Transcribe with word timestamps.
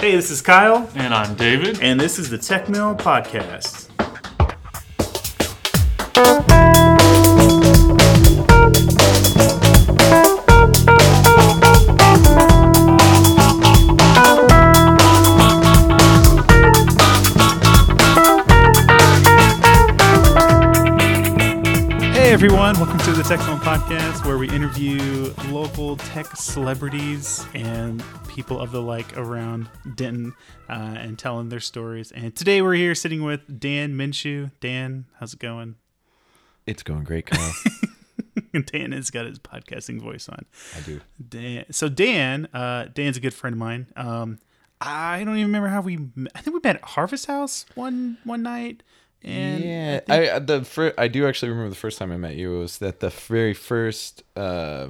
Hey, 0.00 0.14
this 0.14 0.30
is 0.30 0.40
Kyle, 0.42 0.88
And 0.94 1.12
I'm 1.12 1.34
David. 1.34 1.80
and 1.82 1.98
this 1.98 2.18
is 2.20 2.30
the 2.30 2.38
Tech 2.38 2.68
Mill 2.68 2.94
Podcast. 2.94 3.86
Hey 20.98 22.32
everyone, 22.32 22.74
welcome 22.78 22.98
to 22.98 23.12
the 23.12 23.22
Tech 23.22 23.38
Mill 23.46 23.58
Podcast, 23.58 24.07
where 24.38 24.46
we 24.46 24.54
interview 24.54 25.34
local 25.48 25.96
tech 25.96 26.36
celebrities 26.36 27.44
and 27.54 28.04
people 28.28 28.60
of 28.60 28.70
the 28.70 28.80
like 28.80 29.18
around 29.18 29.68
Denton 29.96 30.32
uh, 30.68 30.94
and 30.96 31.18
telling 31.18 31.48
their 31.48 31.58
stories. 31.58 32.12
And 32.12 32.36
today 32.36 32.62
we're 32.62 32.74
here 32.74 32.94
sitting 32.94 33.24
with 33.24 33.58
Dan 33.58 33.94
Minshew. 33.94 34.52
Dan, 34.60 35.06
how's 35.18 35.34
it 35.34 35.40
going? 35.40 35.74
It's 36.66 36.84
going 36.84 37.02
great, 37.02 37.26
Kyle. 37.26 37.52
Dan 38.66 38.92
has 38.92 39.10
got 39.10 39.26
his 39.26 39.40
podcasting 39.40 40.00
voice 40.00 40.28
on. 40.28 40.44
I 40.76 40.80
do. 40.82 41.00
Dan, 41.28 41.64
so 41.72 41.88
Dan, 41.88 42.46
uh, 42.54 42.86
Dan's 42.94 43.16
a 43.16 43.20
good 43.20 43.34
friend 43.34 43.54
of 43.54 43.58
mine. 43.58 43.88
Um, 43.96 44.38
I 44.80 45.24
don't 45.24 45.34
even 45.34 45.48
remember 45.48 45.68
how 45.68 45.80
we. 45.80 45.96
met. 46.14 46.30
I 46.36 46.42
think 46.42 46.54
we 46.54 46.60
met 46.62 46.76
at 46.76 46.84
Harvest 46.84 47.26
House 47.26 47.66
one 47.74 48.18
one 48.22 48.44
night. 48.44 48.84
And 49.24 49.64
yeah, 49.64 50.00
I 50.08 50.18
think- 50.18 50.32
I, 50.32 50.38
the 50.38 50.64
fir- 50.64 50.94
I 50.96 51.08
do 51.08 51.26
actually 51.26 51.50
remember 51.50 51.70
the 51.70 51.76
first 51.76 51.98
time 51.98 52.12
I 52.12 52.16
met 52.16 52.36
you 52.36 52.58
was 52.58 52.78
that 52.78 53.00
the 53.00 53.10
very 53.10 53.54
first. 53.54 54.22
Uh, 54.36 54.88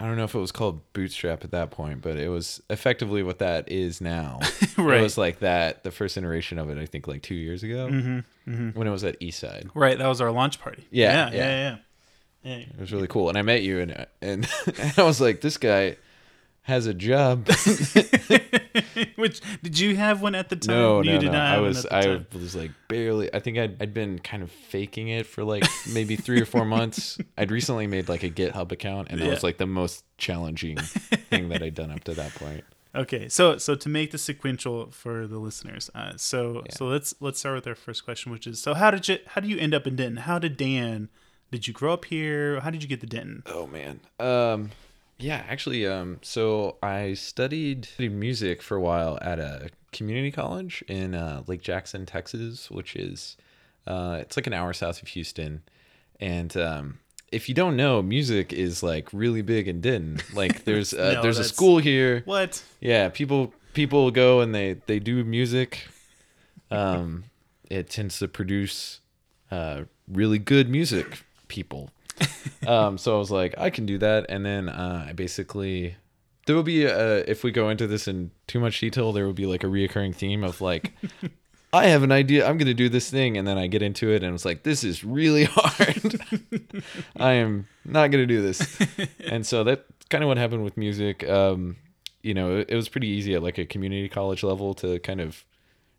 I 0.00 0.06
don't 0.06 0.16
know 0.16 0.22
if 0.24 0.34
it 0.34 0.38
was 0.38 0.52
called 0.52 0.80
Bootstrap 0.92 1.42
at 1.42 1.50
that 1.50 1.72
point, 1.72 2.02
but 2.02 2.18
it 2.18 2.28
was 2.28 2.62
effectively 2.70 3.24
what 3.24 3.40
that 3.40 3.68
is 3.70 4.00
now. 4.00 4.38
Right. 4.78 5.00
It 5.00 5.02
was 5.02 5.18
like 5.18 5.40
that. 5.40 5.82
The 5.82 5.90
first 5.90 6.16
iteration 6.16 6.56
of 6.56 6.70
it, 6.70 6.78
I 6.78 6.86
think, 6.86 7.08
like 7.08 7.20
two 7.20 7.34
years 7.34 7.64
ago, 7.64 7.88
when 7.88 8.86
it 8.86 8.90
was 8.90 9.02
at 9.02 9.18
Eastside. 9.20 9.68
right, 9.74 9.98
that 9.98 10.06
was 10.06 10.20
our 10.20 10.30
launch 10.30 10.60
party. 10.60 10.86
Yeah, 10.92 11.30
yeah, 11.30 11.34
yeah. 11.34 11.76
yeah, 12.44 12.56
yeah. 12.58 12.64
It 12.74 12.78
was 12.78 12.92
really 12.92 13.08
cool, 13.08 13.28
and 13.28 13.36
I 13.36 13.42
met 13.42 13.62
you, 13.62 13.80
and 13.80 14.06
and, 14.22 14.48
and 14.78 14.94
I 14.96 15.02
was 15.02 15.20
like, 15.20 15.40
this 15.40 15.56
guy 15.56 15.96
has 16.68 16.86
a 16.86 16.94
job. 16.94 17.48
Which 19.16 19.40
did 19.62 19.78
you 19.78 19.96
have 19.96 20.22
one 20.22 20.34
at 20.34 20.48
the 20.48 20.56
time? 20.56 20.76
No, 20.76 21.02
you 21.02 21.12
no, 21.14 21.18
did 21.20 21.26
no. 21.26 21.32
not 21.32 21.56
I 21.56 21.58
was, 21.60 21.86
I 21.86 22.02
time. 22.02 22.26
was 22.32 22.54
like 22.54 22.70
barely. 22.88 23.32
I 23.34 23.40
think 23.40 23.58
I'd, 23.58 23.82
I'd 23.82 23.94
been 23.94 24.18
kind 24.20 24.42
of 24.42 24.50
faking 24.50 25.08
it 25.08 25.26
for 25.26 25.44
like 25.44 25.64
maybe 25.92 26.16
three 26.16 26.40
or 26.40 26.44
four 26.44 26.64
months. 26.76 27.18
I'd 27.36 27.50
recently 27.50 27.86
made 27.86 28.08
like 28.08 28.22
a 28.22 28.30
GitHub 28.30 28.70
account, 28.72 29.08
and 29.10 29.20
that 29.20 29.24
Yeah. 29.24 29.30
was 29.32 29.42
like 29.42 29.58
the 29.58 29.66
most 29.66 30.04
challenging 30.18 30.76
thing 30.78 31.48
that 31.48 31.62
I'd 31.62 31.74
done 31.74 31.90
up 31.90 32.04
to 32.04 32.14
that 32.14 32.34
point. 32.34 32.64
Okay, 32.94 33.28
so 33.28 33.58
so 33.58 33.74
to 33.74 33.88
make 33.88 34.12
the 34.12 34.18
sequential 34.18 34.90
for 34.90 35.26
the 35.26 35.38
listeners, 35.38 35.90
uh, 35.94 36.12
so 36.16 36.62
Yeah. 36.64 36.72
so 36.74 36.86
let's 36.86 37.14
let's 37.20 37.38
start 37.38 37.54
with 37.56 37.66
our 37.66 37.74
first 37.74 38.02
question, 38.02 38.32
which 38.32 38.46
is 38.46 38.60
so 38.62 38.72
how 38.72 38.90
did 38.90 39.06
you 39.06 39.18
how 39.26 39.42
do 39.42 39.46
you 39.46 39.58
end 39.58 39.74
up 39.74 39.86
in 39.86 39.94
Denton? 39.94 40.16
How 40.16 40.38
did 40.38 40.56
Dan? 40.56 41.10
Did 41.52 41.68
you 41.68 41.74
grow 41.74 41.92
up 41.92 42.06
here? 42.06 42.60
How 42.60 42.70
did 42.70 42.82
you 42.82 42.88
get 42.88 43.00
to 43.02 43.06
Denton? 43.06 43.42
Oh 43.46 43.66
man. 43.66 44.00
Um, 44.18 44.70
yeah, 45.18 45.44
actually, 45.48 45.86
um, 45.86 46.18
so 46.22 46.76
I 46.82 47.14
studied, 47.14 47.88
music 47.98 48.62
for 48.62 48.76
a 48.76 48.80
while 48.80 49.18
at 49.20 49.38
a 49.38 49.70
community 49.92 50.30
college 50.30 50.82
in 50.88 51.14
uh, 51.14 51.42
Lake 51.46 51.62
Jackson, 51.62 52.06
Texas, 52.06 52.70
which 52.70 52.94
is 52.96 53.36
uh, 53.86 54.18
it's 54.20 54.36
like 54.36 54.46
an 54.46 54.52
hour 54.52 54.72
south 54.72 55.02
of 55.02 55.08
Houston, 55.08 55.62
and 56.20 56.56
um, 56.56 56.98
if 57.32 57.48
you 57.48 57.54
don't 57.54 57.76
know, 57.76 58.02
music 58.02 58.52
is 58.52 58.82
like 58.82 59.08
really 59.12 59.42
big 59.42 59.66
in 59.68 59.80
Denton. 59.80 60.20
Like, 60.34 60.64
there's 60.66 60.94
uh, 60.94 61.14
No, 61.14 61.22
there's 61.22 61.36
a 61.36 61.40
that's- 61.40 61.54
school 61.54 61.78
here. 61.78 62.22
What? 62.24 62.62
Yeah, 62.80 63.08
people 63.08 63.52
people 63.74 64.10
go 64.10 64.40
and 64.40 64.54
they 64.54 64.74
they 64.86 64.98
do 64.98 65.24
music. 65.24 65.88
Um, 66.70 67.24
it 67.70 67.88
tends 67.90 68.18
to 68.18 68.28
produce 68.28 69.00
uh, 69.50 69.82
really 70.06 70.38
good 70.38 70.68
music 70.68 71.22
people. 71.48 71.90
um, 72.66 72.98
so 72.98 73.14
I 73.14 73.18
was 73.18 73.30
like, 73.30 73.54
I 73.58 73.70
can 73.70 73.86
do 73.86 73.98
that, 73.98 74.26
and 74.28 74.44
then 74.44 74.68
uh, 74.68 75.06
I 75.08 75.12
basically 75.12 75.96
there 76.48 76.56
will 76.56 76.62
be 76.62 76.84
a, 76.84 77.18
if 77.30 77.44
we 77.44 77.50
go 77.50 77.68
into 77.68 77.86
this 77.86 78.08
in 78.08 78.30
too 78.46 78.58
much 78.58 78.80
detail, 78.80 79.12
there 79.12 79.26
will 79.26 79.34
be 79.34 79.44
like 79.44 79.62
a 79.62 79.66
reoccurring 79.66 80.14
theme 80.14 80.42
of 80.42 80.60
like. 80.60 80.92
I 81.70 81.88
have 81.88 82.02
an 82.02 82.10
idea. 82.10 82.46
I'm 82.46 82.56
going 82.56 82.68
to 82.68 82.72
do 82.72 82.88
this 82.88 83.10
thing. 83.10 83.36
And 83.36 83.46
then 83.46 83.58
I 83.58 83.66
get 83.66 83.82
into 83.82 84.10
it 84.10 84.22
and 84.22 84.34
it's 84.34 84.46
like, 84.46 84.62
this 84.62 84.82
is 84.82 85.04
really 85.04 85.44
hard. 85.50 86.18
I 87.18 87.32
am 87.32 87.68
not 87.84 88.10
going 88.10 88.26
to 88.26 88.26
do 88.26 88.40
this. 88.40 88.78
And 89.26 89.46
so 89.46 89.64
that 89.64 89.84
kind 90.08 90.24
of 90.24 90.28
what 90.28 90.38
happened 90.38 90.64
with 90.64 90.78
music. 90.78 91.28
Um, 91.28 91.76
you 92.22 92.32
know, 92.32 92.56
it, 92.56 92.70
it 92.70 92.74
was 92.74 92.88
pretty 92.88 93.08
easy 93.08 93.34
at 93.34 93.42
like 93.42 93.58
a 93.58 93.66
community 93.66 94.08
college 94.08 94.42
level 94.42 94.72
to 94.76 94.98
kind 95.00 95.20
of 95.20 95.44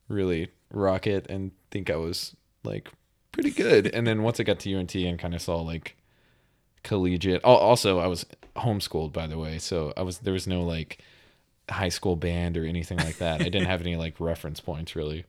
really 0.07 0.49
rock 0.73 1.05
it 1.05 1.27
and 1.29 1.51
think 1.69 1.91
I 1.91 1.95
was 1.95 2.35
like 2.63 2.89
pretty 3.31 3.51
good. 3.51 3.87
And 3.93 4.07
then 4.07 4.23
once 4.23 4.39
I 4.39 4.43
got 4.43 4.59
to 4.61 4.75
UNT 4.75 4.95
and 4.95 5.19
kind 5.19 5.35
of 5.35 5.41
saw 5.43 5.61
like 5.61 5.95
collegiate, 6.83 7.43
also 7.43 7.99
I 7.99 8.07
was 8.07 8.25
homeschooled 8.55 9.13
by 9.13 9.27
the 9.27 9.37
way. 9.37 9.59
So 9.59 9.93
I 9.95 10.01
was, 10.01 10.19
there 10.19 10.33
was 10.33 10.47
no 10.47 10.63
like 10.63 10.99
high 11.69 11.89
school 11.89 12.15
band 12.15 12.57
or 12.57 12.65
anything 12.65 12.97
like 12.97 13.17
that. 13.17 13.41
I 13.41 13.45
didn't 13.45 13.67
have 13.67 13.81
any 13.81 13.95
like 13.95 14.19
reference 14.19 14.59
points 14.59 14.95
really. 14.95 15.25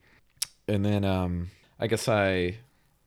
And 0.69 0.84
then, 0.84 1.05
um, 1.05 1.50
I 1.78 1.87
guess 1.87 2.09
I, 2.09 2.59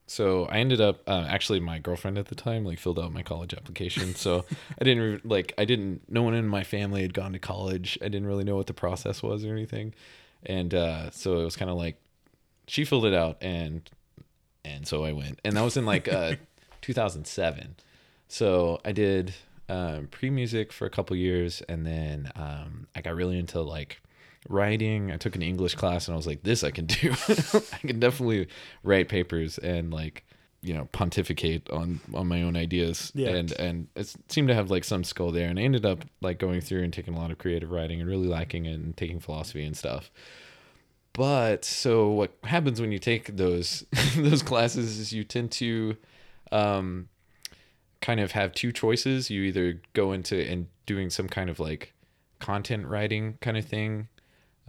so 0.06 0.46
I 0.46 0.59
ended 0.59 0.82
up 0.82 1.02
uh, 1.08 1.26
actually 1.28 1.59
my 1.59 1.80
girlfriend 1.80 2.18
at 2.18 2.28
the 2.28 2.36
time 2.36 2.66
like 2.66 2.80
filled 2.80 3.00
out 3.00 3.12
my 3.14 3.24
college 3.24 3.53
application. 3.53 4.16
So 4.16 4.46
I 4.80 4.84
didn't 4.84 5.03
re- 5.03 5.22
like 5.24 5.53
I 5.58 5.66
didn't 5.66 6.02
no 6.09 6.24
one 6.24 6.34
in 6.34 6.48
my 6.48 6.64
family 6.64 7.02
had 7.02 7.14
gone 7.14 7.34
to 7.34 7.40
college. 7.40 7.98
I 8.02 8.06
didn't 8.06 8.28
really 8.28 8.44
know 8.44 8.56
what 8.56 8.68
the 8.68 8.74
process 8.74 9.24
was 9.24 9.46
or 9.46 9.52
anything. 9.52 9.94
And 10.46 10.74
uh, 10.74 11.09
so 11.12 11.40
it 11.40 11.46
was 11.46 11.56
kind 11.56 11.72
of 11.72 11.78
like 11.78 11.98
she 12.68 12.86
filled 12.86 13.06
it 13.06 13.14
out 13.14 13.38
and 13.42 13.90
and 14.66 14.88
so 14.88 15.06
I 15.06 15.14
went. 15.14 15.40
And 15.44 15.56
that 15.56 15.62
was 15.62 15.78
in 15.78 15.86
like 15.86 16.08
uh 16.08 16.36
2007. 16.82 17.76
So 18.34 18.80
I 18.84 18.94
did 18.94 19.36
um, 19.70 20.08
pre-music 20.10 20.74
for 20.74 20.88
a 20.88 20.90
couple 20.90 21.16
years 21.16 21.62
and 21.70 21.86
then 21.86 22.32
um, 22.36 22.88
I 22.96 23.02
got 23.02 23.14
really 23.14 23.38
into 23.38 23.62
like 23.62 24.02
writing. 24.50 25.12
I 25.12 25.18
took 25.18 25.36
an 25.36 25.44
English 25.44 25.76
class 25.76 26.08
and 26.08 26.16
I 26.16 26.18
was 26.18 26.26
like, 26.26 26.42
this 26.42 26.64
I 26.64 26.72
can 26.72 26.88
do. 26.88 27.12
I 27.30 27.78
can 27.86 28.00
definitely 28.00 28.48
write 28.82 29.08
papers 29.08 29.60
and 29.60 29.94
like, 29.94 30.26
you 30.62 30.74
know, 30.74 30.90
pontificate 30.94 31.70
on 31.70 32.00
on 32.16 32.26
my 32.26 32.42
own 32.42 32.58
ideas. 32.58 33.12
Yeah. 33.14 33.36
And 33.36 33.52
and 33.52 33.88
it 33.96 34.16
seemed 34.30 34.48
to 34.48 34.56
have 34.56 34.72
like 34.72 34.84
some 34.84 35.04
skill 35.04 35.30
there. 35.32 35.48
And 35.48 35.60
I 35.60 35.62
ended 35.62 35.86
up 35.86 36.04
like 36.20 36.40
going 36.40 36.60
through 36.60 36.82
and 36.82 36.92
taking 36.92 37.14
a 37.14 37.20
lot 37.20 37.30
of 37.30 37.38
creative 37.38 37.70
writing 37.70 38.02
and 38.02 38.10
really 38.10 38.28
liking 38.28 38.66
it 38.66 38.80
and 38.80 38.98
taking 38.98 39.20
philosophy 39.20 39.64
and 39.64 39.78
stuff. 39.78 40.10
But 41.14 41.66
so 41.66 42.10
what 42.10 42.36
happens 42.46 42.82
when 42.82 42.92
you 42.92 42.98
take 42.98 43.38
those 43.38 43.86
those 44.18 44.42
classes 44.42 44.98
is 44.98 45.14
you 45.14 45.24
tend 45.24 45.52
to 45.52 45.98
um 46.52 47.10
kind 48.03 48.19
of 48.19 48.34
have 48.34 48.53
two 48.53 48.72
choices. 48.74 49.31
You 49.31 49.44
either 49.44 49.81
go 49.94 50.12
into 50.12 50.38
and 50.38 50.68
doing 50.86 51.09
some 51.09 51.30
kind 51.30 51.50
of 51.50 51.59
like 51.59 51.94
content 52.40 52.86
writing 52.86 53.38
kind 53.40 53.58
of 53.58 53.66
thing 53.66 54.09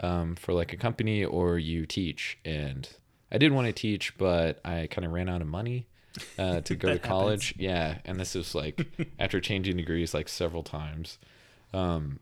um, 0.03 0.37
for 0.37 0.53
like 0.53 0.72
a 0.72 0.77
company 0.77 1.25
or 1.25 1.59
you 1.59 1.84
teach. 1.84 2.39
And 2.45 2.89
I 3.33 3.39
did 3.39 3.53
want 3.53 3.67
to 3.67 3.72
teach, 3.72 4.17
but 4.17 4.61
I 4.65 4.87
kind 4.89 5.05
of 5.05 5.11
ran 5.11 5.28
out 5.28 5.43
of 5.43 5.49
money 5.49 5.89
uh, 6.39 6.61
to 6.61 6.77
go 6.77 6.89
to 6.93 6.99
college. 7.00 7.55
Yeah. 7.59 7.99
And 8.05 8.21
this 8.21 8.37
was 8.37 8.55
like 8.55 8.87
after 9.19 9.41
changing 9.41 9.77
degrees 9.77 10.15
like 10.15 10.28
several 10.28 10.62
times. 10.62 11.19
Um, 11.72 12.21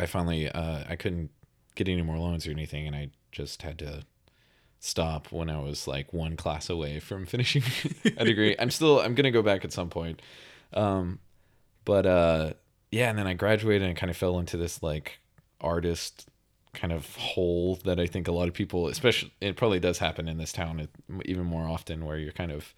I 0.00 0.06
finally, 0.06 0.50
uh, 0.50 0.82
I 0.88 0.96
couldn't 0.96 1.30
get 1.76 1.88
any 1.88 2.02
more 2.02 2.18
loans 2.18 2.48
or 2.48 2.50
anything. 2.50 2.88
And 2.88 2.96
I 2.96 3.10
just 3.30 3.62
had 3.62 3.78
to 3.78 4.02
stop 4.80 5.32
when 5.32 5.50
I 5.50 5.58
was 5.58 5.86
like 5.86 6.12
one 6.12 6.36
class 6.36 6.68
away 6.70 7.00
from 7.00 7.26
finishing 7.26 7.62
a 8.16 8.24
degree. 8.24 8.56
I'm 8.58 8.70
still, 8.70 9.00
I'm 9.00 9.14
to 9.14 9.30
go 9.30 9.42
back 9.42 9.64
at 9.64 9.72
some 9.72 9.90
point. 9.90 10.20
Um, 10.72 11.18
but, 11.84 12.06
uh, 12.06 12.52
yeah. 12.90 13.10
And 13.10 13.18
then 13.18 13.26
I 13.26 13.34
graduated 13.34 13.88
and 13.88 13.96
kind 13.96 14.10
of 14.10 14.16
fell 14.16 14.38
into 14.38 14.56
this 14.56 14.82
like 14.82 15.18
artist 15.60 16.28
kind 16.72 16.92
of 16.92 17.16
hole 17.16 17.78
that 17.84 17.98
I 17.98 18.06
think 18.06 18.28
a 18.28 18.32
lot 18.32 18.48
of 18.48 18.54
people, 18.54 18.88
especially 18.88 19.32
it 19.40 19.56
probably 19.56 19.80
does 19.80 19.98
happen 19.98 20.28
in 20.28 20.36
this 20.36 20.52
town 20.52 20.86
even 21.24 21.44
more 21.44 21.66
often 21.66 22.04
where 22.04 22.18
you're 22.18 22.32
kind 22.32 22.52
of, 22.52 22.74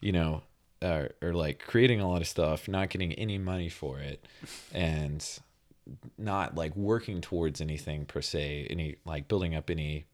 you 0.00 0.12
know, 0.12 0.42
or 0.82 1.10
like 1.20 1.58
creating 1.66 2.00
a 2.00 2.08
lot 2.08 2.22
of 2.22 2.28
stuff, 2.28 2.68
not 2.68 2.88
getting 2.88 3.12
any 3.14 3.36
money 3.36 3.68
for 3.68 3.98
it, 3.98 4.24
and 4.72 5.26
not 6.16 6.54
like 6.54 6.74
working 6.76 7.20
towards 7.20 7.60
anything 7.60 8.06
per 8.06 8.22
se, 8.22 8.66
any 8.70 8.96
like 9.04 9.28
building 9.28 9.54
up 9.54 9.70
any 9.70 10.06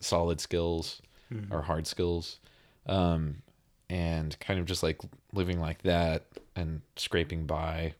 solid 0.00 0.40
skills 0.40 1.02
or 1.50 1.62
hard 1.62 1.86
skills, 1.86 2.38
um, 2.86 3.42
and 3.90 4.38
kind 4.40 4.58
of 4.58 4.66
just 4.66 4.82
like 4.82 5.00
living 5.32 5.60
like 5.60 5.82
that 5.82 6.26
and 6.56 6.80
scraping 6.96 7.46
by. 7.46 7.94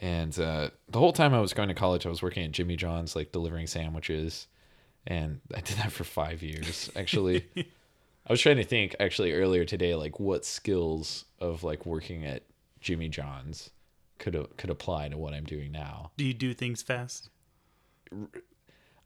And 0.00 0.38
uh, 0.38 0.70
the 0.88 0.98
whole 0.98 1.12
time 1.12 1.32
I 1.34 1.40
was 1.40 1.54
going 1.54 1.68
to 1.68 1.74
college, 1.74 2.04
I 2.04 2.08
was 2.08 2.22
working 2.22 2.44
at 2.44 2.52
Jimmy 2.52 2.76
John's, 2.76 3.14
like 3.16 3.32
delivering 3.32 3.66
sandwiches, 3.66 4.46
and 5.06 5.40
I 5.54 5.60
did 5.60 5.76
that 5.78 5.92
for 5.92 6.04
five 6.04 6.42
years. 6.42 6.90
Actually, 6.96 7.46
I 7.56 8.32
was 8.32 8.40
trying 8.40 8.56
to 8.56 8.64
think 8.64 8.96
actually 8.98 9.32
earlier 9.32 9.64
today, 9.64 9.94
like 9.94 10.18
what 10.18 10.44
skills 10.44 11.24
of 11.40 11.62
like 11.62 11.86
working 11.86 12.24
at 12.24 12.42
Jimmy 12.80 13.08
John's 13.08 13.70
could 14.18 14.46
could 14.56 14.70
apply 14.70 15.08
to 15.08 15.16
what 15.16 15.34
I'm 15.34 15.44
doing 15.44 15.72
now. 15.72 16.10
Do 16.16 16.24
you 16.24 16.34
do 16.34 16.54
things 16.54 16.82
fast? 16.82 17.30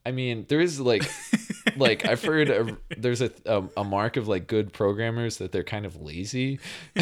I 0.04 0.10
mean, 0.10 0.46
there 0.48 0.60
is 0.60 0.80
like, 0.80 1.02
like 1.78 2.04
I've 2.04 2.22
heard 2.22 2.50
a, 2.50 2.76
there's 2.96 3.20
a, 3.22 3.30
a 3.46 3.64
a 3.78 3.84
mark 3.84 4.16
of 4.16 4.28
like 4.28 4.46
good 4.46 4.72
programmers 4.72 5.38
that 5.38 5.52
they're 5.52 5.64
kind 5.64 5.86
of 5.86 6.00
lazy, 6.00 6.58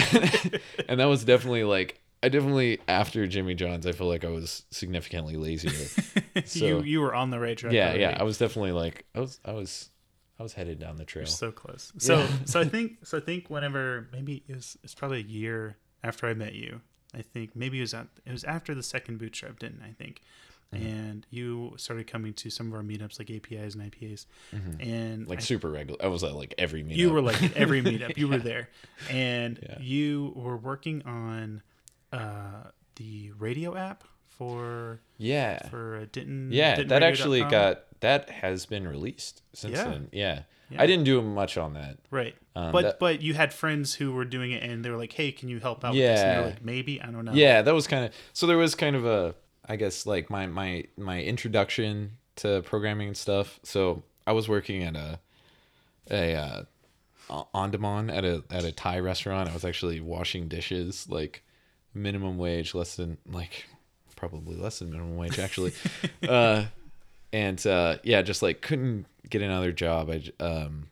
and 0.89 1.01
that 1.01 1.07
was 1.07 1.25
definitely 1.25 1.65
like 1.65 2.01
I 2.23 2.29
definitely 2.29 2.81
after 2.89 3.27
Jimmy 3.27 3.55
John's 3.55 3.87
I 3.87 3.93
feel 3.93 4.09
like 4.09 4.25
I 4.25 4.31
was 4.31 4.65
significantly 4.71 5.37
lazier. 5.37 5.73
So 6.45 6.67
you 6.67 6.83
you 6.83 7.01
were 7.01 7.15
on 7.15 7.31
the 7.31 7.41
right 7.41 7.57
track. 7.57 7.73
yeah, 7.73 7.87
already. 7.87 8.01
yeah, 8.01 8.17
I 8.21 8.23
was 8.23 8.37
definitely 8.37 8.73
like 8.73 9.07
I 9.15 9.21
was 9.21 9.41
I 9.43 9.53
was 9.53 9.89
I 10.39 10.43
was 10.43 10.53
headed 10.53 10.79
down 10.79 10.97
the 10.97 11.07
trail. 11.07 11.23
You're 11.23 11.29
so 11.29 11.51
close. 11.51 11.93
So 11.99 12.19
Yeah. 12.19 12.29
so 12.45 12.61
I 12.61 12.65
think 12.65 13.07
so 13.07 13.17
I 13.17 13.21
think 13.21 13.49
whenever 13.49 14.09
maybe 14.13 14.43
it 14.47 14.55
was 14.57 14.77
it's 14.83 14.95
probably 14.95 15.21
a 15.21 15.25
year 15.25 15.79
after 16.05 16.27
I 16.27 16.35
met 16.35 16.55
you. 16.55 16.83
I 17.15 17.23
think 17.23 17.57
maybe 17.57 17.79
it 17.79 17.83
was 17.83 17.95
at, 17.95 18.09
it 18.27 18.33
was 18.33 18.45
after 18.45 18.75
the 18.75 18.83
second 18.83 19.19
bootstrap, 19.19 19.59
didn't 19.59 19.81
I 19.83 19.93
think? 19.93 20.21
Mm-hmm. 20.75 20.85
And 20.87 21.27
you 21.31 21.75
started 21.77 22.07
coming 22.09 22.35
to 22.35 22.51
some 22.51 22.67
of 22.67 22.75
our 22.75 22.83
meetups 22.83 23.19
like 23.21 23.31
APIs 23.31 23.75
and 23.77 23.91
IPAs, 23.91 24.27
and 24.53 24.63
Mm-hmm. 24.81 25.31
like 25.31 25.39
I- 25.39 25.43
super 25.43 25.71
regular. 25.71 26.03
I 26.05 26.09
was 26.09 26.25
at 26.25 26.35
like 26.35 26.55
every 26.59 26.83
meetup. 26.83 26.97
you 26.97 27.11
were 27.11 27.21
like 27.23 27.57
every 27.57 27.83
meetup. 27.83 28.17
You 28.17 28.27
were 28.29 28.39
there, 28.39 28.69
and 29.09 29.59
Yeah. 29.63 29.79
you 29.81 30.33
were 30.35 30.57
working 30.57 31.03
on 31.07 31.63
uh, 32.13 32.71
the 32.97 33.31
radio 33.39 33.77
app 33.77 34.05
for 34.29 35.01
yeah, 35.19 35.69
for 35.69 35.97
uh, 35.97 36.07
Denton. 36.13 36.51
yeah. 36.53 36.83
That 36.83 37.03
actually 37.03 37.41
got 37.43 37.85
that 38.01 38.29
has 38.31 38.67
been 38.67 38.87
released 38.89 39.43
since 39.53 39.77
Yeah. 39.77 39.85
then. 39.85 40.09
Yeah. 40.13 40.43
Yeah. 40.71 40.83
I 40.83 40.87
didn't 40.87 41.05
do 41.05 41.23
much 41.23 41.57
on 41.57 41.75
that. 41.75 41.99
right. 42.11 42.35
Um, 42.57 42.73
but 42.73 42.83
that- 42.83 42.99
but 42.99 43.23
you 43.23 43.35
had 43.35 43.55
friends 43.55 43.95
who 43.95 44.13
were 44.13 44.25
doing 44.25 44.51
it, 44.51 44.63
and 44.65 44.85
they 44.85 44.91
were 44.91 44.97
like, 44.97 45.13
"Hey, 45.13 45.31
can 45.31 45.49
you 45.49 45.61
help 45.61 45.85
out?" 45.85 45.93
with 45.93 46.01
this? 46.03 46.21
And 46.21 46.29
Yeah. 46.29 46.39
you're 46.41 46.51
like, 46.51 46.65
maybe 46.65 47.01
I 47.01 47.07
don't 47.07 47.25
know. 47.25 47.33
Yeah, 47.33 47.63
that 47.63 47.73
was 47.73 47.87
kind 47.87 48.05
of 48.05 48.13
so. 48.33 48.47
There 48.49 48.59
was 48.59 48.75
kind 48.75 48.97
of 48.97 49.07
a, 49.07 49.35
I 49.69 49.77
guess, 49.77 50.07
like 50.07 50.31
my 50.31 50.47
my 50.47 50.85
my 50.97 51.23
introduction 51.23 52.13
to 52.37 52.63
programming 52.63 53.09
and 53.09 53.17
stuff. 53.17 53.59
So 53.63 54.03
I 54.27 54.33
was 54.33 54.49
working 54.49 54.83
at 54.83 54.97
a 54.97 55.19
a 56.11 56.35
uh, 56.35 56.63
on 57.53 57.71
demand 57.71 58.11
at 58.11 58.25
a 58.25 58.45
at 58.51 58.65
a 58.65 58.73
Thai 58.73 59.01
restaurant. 59.01 59.49
I 59.49 59.55
was 59.55 59.65
actually 59.65 60.01
washing 60.01 60.49
dishes, 60.49 61.09
like 61.09 61.43
minimum 61.95 62.39
wage, 62.39 62.75
less 62.75 62.97
than 62.97 63.19
like 63.27 63.67
probably 64.15 64.57
less 64.57 64.79
than 64.79 64.91
minimum 64.91 65.17
wage 65.17 65.39
actually. 65.39 65.73
uh, 66.29 66.67
and 67.33 67.65
uh, 67.67 67.99
yeah, 68.03 68.23
just 68.23 68.43
like 68.43 68.61
couldn't 68.61 69.07
get 69.29 69.43
another 69.43 69.73
job. 69.73 70.11
I 70.11 70.23
um, 70.43 70.89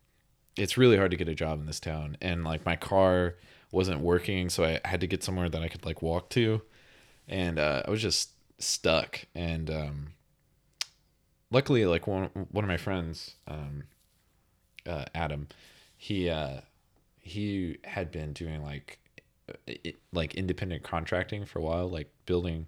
it's 0.56 0.76
really 0.76 0.96
hard 0.96 1.10
to 1.10 1.16
get 1.16 1.28
a 1.28 1.34
job 1.34 1.60
in 1.60 1.66
this 1.66 1.80
town, 1.80 2.16
and 2.20 2.44
like 2.44 2.64
my 2.64 2.76
car 2.76 3.36
wasn't 3.70 4.00
working, 4.00 4.50
so 4.50 4.64
I 4.64 4.80
had 4.84 5.00
to 5.00 5.06
get 5.06 5.22
somewhere 5.24 5.48
that 5.48 5.62
I 5.62 5.68
could 5.68 5.84
like 5.84 6.02
walk 6.02 6.30
to, 6.30 6.62
and 7.28 7.58
uh, 7.58 7.82
I 7.86 7.90
was 7.90 8.02
just 8.02 8.30
stuck. 8.58 9.26
And 9.34 9.70
um, 9.70 10.06
luckily, 11.50 11.86
like 11.86 12.06
one 12.06 12.30
one 12.50 12.64
of 12.64 12.68
my 12.68 12.76
friends, 12.76 13.34
um, 13.46 13.84
uh, 14.86 15.04
Adam, 15.14 15.48
he 15.96 16.28
uh, 16.28 16.60
he 17.20 17.78
had 17.84 18.10
been 18.10 18.32
doing 18.32 18.62
like 18.62 18.98
it, 19.66 19.96
like 20.12 20.34
independent 20.34 20.82
contracting 20.82 21.44
for 21.44 21.58
a 21.58 21.62
while, 21.62 21.88
like 21.88 22.10
building 22.26 22.66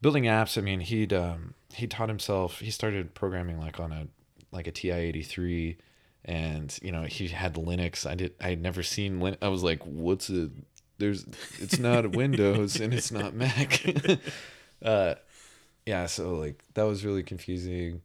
building 0.00 0.24
apps. 0.24 0.58
I 0.58 0.60
mean, 0.60 0.80
he'd 0.80 1.12
um, 1.12 1.54
he 1.74 1.86
taught 1.86 2.08
himself. 2.08 2.60
He 2.60 2.70
started 2.70 3.14
programming 3.14 3.58
like 3.58 3.80
on 3.80 3.92
a 3.92 4.08
like 4.50 4.66
a 4.66 4.72
TI 4.72 4.90
eighty 4.90 5.22
three, 5.22 5.78
and 6.24 6.76
you 6.82 6.92
know 6.92 7.02
he 7.02 7.28
had 7.28 7.54
Linux. 7.54 8.08
I 8.08 8.14
did. 8.14 8.34
I 8.40 8.50
had 8.50 8.62
never 8.62 8.82
seen. 8.82 9.36
I 9.40 9.48
was 9.48 9.62
like, 9.62 9.82
what's 9.84 10.28
a 10.30 10.50
there's 10.98 11.26
it's 11.58 11.78
not 11.78 12.10
Windows 12.16 12.80
and 12.80 12.94
it's 12.94 13.10
not 13.10 13.34
Mac. 13.34 13.84
uh, 14.84 15.14
yeah. 15.86 16.06
So 16.06 16.34
like 16.34 16.62
that 16.74 16.84
was 16.84 17.04
really 17.04 17.22
confusing, 17.22 18.02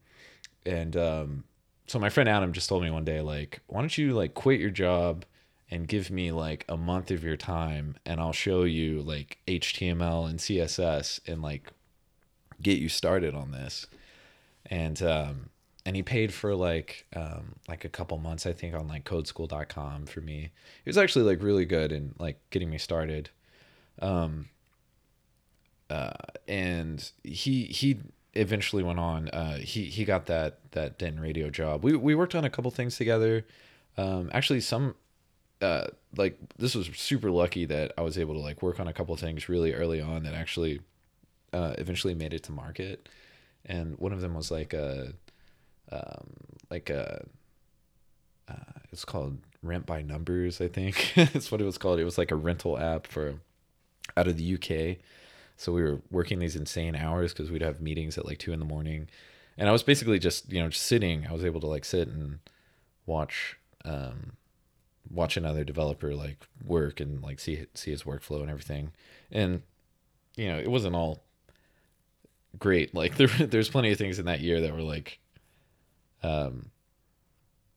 and 0.66 0.96
um, 0.96 1.44
so 1.88 2.00
my 2.00 2.10
friend 2.10 2.28
Adam 2.28 2.52
just 2.52 2.70
told 2.70 2.84
me 2.84 2.92
one 2.92 3.06
day 3.06 3.22
like, 3.22 3.62
why 3.68 3.80
don't 3.80 3.98
you 3.98 4.14
like 4.14 4.34
quit 4.34 4.60
your 4.60 4.70
job 4.70 5.26
and 5.72 5.88
give 5.88 6.12
me 6.12 6.32
like 6.32 6.66
a 6.70 6.78
month 6.78 7.12
of 7.12 7.24
your 7.24 7.38
time 7.38 7.96
and 8.06 8.20
I'll 8.20 8.34
show 8.34 8.64
you 8.64 9.02
like 9.02 9.38
HTML 9.48 10.30
and 10.30 10.40
CSS 10.40 11.20
and 11.28 11.42
like 11.42 11.72
get 12.62 12.80
you 12.80 12.90
started 12.90 13.34
on 13.34 13.52
this. 13.52 13.88
And 14.66 15.02
um 15.02 15.50
and 15.86 15.96
he 15.96 16.04
paid 16.04 16.34
for 16.34 16.56
like 16.56 17.06
um 17.16 17.56
like 17.70 17.86
a 17.86 17.90
couple 17.90 18.18
months 18.18 18.46
I 18.46 18.54
think 18.54 18.76
on 18.76 18.88
like 18.88 19.06
codeschool.com 19.06 20.06
for 20.08 20.22
me. 20.22 20.52
It 20.86 20.90
was 20.90 20.98
actually 20.98 21.26
like 21.26 21.42
really 21.42 21.66
good 21.66 21.92
in 21.92 22.16
like 22.20 22.40
getting 22.50 22.70
me 22.70 22.78
started. 22.78 23.30
Um 24.02 24.50
uh 25.90 26.12
and 26.48 27.12
he 27.24 27.66
he 27.66 28.00
eventually 28.34 28.84
went 28.84 29.00
on 29.00 29.30
uh 29.30 29.58
he 29.58 29.86
he 29.86 30.06
got 30.06 30.26
that 30.28 30.60
that 30.72 30.98
Denton 30.98 31.22
radio 31.22 31.50
job. 31.50 31.84
We 31.84 31.96
we 31.96 32.16
worked 32.16 32.36
on 32.36 32.46
a 32.46 32.50
couple 32.50 32.72
things 32.72 32.98
together. 32.98 33.46
Um 33.98 34.30
actually 34.34 34.62
some 34.62 34.96
uh 35.62 35.88
like 36.16 36.38
this 36.58 36.76
was 36.76 36.90
super 36.96 37.32
lucky 37.32 37.66
that 37.66 37.94
I 37.98 38.02
was 38.02 38.18
able 38.18 38.34
to 38.36 38.40
like 38.40 38.62
work 38.62 38.80
on 38.80 38.88
a 38.88 38.94
couple 38.94 39.16
things 39.18 39.50
really 39.50 39.74
early 39.74 40.02
on 40.02 40.24
that 40.24 40.34
actually 40.34 40.82
uh 41.54 41.74
eventually 41.78 42.14
made 42.14 42.34
it 42.34 42.44
to 42.44 42.52
market 42.52 43.10
and 43.66 43.98
one 44.00 44.14
of 44.14 44.22
them 44.22 44.34
was 44.34 44.50
like 44.50 44.74
a 44.74 45.14
um 45.92 46.28
like 46.70 46.90
a 46.90 47.26
uh, 48.50 48.80
it's 48.92 49.06
called 49.06 49.38
rent 49.62 49.86
by 49.86 50.02
numbers 50.02 50.62
i 50.62 50.68
think 50.68 51.14
that's 51.16 51.52
what 51.52 51.62
it 51.62 51.66
was 51.66 51.78
called 51.78 52.00
it 52.00 52.06
was 52.06 52.18
like 52.18 52.32
a 52.32 52.36
rental 52.36 52.78
app 52.78 53.08
for 53.08 53.36
out 54.16 54.28
of 54.28 54.38
the 54.38 54.54
uk 54.56 54.98
so 55.58 55.74
we 55.74 55.82
were 55.82 56.00
working 56.12 56.38
these 56.38 56.56
insane 56.56 56.96
hours 56.96 57.34
because 57.34 57.52
we'd 57.52 57.64
have 57.64 57.82
meetings 57.82 58.18
at 58.18 58.26
like 58.26 58.38
two 58.38 58.54
in 58.54 58.60
the 58.60 58.66
morning. 58.66 59.10
And 59.58 59.68
i 59.68 59.72
was 59.72 59.82
basically 59.82 60.20
just 60.20 60.52
you 60.54 60.62
know 60.62 60.70
just 60.70 60.86
sitting. 60.86 61.26
I 61.28 61.34
was 61.34 61.44
able 61.44 61.60
to 61.62 61.68
like 61.68 61.84
sit 61.84 62.08
and 62.08 62.40
watch 63.08 63.58
um 63.84 64.34
watch 65.10 65.36
another 65.36 65.64
developer 65.64 66.14
like 66.14 66.46
work 66.64 67.00
and 67.00 67.24
like 67.24 67.40
see 67.40 67.66
see 67.74 67.92
his 67.92 68.04
workflow 68.04 68.42
and 68.42 68.52
everything. 68.52 68.92
And 69.32 69.64
you 70.36 70.48
know 70.48 70.60
it 70.60 70.70
wasn't 70.70 70.96
all 70.96 71.24
great. 72.60 72.94
Like 72.94 73.16
there 73.18 73.28
there's 73.28 73.70
plenty 73.70 73.92
of 73.92 73.98
things 73.98 74.20
in 74.20 74.26
that 74.26 74.42
year 74.42 74.62
that 74.62 74.74
were 74.74 74.84
like 74.84 75.20
um 76.22 76.70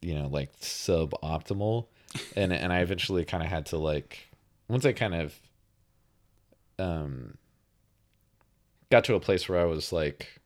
you 0.02 0.14
know 0.14 0.28
like 0.28 0.54
suboptimal. 0.60 1.86
And 2.36 2.52
and 2.52 2.74
I 2.74 2.80
eventually 2.80 3.24
kind 3.24 3.42
of 3.42 3.48
had 3.48 3.64
to 3.66 3.78
like 3.78 4.28
once 4.68 4.84
I 4.84 4.92
kind 4.92 5.14
of 5.14 5.34
um 6.78 7.38
got 8.90 9.04
to 9.04 9.14
a 9.14 9.20
place 9.20 9.48
where 9.48 9.60
I 9.60 9.64
was 9.64 9.92
like 9.92 10.40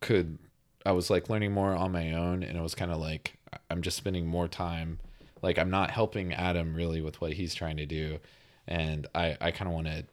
could 0.00 0.38
I 0.84 0.92
was 0.92 1.10
like 1.10 1.30
learning 1.30 1.52
more 1.52 1.74
on 1.74 1.92
my 1.92 2.12
own 2.12 2.42
and 2.42 2.56
it 2.56 2.60
was 2.60 2.74
kind 2.74 2.90
of 2.90 2.98
like 2.98 3.34
I'm 3.70 3.82
just 3.82 3.96
spending 3.96 4.26
more 4.26 4.48
time 4.48 4.98
like 5.42 5.58
I'm 5.58 5.70
not 5.70 5.90
helping 5.90 6.32
Adam 6.32 6.74
really 6.74 7.00
with 7.00 7.20
what 7.20 7.34
he's 7.34 7.54
trying 7.54 7.76
to 7.76 7.86
do 7.86 8.18
and 8.66 9.06
I 9.14 9.36
I 9.40 9.50
kind 9.50 9.68
of 9.68 9.74
want 9.74 9.86
to 9.86 10.04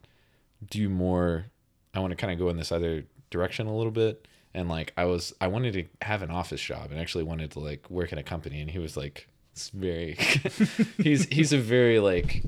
do 0.69 0.89
more 0.89 1.45
I 1.93 1.99
want 1.99 2.11
to 2.11 2.17
kind 2.17 2.31
of 2.33 2.39
go 2.39 2.49
in 2.49 2.57
this 2.57 2.71
other 2.71 3.05
direction 3.29 3.67
a 3.67 3.75
little 3.75 3.91
bit 3.91 4.27
and 4.53 4.69
like 4.69 4.93
I 4.97 5.05
was 5.05 5.33
I 5.39 5.47
wanted 5.47 5.73
to 5.73 5.85
have 6.05 6.21
an 6.21 6.31
office 6.31 6.61
job 6.61 6.91
and 6.91 6.99
actually 6.99 7.23
wanted 7.23 7.51
to 7.51 7.59
like 7.59 7.89
work 7.89 8.11
in 8.11 8.17
a 8.17 8.23
company 8.23 8.61
and 8.61 8.69
he 8.69 8.79
was 8.79 8.97
like 8.97 9.27
it's 9.53 9.69
very 9.69 10.13
he's 10.97 11.25
he's 11.25 11.53
a 11.53 11.57
very 11.57 11.99
like 11.99 12.43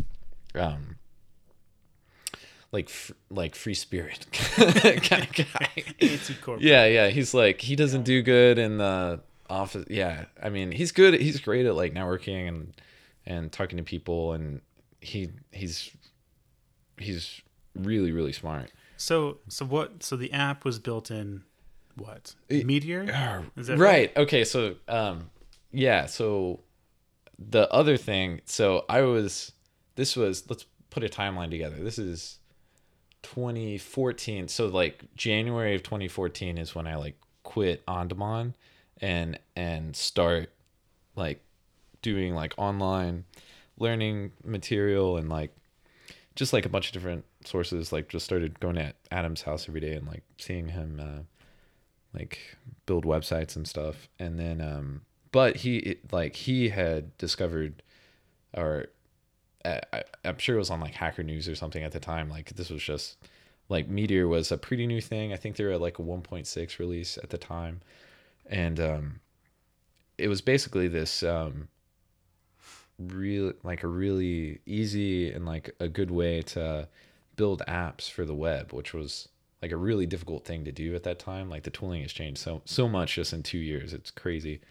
um 0.56 0.98
like 2.72 2.90
like 3.30 3.56
free 3.56 3.74
spirit 3.74 4.26
kind 4.32 5.24
of 5.24 5.34
guy 5.34 5.70
Anti-corporate. 6.00 6.62
yeah, 6.62 6.86
yeah. 6.86 7.08
He's 7.10 7.34
like 7.34 7.62
he 7.62 7.76
doesn't 7.76 8.04
do 8.04 8.22
good 8.22 8.58
in 8.58 8.78
the 8.78 9.20
office. 9.50 9.86
Yeah, 9.90 10.26
I 10.42 10.50
mean 10.50 10.72
he's 10.72 10.92
good. 10.92 11.14
He's 11.16 11.40
great 11.40 11.66
at 11.66 11.76
like 11.76 11.94
networking 11.94 12.48
and 12.48 12.74
and 13.26 13.52
talking 13.52 13.78
to 13.78 13.84
people, 13.84 14.34
and 14.34 14.62
he 15.00 15.30
he's 15.52 15.92
he's 16.98 17.42
really 17.76 18.12
really 18.12 18.34
smart. 18.34 18.72
So 18.98 19.40
so 19.50 19.66
what? 19.66 20.04
So 20.04 20.16
the 20.16 20.32
app 20.32 20.64
was 20.64 20.80
built 20.80 21.12
in 21.12 21.44
what? 21.96 22.36
Meteor. 22.50 23.44
Is 23.58 23.68
that 23.68 23.78
right. 23.78 24.16
Okay. 24.16 24.44
So 24.44 24.76
um, 24.88 25.30
yeah. 25.72 26.06
So 26.06 26.62
the 27.38 27.70
other 27.72 27.98
thing. 27.98 28.42
So 28.46 28.86
I 28.88 29.02
was. 29.02 29.52
This 29.96 30.16
was. 30.16 30.50
Let's 30.50 30.66
put 30.90 31.04
a 31.04 31.10
timeline 31.10 31.50
together. 31.52 31.78
This 31.78 32.00
is 32.00 32.40
2014 33.24 34.48
so 34.48 34.68
like 34.68 35.04
january 35.16 35.76
of 35.76 35.84
2014 35.84 36.58
is 36.58 36.74
when 36.74 36.88
i 36.88 36.96
like 36.96 37.16
quit 37.44 37.84
on 37.88 38.08
demand 38.08 38.54
and 39.00 39.38
and 39.56 39.96
start 39.96 40.50
like 41.16 41.42
doing 42.02 42.34
like 42.34 42.54
online 42.58 43.26
learning 43.78 44.32
material 44.44 45.18
and 45.18 45.30
like 45.30 45.56
just 46.36 46.54
like 46.54 46.66
a 46.66 46.70
bunch 46.70 46.88
of 46.88 46.94
different 46.94 47.26
sources. 47.46 47.92
Like 47.92 48.08
just 48.10 48.26
started 48.26 48.60
going 48.60 48.78
at 48.78 48.96
adam's 49.12 49.42
house 49.42 49.68
every 49.68 49.82
day 49.82 49.94
and 49.94 50.08
like 50.08 50.24
seeing 50.38 50.70
him 50.70 51.00
uh 51.02 51.24
like 52.14 52.40
build 52.86 53.06
websites 53.06 53.56
and 53.56 53.68
stuff. 53.68 54.08
And 54.20 54.40
then 54.40 54.62
um 54.62 55.02
but 55.32 55.58
he 55.58 55.98
like 56.12 56.36
he 56.36 56.70
had 56.70 57.18
discovered 57.18 57.84
or 58.56 58.88
I, 59.66 59.82
I- 59.94 60.04
I'm 60.26 60.38
sure 60.38 60.56
it 60.56 60.60
was 60.60 60.70
on 60.70 60.80
like 60.80 60.94
Hacker 60.96 61.24
News 61.24 61.48
or 61.48 61.56
something 61.56 61.84
at 61.84 61.92
the 61.92 62.00
time. 62.00 62.30
Like 62.30 62.50
this 62.56 62.70
was 62.70 62.84
just 62.84 63.18
like 63.70 63.88
Meteor 63.88 64.28
was 64.28 64.52
a 64.52 64.58
pretty 64.58 64.86
new 64.88 65.02
thing. 65.02 65.34
I 65.34 65.38
think 65.38 65.56
they 65.56 65.64
were 65.64 65.72
at 65.72 65.82
like 65.82 66.00
a 66.00 66.04
1.6 66.04 66.80
release 66.80 67.18
at 67.18 67.30
the 67.30 67.38
time, 67.38 67.82
and 68.48 68.80
um, 68.80 69.20
it 70.18 70.28
was 70.28 70.42
basically 70.42 70.88
this 70.88 71.24
um, 71.24 71.68
real 73.00 73.54
like 73.64 73.84
a 73.84 73.88
really 73.88 74.60
easy 74.66 75.32
and 75.32 75.46
like 75.46 75.74
a 75.80 75.88
good 75.88 76.12
way 76.12 76.42
to 76.44 76.88
build 77.36 77.62
apps 77.68 78.10
for 78.10 78.26
the 78.26 78.36
web, 78.36 78.74
which 78.74 78.94
was 78.94 79.28
like 79.62 79.72
a 79.72 79.78
really 79.78 80.06
difficult 80.06 80.44
thing 80.46 80.66
to 80.66 80.72
do 80.72 80.96
at 80.96 81.04
that 81.04 81.20
time. 81.20 81.50
Like 81.50 81.64
the 81.64 81.70
tooling 81.70 82.02
has 82.02 82.12
changed 82.14 82.40
so 82.42 82.62
so 82.66 82.88
much 82.88 83.16
just 83.16 83.34
in 83.34 83.44
two 83.44 83.58
years. 83.60 83.94
It's 83.94 84.12
crazy. 84.12 84.62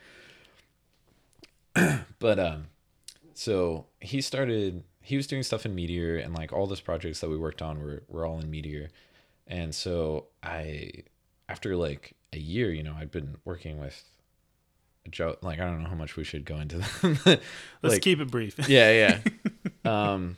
but 2.19 2.39
um, 2.39 2.67
so 3.41 3.87
he 4.01 4.21
started. 4.21 4.85
He 5.01 5.17
was 5.17 5.27
doing 5.27 5.43
stuff 5.43 5.65
in 5.65 5.75
Meteor, 5.75 6.19
and 6.19 6.35
like 6.35 6.53
all 6.53 6.67
those 6.67 6.83
projects 6.83 7.21
that 7.21 7.31
we 7.31 7.39
worked 7.39 7.63
on 7.63 7.83
were 7.83 8.03
were 8.07 8.27
all 8.27 8.39
in 8.39 8.51
Meteor. 8.51 8.91
And 9.47 9.75
so 9.75 10.27
I, 10.43 11.05
after 11.49 11.75
like 11.75 12.13
a 12.35 12.39
year, 12.39 12.71
you 12.71 12.83
know, 12.83 12.95
I'd 12.95 13.11
been 13.11 13.39
working 13.47 13.81
with 13.81 14.05
Joe. 15.11 15.39
Like 15.41 15.59
I 15.59 15.65
don't 15.65 15.83
know 15.83 15.89
how 15.89 15.95
much 15.95 16.17
we 16.19 16.25
should 16.25 16.45
go 16.45 16.57
into 16.57 16.79
them. 17.03 17.19
Let's 17.83 17.99
keep 18.01 18.21
it 18.21 18.31
brief. 18.31 18.59
yeah, 18.69 19.21
yeah. 19.25 19.81
um, 19.91 20.37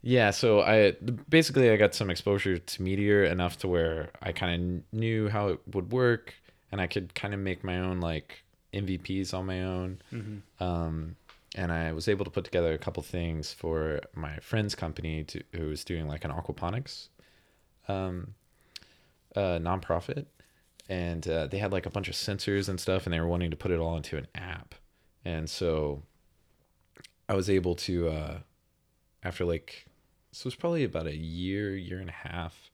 yeah. 0.00 0.30
So 0.30 0.60
I 0.60 0.94
basically 1.28 1.70
I 1.70 1.76
got 1.76 1.96
some 1.96 2.08
exposure 2.08 2.56
to 2.56 2.82
Meteor 2.82 3.24
enough 3.24 3.58
to 3.58 3.68
where 3.68 4.10
I 4.22 4.30
kind 4.30 4.54
of 4.54 4.96
knew 4.96 5.28
how 5.28 5.48
it 5.48 5.60
would 5.74 5.90
work, 5.90 6.34
and 6.70 6.80
I 6.80 6.86
could 6.86 7.16
kind 7.16 7.34
of 7.34 7.40
make 7.40 7.64
my 7.64 7.80
own 7.80 7.98
like 7.98 8.44
MVPs 8.72 9.34
on 9.34 9.46
my 9.46 9.64
own. 9.64 10.00
Mm-hmm. 10.12 10.62
Um, 10.62 11.16
and 11.56 11.72
I 11.72 11.92
was 11.92 12.08
able 12.08 12.24
to 12.24 12.30
put 12.30 12.44
together 12.44 12.72
a 12.72 12.78
couple 12.78 13.02
things 13.02 13.52
for 13.52 14.00
my 14.14 14.38
friend's 14.38 14.74
company 14.74 15.24
to, 15.24 15.42
who 15.54 15.68
was 15.68 15.84
doing 15.84 16.06
like 16.06 16.24
an 16.24 16.30
aquaponics 16.30 17.08
um, 17.88 18.34
uh, 19.34 19.58
nonprofit, 19.58 20.26
and 20.88 21.26
uh, 21.26 21.46
they 21.46 21.58
had 21.58 21.72
like 21.72 21.86
a 21.86 21.90
bunch 21.90 22.08
of 22.08 22.14
sensors 22.14 22.68
and 22.68 22.78
stuff, 22.78 23.06
and 23.06 23.12
they 23.12 23.20
were 23.20 23.28
wanting 23.28 23.50
to 23.50 23.56
put 23.56 23.70
it 23.70 23.80
all 23.80 23.96
into 23.96 24.16
an 24.16 24.26
app, 24.34 24.74
and 25.24 25.50
so 25.50 26.02
I 27.28 27.34
was 27.34 27.50
able 27.50 27.74
to, 27.76 28.08
uh, 28.08 28.38
after 29.22 29.44
like, 29.44 29.86
so 30.32 30.42
it 30.42 30.46
was 30.46 30.54
probably 30.54 30.84
about 30.84 31.06
a 31.06 31.16
year, 31.16 31.76
year 31.76 31.98
and 31.98 32.08
a 32.08 32.28
half 32.28 32.70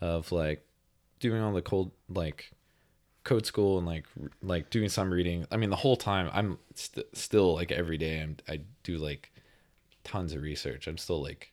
of 0.00 0.32
like 0.32 0.66
doing 1.18 1.42
all 1.42 1.52
the 1.52 1.62
cold 1.62 1.92
like 2.08 2.52
code 3.24 3.46
school 3.46 3.78
and 3.78 3.86
like 3.86 4.06
like 4.42 4.70
doing 4.70 4.88
some 4.88 5.12
reading. 5.12 5.46
I 5.50 5.56
mean, 5.56 5.70
the 5.70 5.76
whole 5.76 5.96
time 5.96 6.30
I'm 6.32 6.58
st- 6.74 7.06
still 7.16 7.54
like 7.54 7.70
every 7.72 7.98
day 7.98 8.20
I'm 8.20 8.36
I 8.48 8.60
do 8.82 8.98
like 8.98 9.32
tons 10.04 10.32
of 10.32 10.42
research. 10.42 10.86
I'm 10.86 10.98
still 10.98 11.22
like 11.22 11.52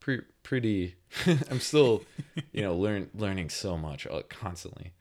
pre- 0.00 0.22
pretty. 0.42 0.96
I'm 1.50 1.60
still 1.60 2.02
you 2.52 2.62
know 2.62 2.76
learn 2.76 3.10
learning 3.14 3.50
so 3.50 3.76
much 3.76 4.06
uh, 4.06 4.22
constantly. 4.28 4.92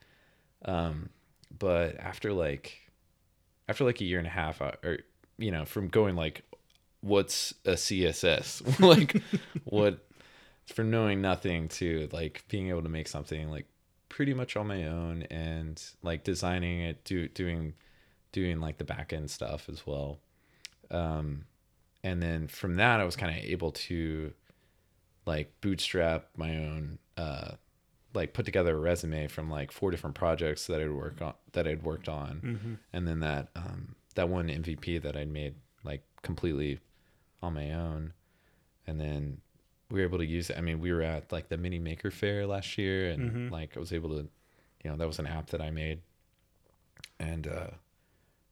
Um, 0.65 1.09
but 1.57 1.97
after 1.99 2.33
like 2.33 2.87
after 3.69 3.83
like 3.83 4.01
a 4.01 4.05
year 4.05 4.17
and 4.17 4.27
a 4.27 4.31
half, 4.31 4.61
uh, 4.61 4.71
or 4.83 4.99
you 5.37 5.51
know, 5.51 5.65
from 5.65 5.87
going 5.87 6.15
like, 6.15 6.43
what's 7.01 7.53
a 7.65 7.71
CSS? 7.71 8.79
like, 8.85 9.21
what 9.65 9.99
from 10.73 10.91
knowing 10.91 11.21
nothing 11.21 11.69
to 11.69 12.09
like 12.11 12.43
being 12.49 12.69
able 12.69 12.83
to 12.83 12.89
make 12.89 13.07
something 13.07 13.49
like 13.49 13.65
pretty 14.09 14.33
much 14.33 14.55
on 14.55 14.67
my 14.67 14.85
own 14.87 15.23
and 15.23 15.81
like 16.01 16.23
designing 16.23 16.81
it, 16.81 17.03
do 17.03 17.27
doing 17.27 17.73
doing 18.31 18.59
like 18.59 18.77
the 18.77 18.83
back 18.83 19.13
end 19.13 19.29
stuff 19.31 19.67
as 19.69 19.85
well. 19.87 20.19
Um, 20.91 21.45
and 22.03 22.21
then 22.21 22.47
from 22.47 22.75
that, 22.75 22.99
I 22.99 23.03
was 23.03 23.15
kind 23.15 23.37
of 23.37 23.43
able 23.43 23.71
to 23.71 24.33
like 25.25 25.51
bootstrap 25.61 26.29
my 26.37 26.55
own 26.55 26.99
uh 27.17 27.51
like 28.13 28.33
put 28.33 28.45
together 28.45 28.75
a 28.75 28.79
resume 28.79 29.27
from 29.27 29.51
like 29.51 29.71
four 29.73 29.91
different 29.91 30.15
projects 30.15 30.67
that 30.67 30.79
I'd 30.81 30.89
work 30.91 31.21
on 31.21 31.33
that 31.51 31.67
I'd 31.67 31.83
worked 31.83 32.07
on 32.07 32.41
Mm-hmm. 32.43 32.73
and 32.93 33.07
then 33.07 33.19
that 33.19 33.49
um 33.55 33.95
that 34.15 34.29
one 34.29 34.47
MVP 34.47 35.01
that 35.01 35.17
I'd 35.17 35.29
made 35.29 35.55
like 35.83 36.03
completely 36.21 36.79
on 37.43 37.53
my 37.55 37.73
own 37.73 38.13
and 38.87 38.99
then 39.01 39.41
we 39.89 39.99
were 39.99 40.05
able 40.05 40.17
to 40.17 40.25
use 40.25 40.49
it. 40.49 40.57
I 40.57 40.61
mean, 40.61 40.79
we 40.79 40.91
were 40.91 41.01
at 41.01 41.31
like 41.31 41.47
the 41.49 41.57
mini 41.57 41.79
maker 41.79 42.11
fair 42.11 42.45
last 42.45 42.77
year 42.77 43.09
and 43.11 43.31
Mhm. 43.49 43.51
like 43.51 43.75
I 43.77 43.79
was 43.79 43.93
able 43.93 44.09
to 44.09 44.27
you 44.83 44.91
know, 44.91 44.97
that 44.97 45.07
was 45.07 45.19
an 45.19 45.27
app 45.27 45.47
that 45.51 45.61
I 45.61 45.71
made. 45.71 46.01
And 47.19 47.47
uh 47.47 47.67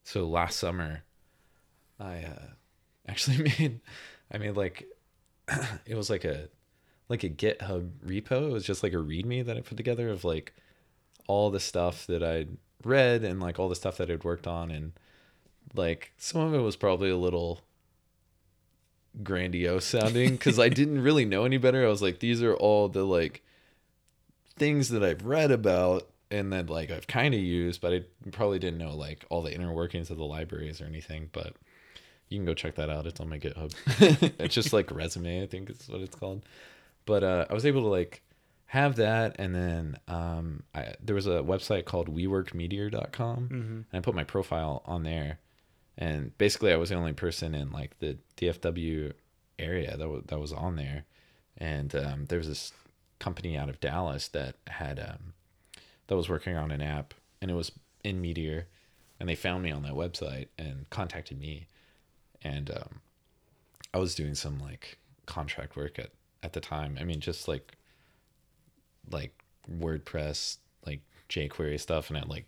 so 0.04 0.27
last 0.27 0.58
summer 0.60 1.04
I 2.00 2.24
uh 2.24 2.48
actually 3.08 3.38
made 3.38 3.80
I 4.32 4.38
made 4.38 4.56
like 4.56 4.88
it 5.86 5.96
was 5.96 6.10
like 6.10 6.25
a 6.25 6.50
like 7.10 7.24
a 7.24 7.30
GitHub 7.30 7.89
repo. 8.06 8.50
It 8.50 8.51
was 8.54 8.65
just 8.65 8.82
like 8.82 8.94
a 8.94 8.98
README 8.98 9.46
that 9.46 9.58
I 9.58 9.62
put 9.62 9.77
together 9.77 10.10
of 10.10 10.24
like 10.24 10.54
all 11.27 11.51
the 11.51 11.60
stuff 11.60 12.08
that 12.08 12.24
I'd 12.24 12.58
read 12.84 13.24
and 13.24 13.39
like 13.39 13.60
all 13.60 13.70
the 13.70 13.75
stuff 13.75 13.98
that 13.98 14.10
I'd 14.10 14.24
worked 14.24 14.48
on 14.48 14.72
and 14.72 14.94
like 15.75 16.13
some 16.18 16.42
of 16.42 16.54
it 16.54 16.60
was 16.60 16.75
probably 16.75 17.10
a 17.10 17.18
little 17.18 17.62
grandiose 19.24 19.86
sounding 19.86 20.31
because 20.31 20.60
I 20.60 20.69
didn't 20.79 21.01
really 21.01 21.25
know 21.25 21.45
any 21.45 21.57
better. 21.57 21.86
I 21.86 21.89
was 21.89 22.01
like, 22.01 22.19
these 22.19 22.41
are 22.43 22.53
all 22.55 22.89
the 22.89 23.03
like 23.03 23.43
things 24.57 24.89
that 24.89 25.03
I've 25.03 25.25
read 25.25 25.51
about 25.51 26.07
and 26.31 26.51
then 26.51 26.67
like 26.67 26.91
I've 26.91 27.07
kind 27.07 27.34
of 27.34 27.39
used, 27.39 27.81
but 27.81 27.93
I 27.93 28.03
probably 28.31 28.60
didn't 28.60 28.79
know 28.79 28.95
like 28.95 29.25
all 29.29 29.41
the 29.41 29.53
inner 29.53 29.72
workings 29.74 30.10
of 30.10 30.17
the 30.17 30.25
libraries 30.25 30.81
or 30.81 30.86
anything. 30.86 31.29
But 31.31 31.53
you 32.29 32.38
can 32.39 32.45
go 32.45 32.53
check 32.53 32.75
that 32.75 32.89
out. 32.89 33.05
It's 33.05 33.19
on 33.19 33.29
my 33.29 33.38
GitHub. 33.39 33.74
it's 34.39 34.55
just 34.55 34.74
like 34.74 34.89
resume, 34.91 35.43
I 35.43 35.45
think 35.48 35.69
is 35.69 35.88
what 35.88 36.01
it's 36.01 36.15
called. 36.15 36.43
But 37.05 37.24
uh, 37.24 37.45
I 37.50 37.53
was 37.53 37.65
able 37.65 37.81
to 37.81 37.88
like 37.88 38.24
have 38.67 38.95
that, 38.95 39.36
and 39.38 39.53
then 39.53 39.98
um, 40.07 40.63
I, 40.74 40.95
there 41.00 41.13
was 41.13 41.27
a 41.27 41.41
website 41.43 41.86
called 41.86 42.10
WeWorkMeteor.com, 42.13 43.38
Mm-hmm. 43.50 43.55
and 43.55 43.86
I 43.93 44.00
put 44.00 44.15
my 44.15 44.24
profile 44.24 44.81
on 44.86 45.03
there. 45.03 45.38
And 45.98 46.38
basically, 46.38 46.74
I 46.74 46.78
was 46.78 46.90
the 46.90 46.96
only 46.96 47.14
person 47.14 47.56
in 47.56 47.72
like 47.72 47.98
the 48.00 48.18
DFW 48.38 49.14
area 49.58 49.96
that 49.98 50.10
was 50.10 50.24
that 50.28 50.40
was 50.40 50.52
on 50.52 50.75
there. 50.75 51.06
And 51.58 51.96
um, 51.96 52.25
there 52.25 52.38
was 52.38 52.48
this 52.48 52.74
company 53.20 53.58
out 53.58 53.70
of 53.70 53.80
Dallas 53.80 54.28
that 54.30 54.56
had 54.68 55.00
um, 55.00 55.34
that 56.08 56.16
was 56.16 56.30
working 56.30 56.56
on 56.56 56.72
an 56.72 56.82
app, 56.82 57.14
and 57.42 57.50
it 57.50 57.54
was 57.54 57.72
in 58.04 58.22
Meteor, 58.22 58.68
and 59.20 59.30
they 59.30 59.36
found 59.36 59.64
me 59.64 59.72
on 59.72 59.84
that 59.84 59.94
website 59.94 60.48
and 60.58 60.90
contacted 60.90 61.40
me, 61.40 61.68
and 62.42 62.70
um, 62.70 63.02
I 63.94 63.98
was 63.98 64.16
doing 64.16 64.36
some 64.36 64.60
like 64.60 64.98
contract 65.25 65.75
work 65.75 65.98
at 65.98 66.12
at 66.44 66.54
the 66.54 66.60
time. 66.62 66.98
I 67.00 67.04
mean, 67.06 67.22
just 67.22 67.48
like 67.48 67.78
like 69.10 69.34
WordPress, 69.72 70.58
like 70.86 71.02
jQuery 71.30 71.80
stuff, 71.80 72.10
and 72.10 72.18
it 72.18 72.28
like 72.28 72.46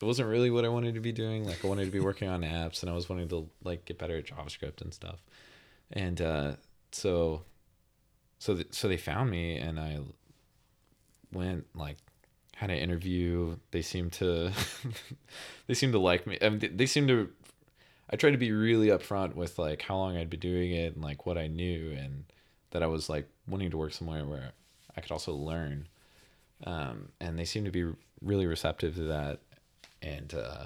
it 0.00 0.04
wasn't 0.04 0.28
really 0.28 0.50
what 0.50 0.64
I 0.64 0.68
wanted 0.68 0.94
to 0.94 1.00
be 1.00 1.12
doing. 1.12 1.44
Like 1.44 1.64
I 1.64 1.68
wanted 1.68 1.86
to 1.86 1.90
be 1.90 2.00
working 2.00 2.28
on 2.28 2.42
apps, 2.42 2.82
and 2.82 2.90
I 2.90 2.94
was 2.94 3.08
wanting 3.08 3.28
to 3.28 3.48
like 3.64 3.84
get 3.84 3.98
better 3.98 4.16
at 4.16 4.26
JavaScript 4.26 4.80
and 4.82 4.92
stuff. 4.92 5.22
And 5.92 6.20
uh, 6.20 6.52
so, 6.92 7.42
so 8.38 8.54
th- 8.54 8.72
so 8.72 8.88
they 8.88 8.96
found 8.96 9.30
me, 9.30 9.56
and 9.56 9.78
I 9.80 10.00
went 11.32 11.66
like 11.74 11.96
had 12.56 12.70
an 12.70 12.78
interview. 12.78 13.56
They 13.70 13.82
seemed 13.82 14.12
to 14.14 14.52
they 15.66 15.74
seemed 15.74 15.92
to 15.92 15.98
like 15.98 16.26
me. 16.26 16.38
I 16.42 16.48
mean, 16.50 16.58
they, 16.58 16.68
they 16.68 16.86
seemed 16.86 17.08
to. 17.08 17.30
I 18.08 18.16
tried 18.16 18.32
to 18.32 18.38
be 18.38 18.52
really 18.52 18.88
upfront 18.88 19.34
with 19.34 19.58
like 19.58 19.82
how 19.82 19.96
long 19.96 20.16
I'd 20.16 20.30
been 20.30 20.40
doing 20.40 20.72
it 20.72 20.94
and 20.94 21.02
like 21.02 21.26
what 21.26 21.36
I 21.36 21.48
knew 21.48 21.90
and 21.92 22.24
that 22.70 22.82
I 22.82 22.86
was 22.86 23.08
like 23.08 23.28
wanting 23.48 23.70
to 23.70 23.76
work 23.76 23.92
somewhere 23.92 24.24
where 24.24 24.52
I 24.96 25.00
could 25.00 25.10
also 25.10 25.32
learn. 25.32 25.88
Um, 26.64 27.08
and 27.20 27.38
they 27.38 27.44
seemed 27.44 27.66
to 27.66 27.72
be 27.72 27.92
really 28.22 28.46
receptive 28.46 28.94
to 28.94 29.02
that. 29.04 29.40
And 30.02 30.34
uh, 30.34 30.64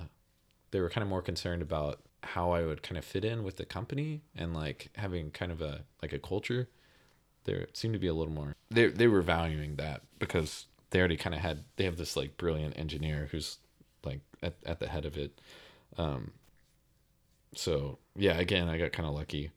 they 0.70 0.80
were 0.80 0.90
kind 0.90 1.02
of 1.02 1.08
more 1.08 1.22
concerned 1.22 1.62
about 1.62 2.00
how 2.22 2.50
I 2.50 2.64
would 2.64 2.82
kind 2.82 2.99
of 2.99 3.04
fit 3.04 3.25
in 3.25 3.42
with 3.42 3.56
the 3.56 3.64
company 3.64 4.22
and 4.37 4.54
like 4.54 4.90
having 4.96 5.30
kind 5.30 5.52
of 5.52 5.60
a 5.60 5.84
like 6.02 6.12
a 6.12 6.18
culture. 6.18 6.68
There 7.44 7.66
seemed 7.72 7.94
to 7.94 8.00
be 8.00 8.08
a 8.08 8.14
little 8.14 8.32
more. 8.32 8.54
They 8.70 8.88
they 8.88 9.08
were 9.08 9.22
valuing 9.22 9.76
that 9.76 10.02
because 10.18 10.66
they 10.90 10.99
already 10.99 11.16
kind 11.16 11.34
of 11.34 11.40
had. 11.40 11.64
They 11.76 11.84
have 11.84 11.96
this 11.96 12.16
like 12.16 12.37
brilliant 12.37 12.78
engineer 12.78 13.28
who's 13.30 13.58
like 14.04 14.20
at 14.42 14.54
at 14.66 14.80
the 14.80 14.88
head 14.88 15.06
of 15.06 15.16
it. 15.16 15.40
Um, 15.96 16.32
so 17.54 17.99
yeah, 18.16 18.38
again, 18.38 18.68
I 18.68 18.78
got 18.78 18.92
kind 18.92 19.08
of 19.08 19.14
lucky. 19.14 19.50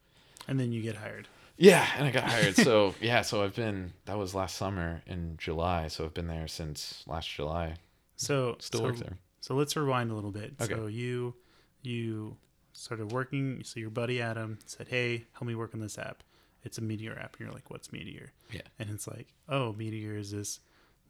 And 0.47 0.59
then 0.59 0.71
you 0.71 0.81
get 0.81 0.95
hired. 0.95 1.27
Yeah, 1.57 1.87
and 1.97 2.07
I 2.07 2.11
got 2.11 2.23
hired. 2.23 2.55
so 2.67 2.95
yeah, 3.01 3.21
so 3.21 3.43
I've 3.43 3.55
been 3.55 3.93
that 4.05 4.17
was 4.17 4.33
last 4.33 4.55
summer 4.55 5.01
in 5.05 5.35
July, 5.37 5.87
so 5.87 6.05
I've 6.05 6.13
been 6.13 6.27
there 6.27 6.47
since 6.47 7.03
last 7.07 7.29
July. 7.29 7.75
So 8.15 8.55
Still 8.59 8.79
so, 8.79 8.85
work 8.85 8.97
there. 8.97 9.17
So 9.43 9.55
let's 9.55 9.75
rewind 9.75 10.09
a 10.09 10.13
little 10.15 10.31
bit. 10.31 10.53
Okay. 10.61 10.73
So 10.73 10.87
you 10.87 11.35
you 11.81 12.37
started 12.71 13.11
working. 13.11 13.61
So 13.65 13.77
your 13.81 13.89
buddy 13.89 14.21
Adam 14.21 14.57
said, 14.65 14.87
"Hey, 14.87 15.25
help 15.33 15.47
me 15.47 15.53
work 15.53 15.73
on 15.73 15.81
this 15.81 15.97
app. 15.97 16.23
It's 16.63 16.77
a 16.77 16.81
Meteor 16.81 17.19
app." 17.19 17.33
And 17.35 17.41
you're 17.41 17.51
like, 17.53 17.69
"What's 17.69 17.91
Meteor?" 17.91 18.31
Yeah. 18.53 18.61
And 18.79 18.89
it's 18.89 19.05
like, 19.05 19.33
"Oh, 19.49 19.73
Meteor 19.73 20.15
is 20.15 20.31
this 20.31 20.61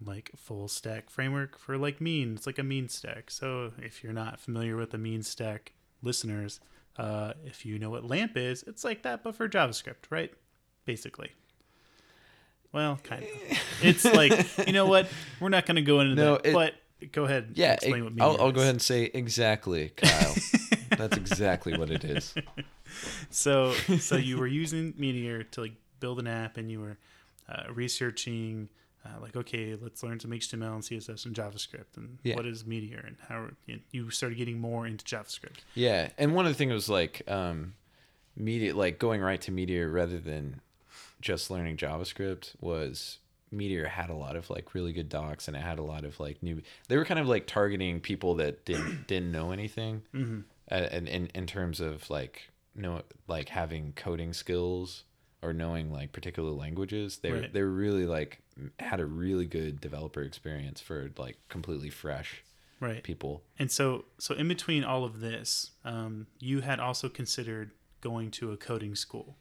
like 0.04 0.32
full 0.36 0.68
stack 0.68 1.12
framework 1.12 1.60
for 1.60 1.78
like 1.78 2.02
mean. 2.02 2.34
It's 2.34 2.48
like 2.48 2.58
a 2.58 2.64
mean 2.64 2.90
stack. 2.90 3.30
So 3.30 3.72
if 3.78 4.04
you're 4.04 4.14
not 4.14 4.40
familiar 4.40 4.78
with 4.78 4.90
the 4.90 4.98
mean 4.98 5.22
stack, 5.22 5.74
listeners, 6.02 6.60
uh, 6.98 7.34
if 7.46 7.68
you 7.68 7.78
know 7.78 7.92
what 7.92 8.04
LAMP 8.04 8.36
is, 8.36 8.64
it's 8.64 8.84
like 8.84 9.04
that 9.04 9.24
but 9.24 9.36
for 9.36 9.48
JavaScript, 9.48 10.10
right? 10.10 10.34
Basically. 10.86 11.34
Well, 12.72 13.00
kind 13.04 13.24
of. 13.24 13.30
It's 13.84 14.06
like 14.06 14.66
you 14.66 14.74
know 14.74 14.88
what? 14.88 15.08
We're 15.40 15.50
not 15.50 15.68
going 15.68 15.76
to 15.76 15.84
go 15.84 16.00
into 16.00 16.16
No, 16.16 16.38
that. 16.38 16.48
it- 16.48 16.54
but 16.54 16.74
go 17.12 17.26
ahead. 17.26 17.52
Yeah, 17.56 17.74
explain 17.74 17.96
it- 18.08 18.14
what 18.14 18.22
I'll, 18.22 18.42
I'll 18.42 18.52
go 18.52 18.62
ahead 18.62 18.72
and 18.76 18.82
say 18.82 19.04
exactly, 19.14 19.90
Kyle. 19.96 20.36
That's 20.98 21.18
exactly 21.18 21.78
what 21.78 21.90
it 21.92 22.04
is. 22.04 22.34
So, 23.32 23.74
so 23.74 24.18
you 24.18 24.38
were 24.38 24.46
using 24.46 24.94
Meteor 24.98 25.44
to 25.44 25.62
like 25.62 25.74
build 26.00 26.20
an 26.20 26.28
app, 26.28 26.58
and 26.58 26.70
you 26.70 26.80
were 26.80 26.98
uh, 27.50 27.64
researching, 27.74 28.70
uh, 29.04 29.20
like, 29.20 29.36
okay, 29.36 29.76
let's 29.82 30.04
learn 30.04 30.20
some 30.20 30.30
HTML 30.30 30.74
and 30.76 30.84
CSS 30.84 31.26
and 31.26 31.36
JavaScript, 31.36 31.98
and 31.98 32.20
Yeah. 32.24 32.36
what 32.36 32.46
is 32.46 32.66
Meteor, 32.68 33.04
and 33.06 33.16
how 33.28 33.48
you, 33.66 33.80
you 33.92 34.10
started 34.12 34.38
getting 34.38 34.60
more 34.60 34.86
into 34.86 35.04
JavaScript. 35.06 35.62
Yeah, 35.74 36.10
and 36.20 36.36
one 36.36 36.46
of 36.46 36.52
the 36.52 36.56
things 36.58 36.72
was 36.74 36.88
like 36.90 37.24
um, 37.28 37.74
media, 38.38 38.76
like 38.76 39.00
going 39.00 39.22
right 39.22 39.42
to 39.42 39.52
Meteor 39.52 39.90
rather 39.90 40.20
than 40.20 40.62
just 41.20 41.50
learning 41.50 41.78
JavaScript 41.78 42.54
was 42.62 43.18
Meteor 43.54 43.88
had 43.88 44.10
a 44.10 44.14
lot 44.16 44.36
of 44.36 44.50
like 44.50 44.74
really 44.74 44.92
good 44.94 45.10
docs, 45.10 45.48
and 45.48 45.56
it 45.56 45.62
had 45.62 45.80
a 45.80 45.84
lot 45.84 46.04
of 46.04 46.20
like 46.20 46.42
new. 46.44 46.62
They 46.88 46.98
were 46.98 47.06
kind 47.06 47.20
of 47.20 47.28
like 47.28 47.48
targeting 47.48 48.00
people 48.00 48.36
that 48.36 48.66
didn't 48.66 49.08
didn't 49.08 49.32
know 49.32 49.52
anything, 49.52 50.02
Mm-hmm. 50.14 50.40
uh, 50.72 50.76
and 50.92 51.08
in 51.08 51.28
in 51.28 51.46
terms 51.48 51.80
of 51.80 52.10
like 52.10 52.50
know 52.76 53.02
like 53.28 53.50
having 53.50 53.94
coding 53.96 54.34
skills 54.34 55.04
or 55.42 55.54
knowing 55.54 55.92
like 55.92 56.12
particular 56.12 56.52
languages. 56.52 57.18
They 57.18 57.32
were 57.32 57.40
Right. 57.42 57.54
they 57.54 57.62
were 57.62 57.72
really 57.72 58.06
like 58.06 58.40
had 58.80 59.00
a 59.00 59.06
really 59.06 59.46
good 59.46 59.82
developer 59.82 60.22
experience 60.22 60.80
for 60.82 61.12
like 61.18 61.38
completely 61.50 61.90
fresh 61.90 62.44
Right. 62.80 63.02
people. 63.04 63.44
And 63.60 63.72
so, 63.72 64.06
so 64.20 64.36
in 64.36 64.48
between 64.48 64.84
all 64.84 65.04
of 65.06 65.22
this, 65.22 65.72
um, 65.86 66.28
you 66.40 66.62
had 66.62 66.80
also 66.82 67.08
considered 67.10 67.72
going 68.02 68.30
to 68.32 68.52
a 68.52 68.58
coding 68.58 68.94
school, 68.96 69.38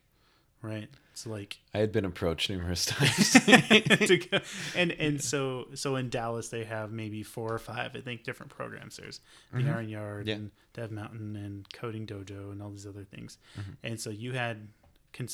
right? 0.62 0.88
So 1.14 1.28
like 1.30 1.58
I 1.74 1.78
had 1.78 1.92
been 1.92 2.04
approached 2.06 2.48
numerous 2.48 2.86
times. 2.86 3.36
and 4.74 4.92
and 4.92 5.22
so 5.22 5.68
so 5.74 5.96
in 5.96 6.08
Dallas 6.08 6.48
they 6.48 6.64
have 6.64 6.90
maybe 6.92 7.22
four 7.22 7.52
or 7.52 7.58
five 7.58 7.94
I 7.94 8.00
think 8.00 8.24
different 8.24 8.50
programs. 8.50 8.96
There's 8.96 9.20
the 9.52 9.64
Iron 9.68 9.88
Yard 9.88 10.20
Mm-hmm. 10.26 10.28
Yeah. 10.28 10.34
and 10.36 10.50
Dev 10.74 10.90
Mountain 10.90 11.36
and 11.36 11.70
Coding 11.72 12.06
Dojo 12.06 12.50
and 12.52 12.62
all 12.62 12.70
these 12.70 12.86
other 12.86 13.04
things. 13.04 13.38
Mm-hmm. 13.60 13.70
And 13.84 14.00
so 14.00 14.10
you 14.10 14.32
had 14.32 14.68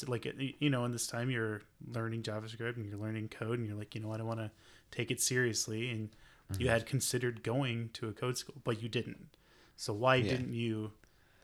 like 0.08 0.26
you 0.58 0.70
know 0.70 0.85
in 0.85 0.90
this 0.92 1.06
time 1.06 1.30
you're 1.30 1.62
learning 1.92 2.23
JavaScript 2.23 2.76
and 2.76 2.85
you're 2.87 2.99
learning 2.99 3.28
code 3.28 3.58
and 3.61 3.68
you're 3.68 3.76
like 3.78 3.94
you 3.94 4.00
know 4.00 4.08
what 4.08 4.20
I 4.20 4.25
want 4.25 4.40
to 4.40 4.50
take 4.90 5.11
it 5.11 5.20
seriously 5.20 5.90
and 5.90 6.08
Mm-hmm. 6.50 6.62
you 6.62 6.68
had 6.70 6.87
considered 6.87 7.42
going 7.42 7.90
to 7.92 8.08
a 8.08 8.12
code 8.14 8.38
school 8.38 8.54
but 8.64 8.82
you 8.82 8.88
didn't. 8.88 9.37
So 9.76 9.92
why 9.92 10.14
Yeah. 10.16 10.30
didn't 10.30 10.54
you 10.54 10.92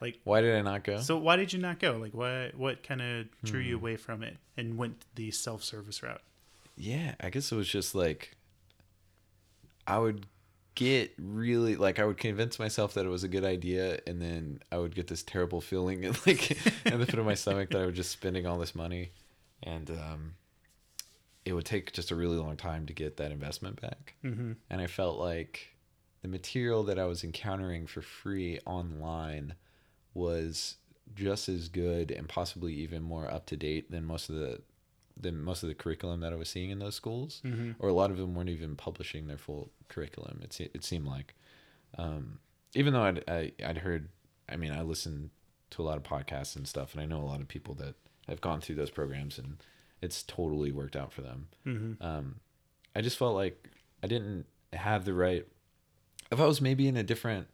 like 0.01 0.19
Why 0.23 0.41
did 0.41 0.55
I 0.55 0.61
not 0.61 0.83
go? 0.83 0.99
so 0.99 1.17
why 1.17 1.35
did 1.35 1.53
you 1.53 1.59
not 1.59 1.79
go? 1.79 1.93
Like 1.97 2.13
what 2.13 2.55
what 2.55 2.83
kind 2.83 3.01
of 3.01 3.25
drew 3.43 3.61
Hmm. 3.61 3.67
you 3.69 3.75
away 3.75 3.95
from 3.97 4.23
it 4.23 4.37
and 4.57 4.77
went 4.77 5.05
the 5.15 5.31
self-service 5.31 6.01
route? 6.03 6.21
yeah, 6.77 7.15
I 7.21 7.29
guess 7.29 7.51
it 7.51 7.55
was 7.55 7.67
just 7.69 7.95
like 7.95 8.35
I 9.87 9.99
would 9.99 10.25
get 10.75 11.13
really 11.17 11.75
like 11.75 11.99
I 11.99 12.05
would 12.05 12.17
convince 12.17 12.59
myself 12.59 12.93
that 12.95 13.05
it 13.05 13.09
was 13.09 13.23
a 13.23 13.27
good 13.29 13.45
idea, 13.45 13.99
and 14.07 14.21
then 14.21 14.59
I 14.71 14.77
would 14.77 14.93
get 14.95 15.07
this 15.07 15.23
terrible 15.23 15.61
feeling 15.61 16.03
in 16.03 16.13
like 16.25 16.51
in 16.85 16.99
the 16.99 17.05
pit 17.05 17.19
of 17.19 17.25
my 17.25 17.35
stomach 17.35 17.69
that 17.69 17.81
I 17.81 17.85
was 17.85 17.95
just 17.95 18.11
spending 18.11 18.45
all 18.45 18.57
this 18.57 18.75
money, 18.75 19.11
and 19.63 19.89
um, 19.91 20.33
it 21.45 21.53
would 21.53 21.65
take 21.65 21.93
just 21.93 22.11
a 22.11 22.15
really 22.15 22.37
long 22.37 22.57
time 22.57 22.85
to 22.87 22.93
get 22.93 23.17
that 23.17 23.31
investment 23.31 23.79
back. 23.81 24.15
Mm-hmm. 24.23 24.53
and 24.69 24.81
I 24.81 24.87
felt 24.87 25.17
like 25.19 25.75
the 26.23 26.27
material 26.27 26.83
that 26.85 26.97
I 26.99 27.05
was 27.05 27.23
encountering 27.23 27.85
for 27.85 28.01
free 28.01 28.59
online 28.65 29.53
was 30.15 30.77
just 31.13 31.47
as 31.47 31.69
good 31.69 32.09
and 32.09 32.27
possibly 32.27 32.73
even 32.73 33.03
more 33.03 33.31
up 33.31 33.45
to 33.47 33.55
date 33.55 33.91
than 33.91 34.03
most 34.03 34.29
of 34.29 34.35
the 34.35 34.61
than 35.17 35.41
most 35.41 35.63
of 35.63 35.69
the 35.69 35.75
curriculum 35.75 36.19
that 36.21 36.33
I 36.33 36.35
was 36.35 36.49
seeing 36.49 36.71
in 36.71 36.79
those 36.79 36.95
schools, 36.95 37.41
Mm-hmm. 37.45 37.71
or 37.79 37.87
a 37.89 37.93
lot 37.93 38.11
of 38.11 38.17
them 38.17 38.33
weren't 38.35 38.49
even 38.49 38.75
publishing 38.75 39.27
their 39.27 39.37
full 39.37 39.71
curriculum. 39.87 40.39
It 40.43 40.59
it 40.73 40.83
seemed 40.83 41.05
like, 41.05 41.35
um, 41.97 42.39
even 42.73 42.93
though 42.93 43.03
I'd 43.03 43.23
I, 43.29 43.51
I'd 43.63 43.77
heard, 43.77 44.09
I 44.49 44.57
mean, 44.57 44.71
I 44.73 44.81
listened 44.81 45.29
to 45.71 45.81
a 45.81 45.85
lot 45.85 45.95
of 45.97 46.03
podcasts 46.03 46.55
and 46.57 46.67
stuff, 46.67 46.93
and 46.93 47.01
I 47.01 47.05
know 47.05 47.21
a 47.21 47.25
lot 47.31 47.39
of 47.41 47.47
people 47.47 47.75
that 47.75 47.95
have 48.27 48.41
gone 48.41 48.59
through 48.59 48.75
those 48.75 48.89
programs, 48.91 49.37
and 49.37 49.57
it's 50.01 50.21
totally 50.23 50.71
worked 50.71 50.95
out 50.95 51.13
for 51.13 51.21
them 51.21 51.47
Mm-hmm. 51.65 52.03
um, 52.05 52.35
I 52.95 53.01
just 53.01 53.17
felt 53.17 53.35
like 53.35 53.69
I 54.03 54.07
didn't 54.07 54.45
have 54.73 55.05
the 55.05 55.13
right. 55.13 55.45
If 56.31 56.39
I 56.41 56.45
was 56.45 56.59
maybe 56.61 56.87
in 56.87 56.97
a 56.97 57.03
different 57.03 57.47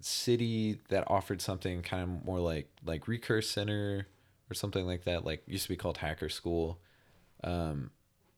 city 0.00 0.78
that 0.88 1.04
offered 1.08 1.40
something 1.42 1.82
kind 1.82 2.02
of 2.02 2.24
more 2.24 2.40
like 2.40 2.68
like 2.84 3.06
Recurse 3.08 3.48
Center 3.50 4.06
or 4.50 4.54
something 4.54 4.86
like 4.86 5.04
that, 5.04 5.24
like 5.24 5.42
used 5.46 5.64
to 5.64 5.68
be 5.68 5.76
called 5.76 5.98
Hacker 5.98 6.28
School, 6.28 6.78
um, 7.44 7.90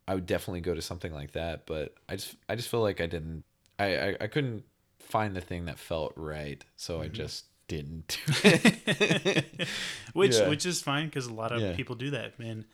I 0.06 0.14
would 0.14 0.26
definitely 0.26 0.60
go 0.60 0.74
to 0.74 0.82
something 0.82 1.12
like 1.12 1.32
that. 1.32 1.66
But 1.66 1.94
I 2.08 2.16
just 2.16 2.36
I 2.48 2.54
just 2.56 2.68
feel 2.68 2.80
like 2.82 3.00
I 3.00 3.06
didn't. 3.06 3.44
I 3.78 3.96
I, 3.96 4.16
I 4.22 4.26
couldn't 4.26 4.64
find 4.98 5.34
the 5.36 5.40
thing 5.40 5.64
that 5.66 5.78
felt 5.78 6.12
right, 6.16 6.64
so 6.76 7.00
I 7.00 7.08
just 7.08 7.46
didn't 7.68 8.18
do 8.26 8.32
it. 8.44 9.68
which 10.12 10.34
Yeah. 10.36 10.48
which 10.48 10.66
is 10.66 10.82
fine 10.82 11.06
because 11.06 11.26
a 11.26 11.32
lot 11.32 11.52
of 11.52 11.60
Yeah. 11.62 11.74
people 11.74 11.94
do 11.94 12.10
that 12.10 12.38
man 12.38 12.66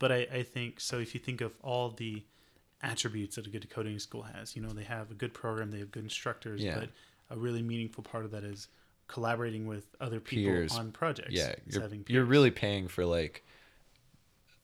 but 0.00 0.10
I, 0.10 0.26
I 0.32 0.42
think 0.42 0.80
so 0.80 0.98
if 0.98 1.14
you 1.14 1.20
think 1.20 1.40
of 1.40 1.52
all 1.62 1.90
the 1.90 2.24
attributes 2.82 3.36
that 3.36 3.46
a 3.46 3.50
good 3.50 3.68
coding 3.70 3.98
school 4.00 4.22
has 4.22 4.56
you 4.56 4.62
know 4.62 4.70
they 4.70 4.82
have 4.84 5.10
a 5.10 5.14
good 5.14 5.34
program 5.34 5.70
they 5.70 5.78
have 5.78 5.92
good 5.92 6.02
instructors 6.02 6.62
Yeah. 6.62 6.80
but 6.80 6.88
a 7.30 7.36
really 7.36 7.62
meaningful 7.62 8.02
part 8.02 8.24
of 8.24 8.32
that 8.32 8.44
is 8.44 8.68
collaborating 9.08 9.66
with 9.66 9.86
other 10.00 10.20
people 10.20 10.52
Peers. 10.52 10.76
on 10.76 10.92
projects 10.92 11.32
yeah 11.32 11.54
you're, 11.66 11.88
you're 12.06 12.24
really 12.24 12.50
paying 12.50 12.86
for 12.86 13.04
like 13.04 13.44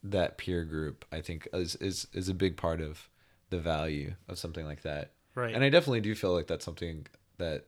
that 0.04 0.38
peer 0.38 0.64
group 0.64 1.04
i 1.10 1.20
think 1.20 1.48
is, 1.52 1.74
is 1.76 2.06
is 2.12 2.28
a 2.28 2.34
big 2.34 2.56
part 2.56 2.80
of 2.80 3.08
the 3.50 3.58
value 3.58 4.14
of 4.28 4.38
something 4.38 4.66
like 4.66 4.82
that. 4.82 5.12
Right. 5.34 5.54
And 5.54 5.62
i 5.62 5.68
definitely 5.68 6.00
do 6.00 6.14
feel 6.14 6.32
like 6.32 6.46
that's 6.46 6.64
something 6.64 7.06
that 7.38 7.66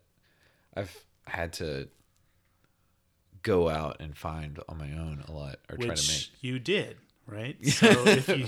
i've 0.75 1.05
had 1.27 1.53
to 1.55 1.89
go 3.43 3.69
out 3.69 3.97
and 4.01 4.17
find 4.17 4.59
on 4.69 4.79
my 4.79 4.93
own 4.93 5.23
a 5.29 5.33
lot 5.33 5.59
or 5.71 5.77
try 5.77 5.95
to 5.95 6.13
make. 6.13 6.31
you 6.41 6.59
did 6.59 6.97
right? 7.27 7.57
So 7.67 7.87
if 8.07 8.29
you 8.29 8.47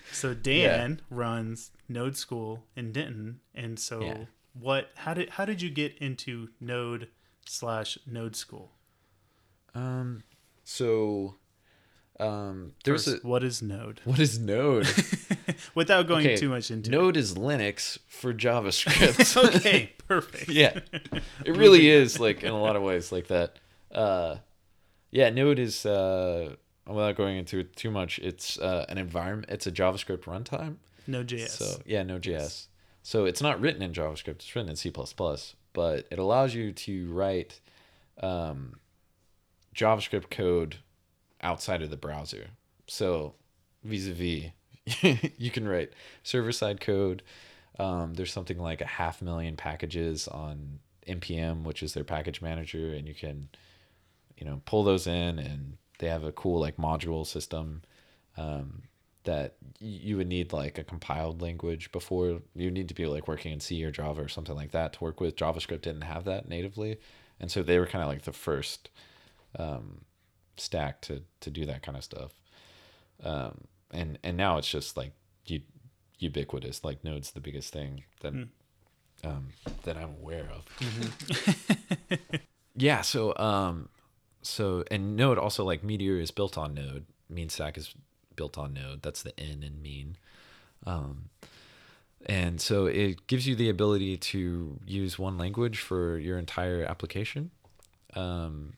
so 0.12 0.32
dan 0.32 1.02
runs 1.10 1.70
node 1.88 2.16
school 2.16 2.64
in 2.74 2.90
denton 2.92 3.40
and 3.54 3.78
so 3.78 4.00
Yeah. 4.00 4.24
What 4.58 4.90
how 4.96 5.14
did 5.14 5.30
how 5.30 5.44
did 5.44 5.62
you 5.62 5.70
get 5.70 5.96
into 5.98 6.48
node 6.60 7.08
slash 7.46 7.98
node 8.06 8.36
school? 8.36 8.72
Um 9.74 10.22
so 10.64 11.36
um 12.20 12.74
there's 12.84 13.08
a 13.08 13.16
what 13.22 13.42
is 13.42 13.62
node? 13.62 14.00
What 14.04 14.18
is 14.18 14.38
node? 14.38 14.86
Without 15.74 16.06
going 16.06 16.26
Okay, 16.26 16.36
too 16.36 16.48
much 16.48 16.70
into 16.70 16.90
node 16.90 17.16
is 17.16 17.34
linux 17.34 17.98
for 18.06 18.32
javascript. 18.34 19.56
Okay, 19.56 19.92
perfect. 20.06 20.48
yeah. 20.48 20.78
It 21.44 21.56
really 21.56 21.88
is 21.88 22.20
like 22.20 22.42
in 22.42 22.50
a 22.50 22.60
lot 22.60 22.76
of 22.76 22.82
ways 22.82 23.10
like 23.12 23.28
that. 23.28 23.58
Uh 23.90 24.36
yeah 25.10 25.30
node 25.30 25.58
is 25.58 25.84
uh 25.86 26.54
without 26.86 27.16
going 27.16 27.36
into 27.38 27.58
it 27.60 27.76
too 27.76 27.90
much 27.90 28.18
it's 28.18 28.58
uh 28.58 28.84
an 28.88 28.98
environment 28.98 29.50
it's 29.50 29.66
a 29.66 29.72
javascript 29.72 30.24
runtime. 30.24 30.76
Node.js. 31.06 31.48
so 31.48 31.80
yeah 31.86 32.02
node.js 32.02 32.66
so 33.02 33.24
it's 33.24 33.42
not 33.42 33.60
written 33.60 33.82
in 33.82 33.92
javascript 33.92 34.36
it's 34.36 34.54
written 34.54 34.70
in 34.70 34.76
c++ 34.76 34.92
but 35.72 36.06
it 36.10 36.18
allows 36.18 36.54
you 36.54 36.72
to 36.72 37.10
write 37.12 37.60
um 38.22 38.74
javascript 39.74 40.30
code 40.30 40.76
outside 41.40 41.82
of 41.82 41.90
the 41.90 41.96
browser. 41.96 42.50
So 42.86 43.34
vis-a-vis 43.82 44.50
you 45.38 45.50
can 45.50 45.66
write 45.66 45.92
server-side 46.22 46.80
code 46.80 47.22
um, 47.78 48.14
there's 48.14 48.32
something 48.32 48.58
like 48.58 48.80
a 48.80 48.86
half 48.86 49.22
million 49.22 49.56
packages 49.56 50.28
on 50.28 50.78
npm 51.08 51.62
which 51.64 51.82
is 51.82 51.94
their 51.94 52.04
package 52.04 52.42
manager 52.42 52.92
and 52.92 53.08
you 53.08 53.14
can 53.14 53.48
you 54.36 54.44
know 54.44 54.60
pull 54.66 54.84
those 54.84 55.06
in 55.06 55.38
and 55.38 55.78
they 56.02 56.08
have 56.08 56.24
a 56.24 56.32
cool 56.32 56.60
like 56.60 56.76
module 56.76 57.24
system. 57.24 57.80
Um, 58.36 58.82
that 59.24 59.56
you 59.78 60.16
would 60.16 60.26
need 60.26 60.52
like 60.52 60.78
a 60.78 60.84
compiled 60.84 61.42
language 61.42 61.92
before. 61.92 62.40
You 62.54 62.70
need 62.70 62.88
to 62.88 62.94
be 62.94 63.06
like 63.06 63.28
working 63.28 63.52
in 63.52 63.60
c 63.60 63.84
or 63.84 63.90
java 63.90 64.22
or 64.22 64.28
something 64.28 64.56
like 64.56 64.72
that 64.72 64.94
to 64.94 65.04
work 65.04 65.20
with. 65.20 65.36
Javascript 65.36 65.82
didn't 65.82 66.02
have 66.02 66.24
that 66.24 66.48
natively. 66.48 66.98
And 67.40 67.50
so 67.50 67.62
they 67.62 67.78
were 67.78 67.86
kind 67.86 68.02
of 68.02 68.08
like 68.08 68.22
the 68.22 68.32
first 68.32 68.90
um, 69.58 70.02
stack 70.56 71.00
to 71.02 71.22
to 71.40 71.50
do 71.50 71.64
that 71.66 71.82
kind 71.82 71.96
of 71.96 72.04
stuff. 72.04 72.32
Um, 73.22 73.64
and 73.90 74.18
and 74.22 74.36
now 74.36 74.58
it's 74.58 74.70
just 74.70 74.96
like 74.96 75.12
you 75.46 75.60
ubiquitous. 76.18 76.84
Like 76.84 77.04
node's 77.04 77.32
the 77.32 77.40
biggest 77.40 77.72
thing 77.72 78.04
that 78.20 78.32
um, 79.24 79.48
that 79.84 79.96
i'm 79.96 80.14
aware 80.20 80.48
of. 80.50 82.18
Yeah 82.74 83.02
so 83.02 83.36
um 83.36 83.88
so 84.42 84.84
and 84.90 85.16
node 85.16 85.38
also 85.38 85.64
like 85.64 85.84
meteor 85.84 86.18
is 86.18 86.30
built 86.30 86.56
on 86.56 86.74
node. 86.74 87.06
Mean 87.28 87.48
stack 87.48 87.76
is 87.78 87.94
built 88.36 88.58
on 88.58 88.74
node. 88.74 89.02
That's 89.02 89.22
the 89.22 89.38
n 89.38 89.62
in 89.62 89.82
mean. 89.82 90.16
Um 90.86 91.30
and 92.26 92.60
so 92.60 92.86
it 92.86 93.26
gives 93.26 93.48
you 93.48 93.56
the 93.56 93.68
ability 93.68 94.16
to 94.16 94.78
use 94.86 95.18
one 95.18 95.36
language 95.38 95.80
for 95.80 96.18
your 96.18 96.38
entire 96.38 96.84
application. 96.84 97.50
Um 98.14 98.74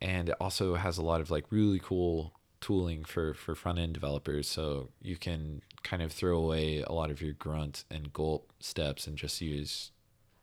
and 0.00 0.28
it 0.28 0.36
also 0.40 0.74
has 0.74 0.98
a 0.98 1.02
lot 1.02 1.20
of 1.20 1.30
like 1.30 1.46
really 1.50 1.80
cool 1.82 2.32
tooling 2.60 3.04
for 3.04 3.34
for 3.34 3.54
front 3.54 3.78
end 3.78 3.92
developers, 3.92 4.48
so 4.48 4.88
you 5.02 5.16
can 5.16 5.60
kind 5.82 6.02
of 6.02 6.10
throw 6.10 6.38
away 6.38 6.80
a 6.80 6.92
lot 6.92 7.10
of 7.10 7.20
your 7.20 7.34
grunt 7.34 7.84
and 7.90 8.12
gulp 8.12 8.52
steps 8.58 9.06
and 9.06 9.18
just 9.18 9.40
use 9.42 9.90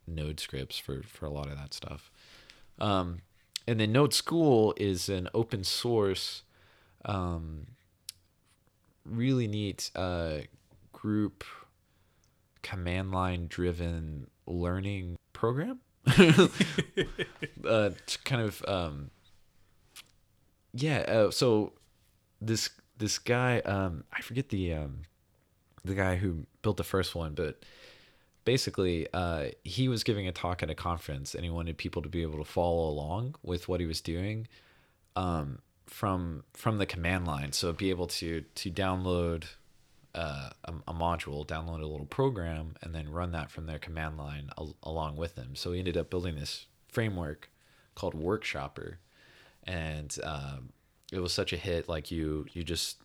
Node 0.05 0.39
scripts 0.39 0.77
for 0.77 1.01
for 1.03 1.25
a 1.25 1.31
lot 1.31 1.47
of 1.47 1.57
that 1.57 1.73
stuff. 1.73 2.11
Um, 2.79 3.21
and 3.67 3.79
then 3.79 3.91
Node 3.91 4.13
School 4.13 4.73
is 4.77 5.09
an 5.09 5.29
open 5.33 5.63
source, 5.63 6.43
um, 7.05 7.67
really 9.05 9.47
neat 9.47 9.91
uh, 9.95 10.39
group 10.91 11.43
command 12.61 13.11
line 13.11 13.47
driven 13.47 14.27
learning 14.45 15.17
program. 15.33 15.79
uh, 17.67 17.89
kind 18.23 18.41
of 18.41 18.63
um, 18.67 19.11
yeah. 20.73 20.99
Uh, 20.99 21.31
so 21.31 21.73
this 22.41 22.69
this 22.97 23.19
guy 23.19 23.59
um, 23.59 24.03
I 24.11 24.21
forget 24.21 24.49
the 24.49 24.73
um, 24.73 25.01
the 25.83 25.95
guy 25.95 26.15
who 26.15 26.45
built 26.61 26.77
the 26.77 26.83
first 26.83 27.15
one, 27.15 27.33
but 27.33 27.63
basically 28.45 29.07
uh, 29.13 29.45
he 29.63 29.87
was 29.87 30.03
giving 30.03 30.27
a 30.27 30.31
talk 30.31 30.63
at 30.63 30.69
a 30.69 30.75
conference 30.75 31.35
and 31.35 31.43
he 31.43 31.49
wanted 31.49 31.77
people 31.77 32.01
to 32.01 32.09
be 32.09 32.21
able 32.21 32.37
to 32.37 32.45
follow 32.45 32.89
along 32.89 33.35
with 33.43 33.67
what 33.67 33.79
he 33.79 33.85
was 33.85 34.01
doing 34.01 34.47
um, 35.15 35.59
from 35.87 36.43
from 36.53 36.77
the 36.77 36.85
command 36.85 37.25
line. 37.27 37.51
So 37.51 37.71
be 37.73 37.89
able 37.89 38.07
to 38.07 38.41
to 38.41 38.71
download 38.71 39.45
uh, 40.13 40.49
a, 40.65 40.73
a, 40.89 40.93
module 40.93 41.47
download 41.47 41.81
a 41.81 41.85
little 41.85 42.05
program 42.05 42.75
and 42.81 42.93
then 42.93 43.09
run 43.09 43.31
that 43.31 43.49
from 43.49 43.65
their 43.65 43.79
command 43.79 44.17
line 44.17 44.49
al- 44.57 44.75
along 44.83 45.15
with 45.15 45.35
them. 45.35 45.55
So 45.55 45.71
we 45.71 45.79
ended 45.79 45.95
up 45.95 46.09
building 46.09 46.35
this 46.35 46.65
framework 46.89 47.49
called 47.95 48.13
workshopper. 48.13 48.95
And 49.63 50.17
um, 50.23 50.73
it 51.11 51.19
was 51.19 51.31
such 51.33 51.53
a 51.53 51.57
hit. 51.57 51.87
Like 51.87 52.11
you 52.11 52.45
you 52.51 52.63
just 52.63 52.97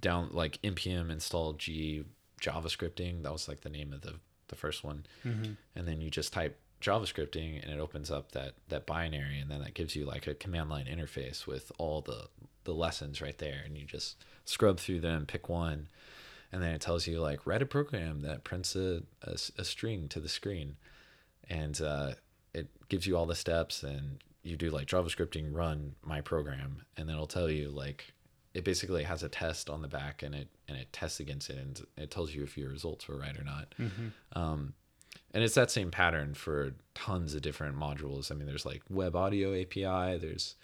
down 0.00 0.28
like 0.32 0.60
npm 0.62 1.10
install 1.10 1.54
g 1.54 2.04
javascripting. 2.40 3.22
That 3.22 3.32
was 3.32 3.48
like 3.48 3.62
the 3.62 3.70
name 3.70 3.92
of 3.92 4.02
the 4.02 4.14
the 4.48 4.56
first 4.56 4.84
one, 4.84 5.06
mm-hmm. 5.24 5.52
and 5.74 5.88
then 5.88 6.00
you 6.00 6.08
just 6.10 6.32
type 6.32 6.56
JavaScripting 6.86 7.62
and 7.62 7.72
it 7.72 7.80
opens 7.80 8.10
up 8.10 8.32
that 8.32 8.54
that 8.68 8.86
binary, 8.86 9.40
and 9.40 9.50
then 9.50 9.60
that 9.60 9.74
gives 9.74 9.96
you 9.96 10.06
like 10.06 10.26
a 10.26 10.34
command 10.34 10.70
line 10.70 10.86
interface 10.86 11.46
with 11.46 11.72
all 11.78 12.00
the 12.00 12.28
the 12.64 12.74
lessons 12.74 13.20
right 13.20 13.38
there, 13.38 13.62
and 13.64 13.76
you 13.76 13.84
just 13.84 14.24
scrub 14.44 14.78
through 14.78 15.00
them, 15.00 15.26
pick 15.26 15.48
one, 15.48 15.88
and 16.52 16.62
then 16.62 16.72
it 16.72 16.80
tells 16.80 17.06
you 17.06 17.20
like 17.20 17.46
write 17.46 17.62
a 17.62 17.66
program 17.66 18.22
that 18.22 18.44
prints 18.44 18.76
a 18.76 19.02
a, 19.22 19.32
a 19.58 19.64
string 19.64 20.08
to 20.08 20.20
the 20.20 20.28
screen, 20.28 20.76
and 21.50 21.80
uh, 21.80 22.12
it 22.54 22.68
gives 22.88 23.06
you 23.06 23.16
all 23.16 23.26
the 23.26 23.34
steps, 23.34 23.82
and 23.82 24.22
you 24.42 24.56
do 24.56 24.70
like 24.70 24.86
JavaScripting 24.86 25.52
run 25.52 25.96
my 26.02 26.20
program, 26.20 26.82
and 26.96 27.08
then 27.08 27.16
it'll 27.16 27.26
tell 27.26 27.50
you 27.50 27.70
like 27.70 28.12
it 28.54 28.64
basically 28.64 29.02
has 29.02 29.22
a 29.22 29.28
test 29.28 29.68
on 29.68 29.82
the 29.82 29.88
back 29.88 30.22
and 30.22 30.34
it 30.34 30.48
and 30.66 30.78
it 30.78 30.90
tests 30.90 31.20
against 31.20 31.50
it 31.50 31.58
and 31.58 31.84
it 31.98 32.10
tells 32.10 32.34
you 32.34 32.42
if 32.42 32.56
your 32.56 32.70
results 32.70 33.06
were 33.06 33.18
right 33.18 33.38
or 33.38 33.44
not. 33.44 33.74
Mm-hmm. 33.78 34.38
Um, 34.38 34.72
and 35.36 35.44
it's 35.44 35.54
that 35.54 35.70
same 35.70 35.90
pattern 35.90 36.32
for 36.32 36.72
tons 36.94 37.34
of 37.34 37.42
different 37.42 37.76
modules. 37.76 38.32
I 38.32 38.34
mean, 38.34 38.46
there's 38.46 38.64
like 38.64 38.80
web 38.88 39.14
audio 39.14 39.52
API. 39.52 40.16
There's 40.16 40.54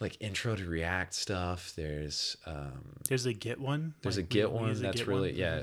like 0.00 0.16
intro 0.18 0.56
to 0.56 0.64
React 0.64 1.12
stuff. 1.12 1.74
There's 1.76 2.38
um, 2.46 2.96
there's 3.06 3.26
a 3.26 3.34
Git 3.34 3.60
one. 3.60 3.92
There's 4.00 4.16
like, 4.16 4.24
a 4.24 4.28
Git 4.28 4.50
one 4.50 4.80
that's 4.80 5.00
Git 5.00 5.06
really 5.06 5.32
one. 5.32 5.38
yeah. 5.38 5.62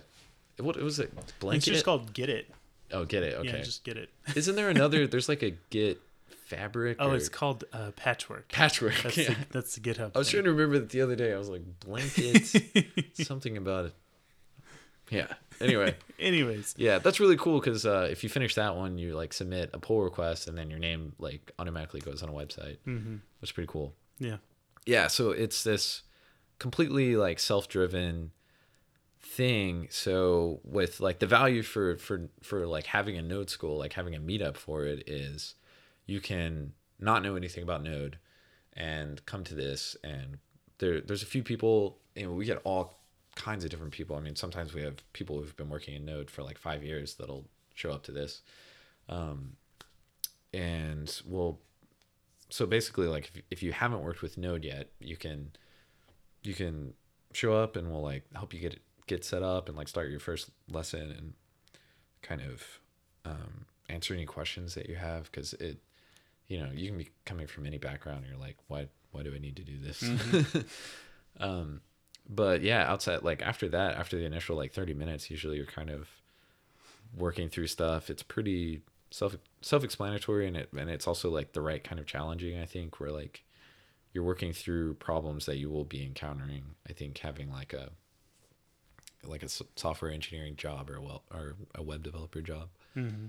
What 0.59 0.77
was 0.77 0.99
it? 0.99 1.11
Blanket. 1.39 1.57
It's 1.57 1.65
just 1.65 1.85
called 1.85 2.13
Get 2.13 2.29
It. 2.29 2.53
Oh, 2.91 3.03
get 3.03 3.23
it. 3.23 3.33
Okay. 3.33 3.47
Yeah, 3.47 3.63
just 3.63 3.83
get 3.83 3.97
it. 3.97 4.11
Isn't 4.35 4.55
there 4.55 4.69
another? 4.69 5.07
There's 5.07 5.27
like 5.27 5.41
a 5.41 5.55
Git 5.71 5.99
fabric. 6.27 6.97
Oh, 6.99 7.09
or... 7.09 7.15
it's 7.15 7.29
called 7.29 7.63
uh, 7.73 7.89
patchwork. 7.95 8.49
Patchwork. 8.49 8.93
That's, 9.01 9.17
yeah. 9.17 9.29
the, 9.29 9.35
that's 9.49 9.75
the 9.75 9.81
GitHub. 9.81 10.11
I 10.13 10.19
was 10.19 10.29
thing. 10.29 10.43
trying 10.43 10.43
to 10.43 10.51
remember 10.51 10.77
that 10.77 10.89
the 10.89 11.01
other 11.01 11.15
day. 11.15 11.33
I 11.33 11.37
was 11.39 11.49
like 11.49 11.63
blankets, 11.79 12.55
something 13.13 13.57
about 13.57 13.85
it. 13.85 13.93
Yeah. 15.09 15.27
Anyway. 15.61 15.95
Anyways. 16.19 16.75
Yeah, 16.77 16.99
that's 16.99 17.19
really 17.19 17.37
cool 17.37 17.59
because 17.59 17.85
uh, 17.85 18.07
if 18.11 18.23
you 18.23 18.29
finish 18.29 18.55
that 18.55 18.75
one, 18.75 18.97
you 18.97 19.15
like 19.15 19.33
submit 19.33 19.69
a 19.73 19.79
pull 19.79 20.01
request, 20.01 20.47
and 20.47 20.57
then 20.57 20.69
your 20.69 20.79
name 20.79 21.13
like 21.19 21.51
automatically 21.59 22.01
goes 22.01 22.23
on 22.23 22.29
a 22.29 22.33
website. 22.33 22.77
Mm-hmm. 22.87 23.17
Is 23.41 23.51
pretty 23.51 23.69
cool. 23.71 23.93
Yeah. 24.19 24.37
Yeah. 24.85 25.07
So 25.07 25.31
it's 25.31 25.63
this 25.63 26.03
completely 26.59 27.15
like 27.15 27.39
self-driven 27.39 28.31
thing 29.21 29.87
so 29.89 30.61
with 30.63 31.01
like 31.01 31.19
the 31.19 31.27
value 31.27 31.61
for 31.61 31.97
for 31.97 32.29
for 32.41 32.65
like 32.65 32.85
having 32.85 33.17
a 33.17 33.21
node 33.21 33.49
school 33.49 33.77
like 33.77 33.93
having 33.93 34.15
a 34.15 34.19
meetup 34.19 34.55
for 34.55 34.85
it 34.85 35.07
is 35.07 35.55
you 36.05 36.21
can 36.21 36.71
not 36.99 37.21
know 37.21 37.35
anything 37.35 37.63
about 37.63 37.83
Node 37.83 38.17
and 38.73 39.23
come 39.25 39.43
to 39.43 39.55
this 39.55 39.95
and 40.03 40.37
there 40.79 41.01
there's 41.01 41.23
a 41.23 41.27
few 41.27 41.43
people 41.43 41.99
you 42.15 42.25
know 42.25 42.31
we 42.31 42.45
get 42.45 42.61
all 42.63 42.98
kinds 43.39 43.63
of 43.63 43.69
different 43.69 43.91
people 43.91 44.15
i 44.15 44.19
mean 44.19 44.35
sometimes 44.35 44.73
we 44.73 44.81
have 44.81 44.95
people 45.13 45.37
who've 45.37 45.55
been 45.55 45.69
working 45.69 45.95
in 45.95 46.05
node 46.05 46.29
for 46.29 46.43
like 46.43 46.57
five 46.57 46.83
years 46.83 47.15
that'll 47.15 47.45
show 47.73 47.91
up 47.91 48.03
to 48.03 48.11
this 48.11 48.41
um, 49.07 49.53
and 50.53 51.21
will 51.25 51.59
so 52.49 52.65
basically 52.65 53.07
like 53.07 53.31
if, 53.33 53.41
if 53.49 53.63
you 53.63 53.71
haven't 53.71 54.03
worked 54.03 54.21
with 54.21 54.37
node 54.37 54.63
yet 54.63 54.89
you 54.99 55.15
can 55.15 55.51
you 56.43 56.53
can 56.53 56.93
show 57.31 57.53
up 57.53 57.75
and 57.75 57.89
we'll 57.89 58.01
like 58.01 58.23
help 58.35 58.53
you 58.53 58.59
get 58.59 58.79
get 59.07 59.23
set 59.23 59.41
up 59.41 59.69
and 59.69 59.77
like 59.77 59.87
start 59.87 60.09
your 60.09 60.19
first 60.19 60.49
lesson 60.69 61.11
and 61.17 61.33
kind 62.21 62.41
of 62.41 62.79
um, 63.25 63.65
answer 63.87 64.13
any 64.13 64.25
questions 64.25 64.75
that 64.75 64.87
you 64.89 64.95
have 64.95 65.31
because 65.31 65.53
it 65.53 65.79
you 66.49 66.59
know, 66.59 66.69
you 66.73 66.89
can 66.89 66.97
be 66.97 67.09
coming 67.25 67.47
from 67.47 67.65
any 67.65 67.77
background. 67.77 68.23
And 68.23 68.27
you're 68.27 68.39
like, 68.39 68.57
why, 68.67 68.87
why 69.11 69.23
do 69.23 69.33
I 69.33 69.37
need 69.37 69.55
to 69.55 69.63
do 69.63 69.77
this? 69.77 70.01
Mm-hmm. 70.01 70.59
um, 71.43 71.81
but 72.29 72.61
yeah, 72.61 72.89
outside, 72.89 73.23
like 73.23 73.41
after 73.41 73.67
that, 73.69 73.95
after 73.95 74.17
the 74.17 74.25
initial 74.25 74.55
like 74.55 74.71
30 74.71 74.93
minutes, 74.93 75.31
usually 75.31 75.57
you're 75.57 75.65
kind 75.65 75.89
of 75.89 76.07
working 77.17 77.49
through 77.49 77.67
stuff. 77.67 78.09
It's 78.09 78.21
pretty 78.21 78.81
self, 79.09 79.35
self-explanatory 79.61 80.47
and 80.47 80.55
it, 80.55 80.69
and 80.77 80.89
it's 80.89 81.07
also 81.07 81.31
like 81.31 81.53
the 81.53 81.61
right 81.61 81.83
kind 81.83 81.99
of 81.99 82.05
challenging, 82.05 82.59
I 82.59 82.65
think, 82.65 82.99
where 82.99 83.11
like 83.11 83.43
you're 84.13 84.23
working 84.23 84.53
through 84.53 84.95
problems 84.95 85.47
that 85.47 85.57
you 85.57 85.69
will 85.69 85.85
be 85.85 86.03
encountering. 86.03 86.75
I 86.87 86.93
think 86.93 87.17
having 87.17 87.51
like 87.51 87.73
a, 87.73 87.89
like 89.23 89.43
a 89.43 89.49
software 89.75 90.11
engineering 90.11 90.55
job 90.55 90.89
or 90.89 90.95
a 90.95 91.01
well 91.01 91.23
or 91.33 91.55
a 91.75 91.81
web 91.81 92.03
developer 92.03 92.41
job. 92.41 92.69
Mm-hmm. 92.95 93.25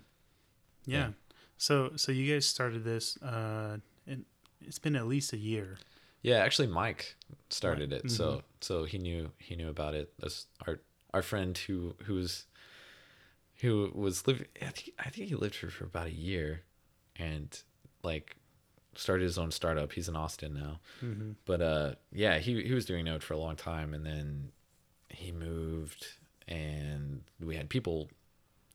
Yeah. 0.86 0.98
yeah. 0.98 1.08
So 1.56 1.92
so 1.96 2.12
you 2.12 2.32
guys 2.32 2.46
started 2.46 2.84
this, 2.84 3.16
uh, 3.22 3.78
and 4.06 4.24
it's 4.60 4.78
been 4.78 4.94
at 4.94 5.06
least 5.06 5.32
a 5.32 5.36
year. 5.36 5.78
Yeah, 6.22 6.38
actually, 6.38 6.68
Mike 6.68 7.16
started 7.48 7.92
it, 7.92 8.04
mm-hmm. 8.04 8.08
so 8.08 8.42
so 8.60 8.84
he 8.84 8.98
knew 8.98 9.30
he 9.38 9.56
knew 9.56 9.68
about 9.68 9.94
it. 9.94 10.12
That's 10.18 10.46
our 10.66 10.80
our 11.14 11.22
friend 11.22 11.56
who 11.56 11.94
who 12.04 12.14
was 12.14 12.46
who 13.60 13.90
was 13.94 14.26
living. 14.26 14.46
I 14.60 14.66
think 14.66 14.92
I 14.98 15.10
think 15.10 15.28
he 15.28 15.34
lived 15.34 15.56
here 15.56 15.70
for 15.70 15.84
about 15.84 16.08
a 16.08 16.12
year, 16.12 16.62
and 17.16 17.58
like 18.02 18.36
started 18.94 19.24
his 19.24 19.38
own 19.38 19.50
startup. 19.50 19.92
He's 19.92 20.08
in 20.08 20.16
Austin 20.16 20.54
now, 20.54 20.80
mm-hmm. 21.02 21.32
but 21.46 21.62
uh, 21.62 21.92
yeah, 22.12 22.38
he 22.38 22.62
he 22.62 22.74
was 22.74 22.84
doing 22.84 23.04
Node 23.06 23.22
for 23.22 23.34
a 23.34 23.38
long 23.38 23.56
time, 23.56 23.94
and 23.94 24.04
then 24.04 24.52
he 25.08 25.32
moved, 25.32 26.06
and 26.48 27.22
we 27.40 27.56
had 27.56 27.68
people 27.68 28.10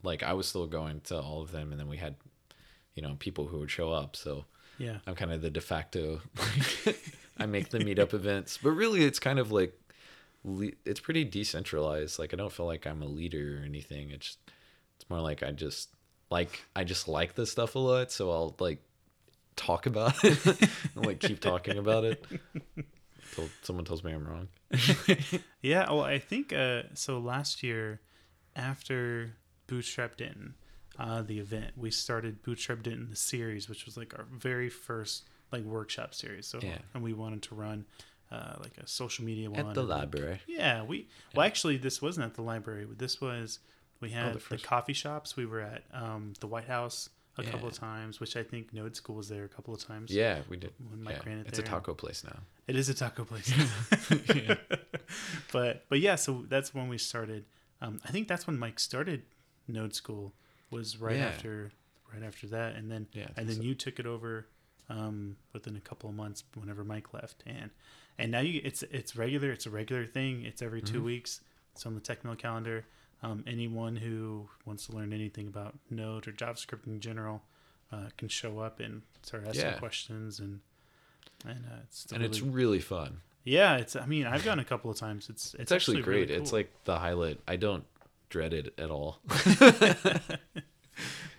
like 0.04 0.24
I 0.24 0.34
was 0.34 0.48
still 0.48 0.68
going 0.68 1.02
to 1.06 1.20
all 1.20 1.42
of 1.42 1.52
them, 1.52 1.72
and 1.72 1.80
then 1.80 1.88
we 1.88 1.98
had 1.98 2.16
you 2.96 3.02
know 3.02 3.16
people 3.20 3.48
who 3.48 3.60
would 3.60 3.72
show 3.72 3.92
up. 3.92 4.16
So 4.16 4.46
yeah, 4.78 4.98
I'm 5.06 5.16
kind 5.16 5.32
of 5.32 5.42
the 5.42 5.50
de 5.50 5.62
facto. 5.62 6.22
I 7.38 7.46
make 7.46 7.70
the 7.70 7.80
meetup 7.80 8.14
events, 8.14 8.58
but 8.62 8.72
really 8.72 9.04
it's 9.04 9.20
kind 9.20 9.40
of 9.40 9.52
like 9.52 9.74
it's 10.86 11.00
pretty 11.00 11.24
decentralized. 11.24 12.20
Like 12.20 12.34
I 12.34 12.38
don't 12.38 12.52
feel 12.52 12.66
like 12.66 12.86
I'm 12.86 13.02
a 13.02 13.08
leader 13.08 13.60
or 13.60 13.66
anything. 13.66 14.12
It's 14.12 14.38
it's 14.96 15.10
more 15.10 15.22
like 15.22 15.44
I 15.44 15.52
just 15.52 15.90
like 16.30 16.64
I 16.76 16.84
just 16.84 17.08
like 17.08 17.36
this 17.36 17.52
stuff 17.52 17.76
a 17.76 17.80
lot, 17.80 18.12
so 18.12 18.32
I'll 18.32 18.56
like 18.60 18.80
talk 19.56 19.86
about 19.86 20.24
it 20.24 20.46
and 20.46 20.70
like 21.06 21.20
keep 21.20 21.40
talking 21.40 21.78
about 21.78 22.04
it 22.04 22.26
until 22.76 23.50
someone 23.62 23.86
tells 23.86 24.04
me 24.04 24.14
I'm 24.14 24.28
wrong. 24.28 24.48
yeah, 25.62 25.90
well, 25.90 26.02
I 26.02 26.20
think 26.20 26.54
uh, 26.54 26.84
so. 26.94 27.20
Last 27.20 27.64
year, 27.64 28.02
after 28.56 29.36
Bootstrapped 29.68 30.22
in, 30.22 30.54
uh, 30.98 31.22
the 31.22 31.40
event. 31.40 31.72
We 31.76 31.92
started 31.92 32.44
bootstrapped 32.44 32.88
in 32.88 33.10
the 33.10 33.16
series, 33.16 33.68
which 33.68 33.86
was 33.86 33.98
like 33.98 34.14
our 34.18 34.26
very 34.32 34.70
first 34.70 35.28
like 35.56 35.66
workshop 35.66 36.14
series. 36.14 36.48
So 36.48 36.60
yeah. 36.62 36.78
and 36.94 37.04
we 37.04 37.14
wanted 37.14 37.42
to 37.44 37.56
run 37.56 37.86
uh, 38.32 38.56
like 38.60 38.78
a 38.78 38.88
social 38.88 39.26
media 39.26 39.50
one 39.50 39.68
at 39.68 39.74
the 39.74 39.84
library. 39.84 40.42
Yeah, 40.48 40.84
we 40.84 40.98
yeah. 40.98 41.04
well 41.36 41.46
actually 41.46 41.78
this 41.78 42.02
wasn't 42.02 42.26
at 42.26 42.36
the 42.36 42.42
library. 42.42 42.88
This 42.98 43.22
was 43.22 43.60
we 44.02 44.10
had 44.10 44.36
oh, 44.36 44.40
the, 44.40 44.58
the, 44.58 44.62
coffee 44.62 44.94
shops. 44.94 45.36
We 45.38 45.46
were 45.46 45.62
at 45.62 45.84
um, 45.94 46.34
the 46.40 46.48
White 46.48 46.66
House 46.68 47.10
a 47.38 47.44
yeah. 47.44 47.50
couple 47.50 47.68
of 47.68 47.74
times, 47.74 48.20
which 48.20 48.36
I 48.36 48.44
think 48.44 48.74
Node 48.74 48.96
School 48.96 49.16
was 49.16 49.30
there 49.30 49.44
a 49.44 49.50
couple 49.50 49.74
of 49.74 49.86
times. 49.86 50.12
Yeah, 50.12 50.40
we 50.50 50.58
did. 50.58 50.74
When 50.90 51.04
Mike 51.04 51.18
yeah. 51.24 51.30
ran 51.30 51.40
it 51.40 51.48
It's 51.48 51.58
there. 51.58 51.66
a 51.66 51.70
taco 51.70 51.94
place 51.94 52.24
now. 52.24 52.40
It 52.68 52.76
is 52.76 52.90
a 52.90 52.94
taco 52.94 53.26
place. 53.26 53.52
but 55.52 55.86
but 55.90 56.00
yeah, 56.00 56.16
so 56.16 56.46
that's 56.48 56.74
when 56.74 56.88
we 56.88 56.98
started. 56.98 57.46
Um, 57.82 58.00
I 58.06 58.12
think 58.12 58.28
that's 58.28 58.48
when 58.48 58.58
Mike 58.58 58.80
started 58.80 59.24
Node 59.68 59.94
School 59.94 60.34
was 60.72 61.00
right 61.00 61.18
yeah. 61.18 61.28
after 61.28 61.72
right 62.14 62.24
after 62.24 62.48
that, 62.48 62.76
and 62.76 62.92
then 62.92 63.08
yeah, 63.14 63.28
and 63.38 63.48
then 63.48 63.58
so. 63.58 63.62
you 63.62 63.76
took 63.76 64.00
it 64.00 64.06
over 64.06 64.48
um, 64.90 65.38
within 65.54 65.76
a 65.76 65.80
couple 65.82 66.10
of 66.10 66.16
months 66.16 66.44
whenever 66.56 66.84
Mike 66.84 67.14
left, 67.14 67.44
and 67.46 67.70
and 68.18 68.32
now 68.32 68.40
you 68.42 68.62
it's 68.64 68.84
it's 68.84 69.16
regular. 69.16 69.52
It's 69.52 69.66
a 69.66 69.70
regular 69.70 70.06
thing. 70.06 70.44
It's 70.44 70.62
every 70.62 70.82
2 70.82 71.02
Mhm. 71.02 71.04
weeks. 71.04 71.42
It's 71.74 71.86
on 71.86 71.96
the 71.96 72.02
Techmill 72.02 72.38
calendar. 72.38 72.86
Um, 73.24 73.44
anyone 73.48 73.96
who 73.96 74.50
wants 74.66 74.86
to 74.88 74.92
learn 74.94 75.12
anything 75.14 75.48
about 75.48 75.78
Node 75.90 76.28
or 76.28 76.32
JavaScript 76.32 76.86
in 76.86 77.00
general 77.00 77.42
uh, 77.92 78.10
can 78.18 78.28
show 78.30 78.60
up 78.60 78.80
and 78.80 79.02
start 79.24 79.46
asking 79.48 79.66
Yeah. 79.66 79.78
questions 79.80 80.40
and 80.40 80.62
and 81.46 81.66
uh, 81.66 81.80
it's 81.84 82.06
and 82.12 82.22
really, 82.22 82.26
it's 82.30 82.42
really 82.42 82.80
fun. 82.80 83.22
yeah. 83.44 83.78
It's 83.78 83.96
I 83.96 84.06
mean 84.06 84.26
I've 84.26 84.46
gone 84.46 84.60
a 84.60 84.66
couple 84.66 84.92
of 84.92 84.98
times. 84.98 85.30
It's 85.30 85.54
it's, 85.56 85.64
It's, 85.64 85.72
actually, 85.72 86.02
really 86.02 86.26
great. 86.26 86.32
It's 86.32 86.52
cool. 86.52 86.60
like 86.60 86.72
the 86.86 87.00
highlight. 87.00 87.40
I 87.48 87.56
don't 87.56 87.86
dread 88.30 88.54
it 88.54 88.74
at 88.78 88.90
all. 88.92 89.20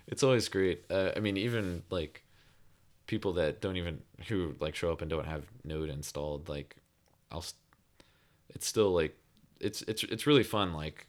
it's 0.06 0.22
always 0.22 0.48
great. 0.48 0.84
Uh, 0.90 1.12
I 1.16 1.20
mean, 1.20 1.36
even 1.36 1.82
like 1.90 2.22
people 3.06 3.34
that 3.34 3.60
don't 3.60 3.76
even 3.76 4.00
who 4.28 4.54
like 4.60 4.74
show 4.74 4.92
up 4.92 5.00
and 5.00 5.10
don't 5.10 5.26
have 5.26 5.44
Node 5.64 5.90
installed, 5.90 6.48
like 6.48 6.76
I'll. 7.30 7.44
It's 8.50 8.66
still 8.66 8.92
like 8.92 9.16
it's 9.60 9.82
it's 9.82 10.02
it's 10.04 10.26
really 10.26 10.42
fun. 10.42 10.72
Like 10.72 11.06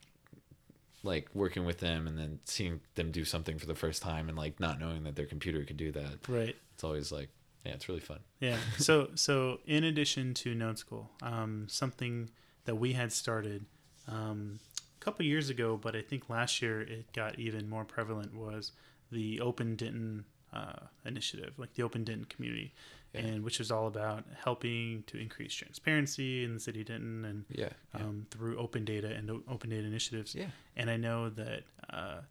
like 1.03 1.29
working 1.33 1.65
with 1.65 1.79
them 1.79 2.07
and 2.07 2.17
then 2.17 2.39
seeing 2.43 2.81
them 2.95 3.11
do 3.11 3.23
something 3.23 3.57
for 3.57 3.65
the 3.65 3.75
first 3.75 4.01
time 4.01 4.29
and 4.29 4.37
like 4.37 4.59
not 4.59 4.79
knowing 4.79 5.03
that 5.03 5.15
their 5.15 5.25
computer 5.25 5.63
could 5.63 5.77
do 5.77 5.91
that. 5.91 6.27
right. 6.27 6.55
It's 6.73 6.83
always 6.83 7.11
like 7.11 7.29
yeah, 7.65 7.73
it's 7.73 7.89
really 7.89 8.01
fun. 8.01 8.19
Yeah. 8.39 8.57
So 8.77 9.09
so 9.15 9.59
in 9.65 9.83
addition 9.83 10.33
to 10.35 10.53
Node 10.53 10.77
School, 10.77 11.09
um, 11.21 11.65
something 11.69 12.29
that 12.65 12.75
we 12.75 12.93
had 12.93 13.11
started 13.11 13.65
um, 14.07 14.59
a 14.99 15.03
couple 15.03 15.25
years 15.25 15.49
ago, 15.49 15.77
but 15.81 15.95
I 15.95 16.01
think 16.01 16.29
last 16.29 16.61
year 16.61 16.81
it 16.81 17.11
got 17.13 17.39
even 17.39 17.69
more 17.69 17.85
prevalent 17.85 18.35
was 18.35 18.71
the 19.11 19.39
Open 19.39 19.75
Denton 19.75 20.25
uh, 20.53 20.87
initiative, 21.05 21.53
like 21.57 21.73
the 21.73 21.83
Open 21.83 22.03
Denton 22.03 22.25
community, 22.25 22.73
Yeah. 23.13 23.21
and 23.21 23.43
which 23.43 23.59
is 23.59 23.69
all 23.71 23.87
about 23.87 24.23
helping 24.43 25.03
to 25.07 25.17
increase 25.17 25.53
transparency 25.53 26.43
in 26.43 26.53
the 26.53 26.59
city 26.59 26.81
of 26.81 26.87
Denton 26.87 27.25
and 27.25 27.45
Yeah. 27.49 27.69
Yeah. 27.93 28.01
um, 28.01 28.27
through 28.31 28.57
open 28.57 28.85
data 28.85 29.13
and 29.13 29.29
open 29.47 29.69
data 29.69 29.85
initiatives. 29.85 30.33
yeah. 30.35 30.47
And 30.75 30.89
I 30.89 30.97
know 30.97 31.29
that 31.29 31.63
uh, 31.89 32.21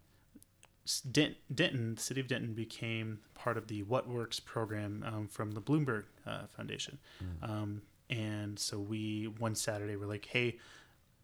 Dent- 1.10 1.36
Denton, 1.52 1.96
the 1.96 2.00
city 2.00 2.20
of 2.20 2.28
Denton, 2.28 2.54
became 2.54 3.18
part 3.34 3.56
of 3.58 3.66
the 3.66 3.82
What 3.82 4.08
Works 4.08 4.38
program 4.38 5.04
um, 5.06 5.28
from 5.28 5.50
the 5.52 5.60
Bloomberg 5.60 6.04
uh, 6.26 6.46
Foundation. 6.56 6.98
Um, 7.42 7.82
and 8.08 8.56
so 8.58 8.78
we, 8.78 9.24
one 9.38 9.56
Saturday, 9.56 9.96
were 9.96 10.06
like, 10.06 10.26
hey, 10.26 10.58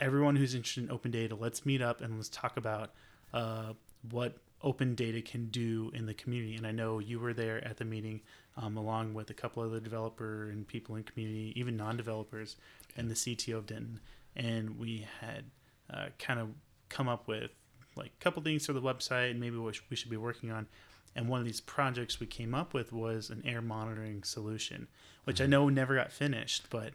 everyone 0.00 0.34
who's 0.34 0.54
interested 0.56 0.82
in 0.84 0.90
open 0.90 1.12
data, 1.12 1.36
let's 1.36 1.64
meet 1.64 1.80
up 1.80 2.00
and 2.00 2.16
let's 2.16 2.28
talk 2.28 2.56
about 2.56 2.92
uh, 3.32 3.72
what 4.10 4.36
open 4.62 4.94
data 4.94 5.20
can 5.20 5.46
do 5.46 5.90
in 5.94 6.06
the 6.06 6.14
community. 6.14 6.54
And 6.56 6.66
I 6.66 6.72
know 6.72 6.98
you 6.98 7.18
were 7.18 7.34
there 7.34 7.66
at 7.66 7.76
the 7.76 7.84
meeting 7.84 8.20
um, 8.56 8.76
along 8.76 9.14
with 9.14 9.30
a 9.30 9.34
couple 9.34 9.62
other 9.62 9.80
developer 9.80 10.48
and 10.50 10.66
people 10.66 10.96
in 10.96 11.02
community, 11.04 11.52
even 11.56 11.76
non-developers, 11.76 12.56
and 12.96 13.10
the 13.10 13.14
CTO 13.14 13.56
of 13.58 13.66
Denton. 13.66 14.00
And 14.36 14.78
we 14.78 15.06
had 15.20 15.44
uh, 15.92 16.06
kind 16.18 16.40
of 16.40 16.48
come 16.88 17.08
up 17.08 17.26
with 17.26 17.50
like 17.96 18.12
a 18.18 18.24
couple 18.24 18.42
things 18.42 18.66
for 18.66 18.72
the 18.72 18.80
website 18.80 19.30
and 19.30 19.40
maybe 19.40 19.56
what 19.56 19.78
we 19.90 19.96
should 19.96 20.10
be 20.10 20.16
working 20.16 20.50
on. 20.50 20.66
And 21.14 21.28
one 21.28 21.40
of 21.40 21.46
these 21.46 21.60
projects 21.60 22.20
we 22.20 22.26
came 22.26 22.54
up 22.54 22.72
with 22.72 22.92
was 22.92 23.28
an 23.30 23.42
air 23.44 23.60
monitoring 23.60 24.22
solution, 24.22 24.88
which 25.24 25.40
I 25.40 25.46
know 25.46 25.68
never 25.68 25.94
got 25.94 26.12
finished, 26.12 26.68
but 26.70 26.94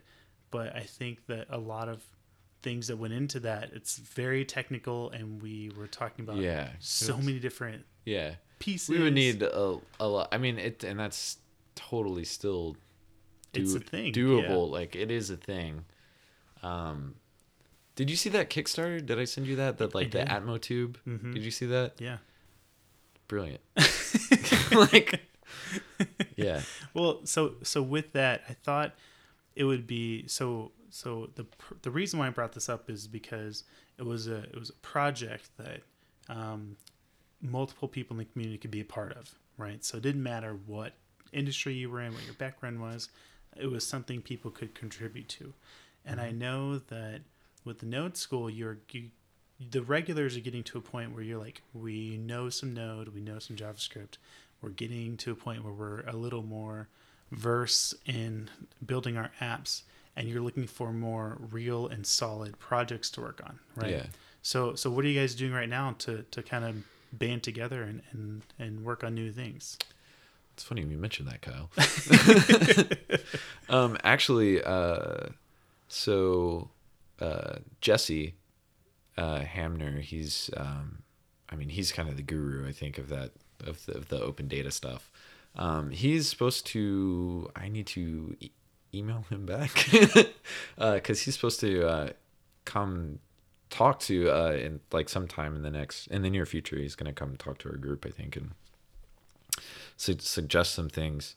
but 0.49 0.75
I 0.75 0.81
think 0.81 1.25
that 1.27 1.45
a 1.49 1.57
lot 1.57 1.89
of 1.89 2.03
things 2.61 2.87
that 2.87 2.97
went 2.97 3.13
into 3.13 3.39
that, 3.41 3.71
it's 3.73 3.97
very 3.97 4.43
technical, 4.45 5.09
and 5.11 5.41
we 5.41 5.71
were 5.77 5.87
talking 5.87 6.23
about 6.25 6.37
Yeah. 6.37 6.69
so 6.79 7.17
many 7.17 7.39
different 7.39 7.85
Yeah. 8.05 8.35
pieces. 8.59 8.89
We 8.89 8.99
would 8.99 9.13
need 9.13 9.41
a, 9.43 9.77
a 9.99 10.07
lot. 10.07 10.29
I 10.31 10.37
mean, 10.37 10.57
it, 10.59 10.83
and 10.83 10.99
that's 10.99 11.37
totally 11.75 12.23
still 12.25 12.75
do, 13.53 13.61
It's 13.61 13.73
a 13.75 13.79
thing, 13.79 14.11
doable. 14.13 14.69
Like 14.69 14.95
it 14.95 15.11
is 15.11 15.29
a 15.29 15.37
thing. 15.37 15.85
Um, 16.63 17.15
did 17.95 18.09
you 18.09 18.15
see 18.15 18.29
that 18.31 18.49
Kickstarter? 18.49 19.03
Did 19.05 19.19
I 19.19 19.25
send 19.25 19.47
you 19.47 19.55
that? 19.57 19.77
That 19.77 19.93
like 19.95 20.11
the. 20.11 20.19
Atmotube. 20.19 20.95
Mhm. 21.07 21.33
Did 21.33 21.43
you 21.43 21.51
see 21.51 21.65
that? 21.67 21.93
yeah. 21.99 22.17
Brilliant. 23.27 23.61
like, 24.71 25.21
yeah, 26.35 26.61
Well, 26.93 27.21
so 27.25 27.55
so 27.63 27.81
with 27.81 28.13
that, 28.13 28.43
I 28.49 28.53
thought 28.53 28.95
it 29.55 29.63
would 29.65 29.85
be 29.87 30.27
so 30.27 30.71
so 30.89 31.29
the 31.35 31.45
the 31.81 31.91
reason 31.91 32.19
why 32.19 32.27
I 32.27 32.29
brought 32.29 32.53
this 32.53 32.69
up 32.69 32.89
is 32.89 33.07
because 33.07 33.63
it 33.97 34.05
was 34.05 34.27
a 34.27 34.43
it 34.43 34.59
was 34.59 34.69
a 34.69 34.73
project 34.73 35.49
that 35.57 35.81
um, 36.29 36.77
multiple 37.41 37.87
people 37.87 38.15
in 38.15 38.19
the 38.19 38.25
community 38.25 38.57
could 38.57 38.71
be 38.71 38.81
a 38.81 38.85
part 38.85 39.13
of, 39.13 39.33
right? 39.57 39.83
So 39.83 39.97
it 39.97 40.03
didn't 40.03 40.23
matter 40.23 40.57
what 40.65 40.93
industry 41.31 41.73
you 41.73 41.89
were 41.89 42.01
in, 42.01 42.13
what 42.13 42.25
your 42.25 42.33
background 42.35 42.81
was, 42.81 43.09
it 43.55 43.67
was 43.67 43.85
something 43.85 44.21
people 44.21 44.51
could 44.51 44.75
contribute 44.75 45.29
to. 45.29 45.53
And 46.05 46.21
I 46.21 46.31
know 46.31 46.77
that 46.77 47.21
with 47.65 47.79
the 47.79 47.85
Node 47.85 48.15
School, 48.15 48.49
you're 48.49 48.77
you, 48.91 49.09
the 49.71 49.81
regulars 49.81 50.37
are 50.37 50.41
getting 50.41 50.63
to 50.63 50.77
a 50.77 50.81
point 50.81 51.13
where 51.13 51.23
you're 51.23 51.39
like, 51.39 51.61
we 51.73 52.17
know 52.17 52.49
some 52.49 52.73
Node, 52.73 53.09
we 53.09 53.21
know 53.21 53.39
some 53.39 53.55
JavaScript. 53.55 54.17
We're 54.61 54.69
getting 54.69 55.17
to 55.17 55.31
a 55.31 55.35
point 55.35 55.63
where 55.63 55.73
we're 55.73 56.01
a 56.01 56.15
little 56.15 56.43
more 56.43 56.87
verse 57.31 57.93
in 58.05 58.49
building 58.85 59.17
our 59.17 59.31
apps, 59.41 59.81
and 60.17 60.27
you're 60.27 60.41
looking 60.41 60.67
for 60.67 60.91
more 60.91 61.37
real 61.51 61.87
and 61.87 62.05
solid 62.05 62.59
projects 62.59 63.09
to 63.11 63.21
work 63.21 63.39
on, 63.45 63.59
right? 63.75 63.91
yeah. 63.91 64.05
So, 64.41 64.75
so 64.75 64.89
what 64.89 65.05
are 65.05 65.07
you 65.07 65.19
guys 65.19 65.35
doing 65.35 65.53
right 65.53 65.69
now 65.69 65.95
to 65.99 66.25
to 66.31 66.43
kind 66.43 66.65
of 66.65 66.75
band 67.13 67.43
together 67.43 67.83
and 67.83 68.01
and 68.11 68.41
and 68.59 68.83
work 68.83 69.03
on 69.03 69.13
new 69.13 69.31
things? 69.31 69.77
It's 70.53 70.63
funny 70.63 70.81
you 70.81 70.97
mentioned 70.97 71.29
that, 71.29 71.41
Kyle. 71.41 71.69
um, 73.69 73.95
actually, 74.03 74.63
uh, 74.63 75.27
so 75.87 76.71
uh, 77.19 77.57
Jesse 77.79 78.33
uh, 79.17 79.41
Hamner, 79.41 79.99
he's, 79.99 80.49
um, 80.57 81.03
I 81.47 81.55
mean, 81.55 81.69
he's 81.69 81.91
kind 81.91 82.09
of 82.09 82.17
the 82.17 82.23
guru, 82.23 82.67
I 82.67 82.71
think, 82.71 82.97
of 82.97 83.09
that 83.09 83.33
of 83.63 83.85
the, 83.85 83.97
of 83.97 84.09
the 84.09 84.19
open 84.19 84.47
data 84.47 84.71
stuff. 84.71 85.11
Um, 85.55 85.91
he's 85.91 86.27
supposed 86.27 86.65
to. 86.67 87.51
I 87.55 87.67
need 87.67 87.85
to 87.87 88.35
email 88.93 89.25
him 89.29 89.45
back 89.45 89.71
because 90.77 91.21
he's 91.21 91.35
supposed 91.35 91.59
to 91.59 91.87
uh, 91.87 92.09
come 92.65 93.19
talk 93.69 93.99
to 93.99 94.29
uh, 94.29 94.51
in 94.51 94.79
like 94.91 95.09
sometime 95.09 95.55
in 95.55 95.61
the 95.63 95.71
next 95.71 96.07
in 96.07 96.21
the 96.21 96.29
near 96.29 96.45
future. 96.45 96.77
He's 96.77 96.95
gonna 96.95 97.13
come 97.13 97.35
talk 97.37 97.57
to 97.59 97.69
our 97.69 97.77
group, 97.77 98.05
I 98.05 98.09
think, 98.09 98.35
and 98.35 98.51
su- 99.97 100.17
suggest 100.19 100.73
some 100.73 100.89
things. 100.89 101.35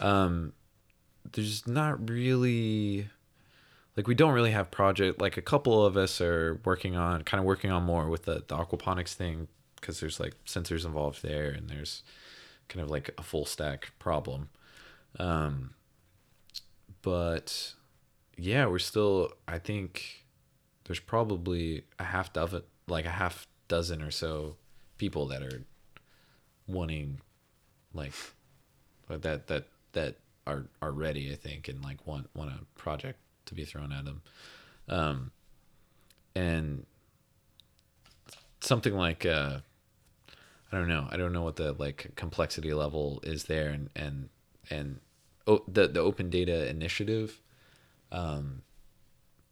Um, 0.00 0.52
there's 1.32 1.66
not 1.66 2.08
really 2.08 3.08
like 3.96 4.06
we 4.06 4.14
don't 4.14 4.32
really 4.32 4.50
have 4.50 4.70
project 4.70 5.20
like 5.20 5.36
a 5.36 5.42
couple 5.42 5.84
of 5.84 5.96
us 5.96 6.20
are 6.20 6.60
working 6.64 6.96
on 6.96 7.22
kind 7.22 7.38
of 7.38 7.44
working 7.44 7.70
on 7.70 7.82
more 7.84 8.08
with 8.08 8.24
the, 8.24 8.42
the 8.46 8.56
aquaponics 8.56 9.14
thing 9.14 9.48
because 9.76 10.00
there's 10.00 10.18
like 10.18 10.34
sensors 10.46 10.84
involved 10.84 11.22
there 11.22 11.50
and 11.50 11.68
there's 11.68 12.02
kind 12.68 12.82
of 12.82 12.90
like 12.90 13.10
a 13.18 13.22
full 13.22 13.44
stack 13.44 13.92
problem 13.98 14.48
um 15.18 15.70
but 17.02 17.74
yeah 18.36 18.66
we're 18.66 18.78
still 18.78 19.30
i 19.46 19.58
think 19.58 20.24
there's 20.84 21.00
probably 21.00 21.84
a 21.98 22.04
half 22.04 22.32
dozen 22.32 22.62
like 22.88 23.04
a 23.04 23.10
half 23.10 23.46
dozen 23.68 24.02
or 24.02 24.10
so 24.10 24.56
people 24.98 25.26
that 25.26 25.42
are 25.42 25.62
wanting 26.66 27.20
like 27.92 28.12
that 29.08 29.46
that 29.46 29.66
that 29.92 30.16
are 30.46 30.64
are 30.80 30.92
ready 30.92 31.30
i 31.32 31.36
think 31.36 31.68
and 31.68 31.82
like 31.82 32.04
want 32.06 32.28
want 32.34 32.50
a 32.50 32.64
project 32.78 33.18
to 33.46 33.54
be 33.54 33.64
thrown 33.64 33.92
at 33.92 34.04
them. 34.04 34.22
Um 34.88 35.30
and 36.34 36.86
something 38.60 38.94
like 38.94 39.26
uh 39.26 39.58
i 40.72 40.76
don't 40.76 40.88
know. 40.88 41.06
I 41.10 41.16
don't 41.16 41.32
know 41.32 41.42
what 41.42 41.56
the 41.56 41.72
like 41.72 42.12
complexity 42.16 42.72
level 42.72 43.20
is 43.22 43.44
there 43.44 43.68
and 43.68 43.90
and 43.94 44.28
and 44.70 45.00
oh, 45.46 45.62
the 45.68 45.88
the 45.88 46.00
open 46.00 46.30
data 46.30 46.68
initiative 46.68 47.40
um 48.10 48.62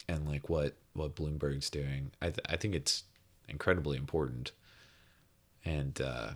and 0.08 0.28
like 0.28 0.48
what 0.48 0.74
what 0.92 1.14
bloomberg's 1.14 1.70
doing. 1.70 2.10
I 2.20 2.26
th- 2.26 2.46
i 2.48 2.56
think 2.56 2.74
it's 2.74 3.04
incredibly 3.48 3.96
important. 3.96 4.52
And 5.64 6.00
uh 6.00 6.30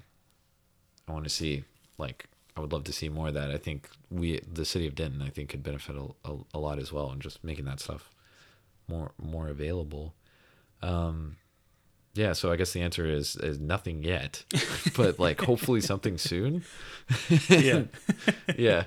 i 1.08 1.12
want 1.12 1.24
to 1.24 1.30
see 1.30 1.64
like 1.98 2.26
i 2.56 2.60
would 2.60 2.72
love 2.72 2.84
to 2.84 2.92
see 2.92 3.08
more 3.08 3.28
of 3.28 3.34
that. 3.34 3.50
I 3.50 3.58
think 3.58 3.88
we 4.10 4.40
the 4.40 4.64
city 4.64 4.86
of 4.86 4.94
denton 4.94 5.22
i 5.22 5.28
think 5.28 5.48
could 5.50 5.62
benefit 5.62 5.96
a, 5.96 6.30
a, 6.30 6.36
a 6.54 6.58
lot 6.58 6.78
as 6.78 6.92
well 6.92 7.10
and 7.10 7.20
just 7.20 7.42
making 7.44 7.64
that 7.66 7.80
stuff 7.80 8.10
more 8.88 9.12
more 9.20 9.48
available. 9.48 10.14
Um 10.82 11.36
yeah 12.16 12.32
so 12.32 12.52
i 12.52 12.56
guess 12.56 12.72
the 12.72 12.80
answer 12.80 13.06
is 13.06 13.34
is 13.36 13.58
nothing 13.58 14.04
yet 14.04 14.44
but 14.96 15.18
like 15.18 15.40
hopefully 15.40 15.80
something 15.80 16.16
soon. 16.16 16.62
Yeah. 17.48 17.82
yeah 18.56 18.84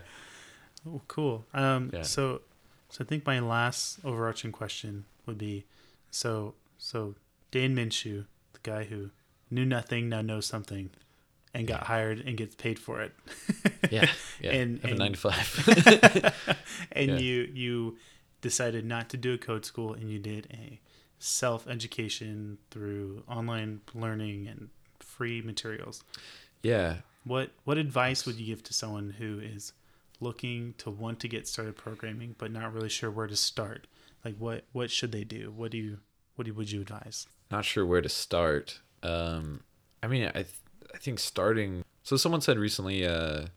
Oh, 0.87 1.01
cool. 1.07 1.45
Um, 1.53 1.89
Yeah. 1.93 2.03
So, 2.03 2.41
so 2.89 3.03
I 3.03 3.07
think 3.07 3.25
my 3.25 3.39
last 3.39 3.99
overarching 4.05 4.51
question 4.51 5.05
would 5.25 5.37
be, 5.37 5.65
so 6.11 6.53
so 6.77 7.15
Dan 7.51 7.75
Minshew, 7.75 8.25
the 8.53 8.59
guy 8.63 8.83
who 8.85 9.09
knew 9.51 9.65
nothing 9.65 10.09
now 10.09 10.21
knows 10.21 10.45
something, 10.45 10.89
and 11.53 11.67
got 11.67 11.83
hired 11.83 12.19
and 12.25 12.37
gets 12.37 12.55
paid 12.55 12.79
for 12.79 13.01
it. 13.01 13.13
Yeah, 13.91 14.09
yeah. 14.41 14.51
And- 14.51 14.83
and- 14.83 14.97
nine 14.99 15.13
to 15.13 15.19
five. 15.19 15.47
and 16.91 17.11
Yeah. 17.11 17.17
you 17.17 17.49
you 17.53 17.97
decided 18.41 18.85
not 18.85 19.09
to 19.09 19.17
do 19.17 19.33
a 19.33 19.37
code 19.37 19.65
school 19.65 19.93
and 19.93 20.09
you 20.11 20.19
did 20.19 20.47
a 20.51 20.79
self 21.19 21.67
education 21.67 22.57
through 22.71 23.23
online 23.29 23.81
learning 23.93 24.47
and 24.47 24.69
free 24.99 25.41
materials. 25.41 26.03
yeah, 26.63 26.97
What 27.23 27.51
what 27.63 27.77
advice 27.77 28.25
would 28.25 28.35
you 28.35 28.45
give 28.45 28.63
to 28.63 28.73
someone 28.73 29.11
who 29.19 29.39
is 29.39 29.73
looking 30.19 30.73
to 30.79 30.89
want 30.89 31.19
to 31.21 31.27
get 31.27 31.47
started 31.47 31.77
programming 31.77 32.35
but 32.37 32.51
not 32.51 32.73
really 32.73 32.89
sure 32.89 33.11
where 33.11 33.27
to 33.27 33.35
start? 33.35 33.87
Like 34.23 34.35
what 34.37 34.65
what 34.71 34.91
should 34.91 35.11
they 35.11 35.23
do? 35.23 35.51
What 35.55 35.71
do 35.71 35.77
you 35.77 35.99
what 36.35 36.45
do, 36.45 36.53
would 36.53 36.71
you 36.71 36.81
advise? 36.81 37.27
not 37.51 37.65
sure 37.65 37.85
where 37.85 38.01
to 38.01 38.09
start. 38.09 38.79
Um, 39.03 39.61
I 40.03 40.07
mean, 40.07 40.25
I 40.27 40.43
th- 40.43 40.61
I 40.93 40.97
think 40.97 41.19
starting. 41.19 41.83
So 42.03 42.17
someone 42.17 42.41
said 42.41 42.57
recently, 42.57 43.05
uh, 43.05 43.47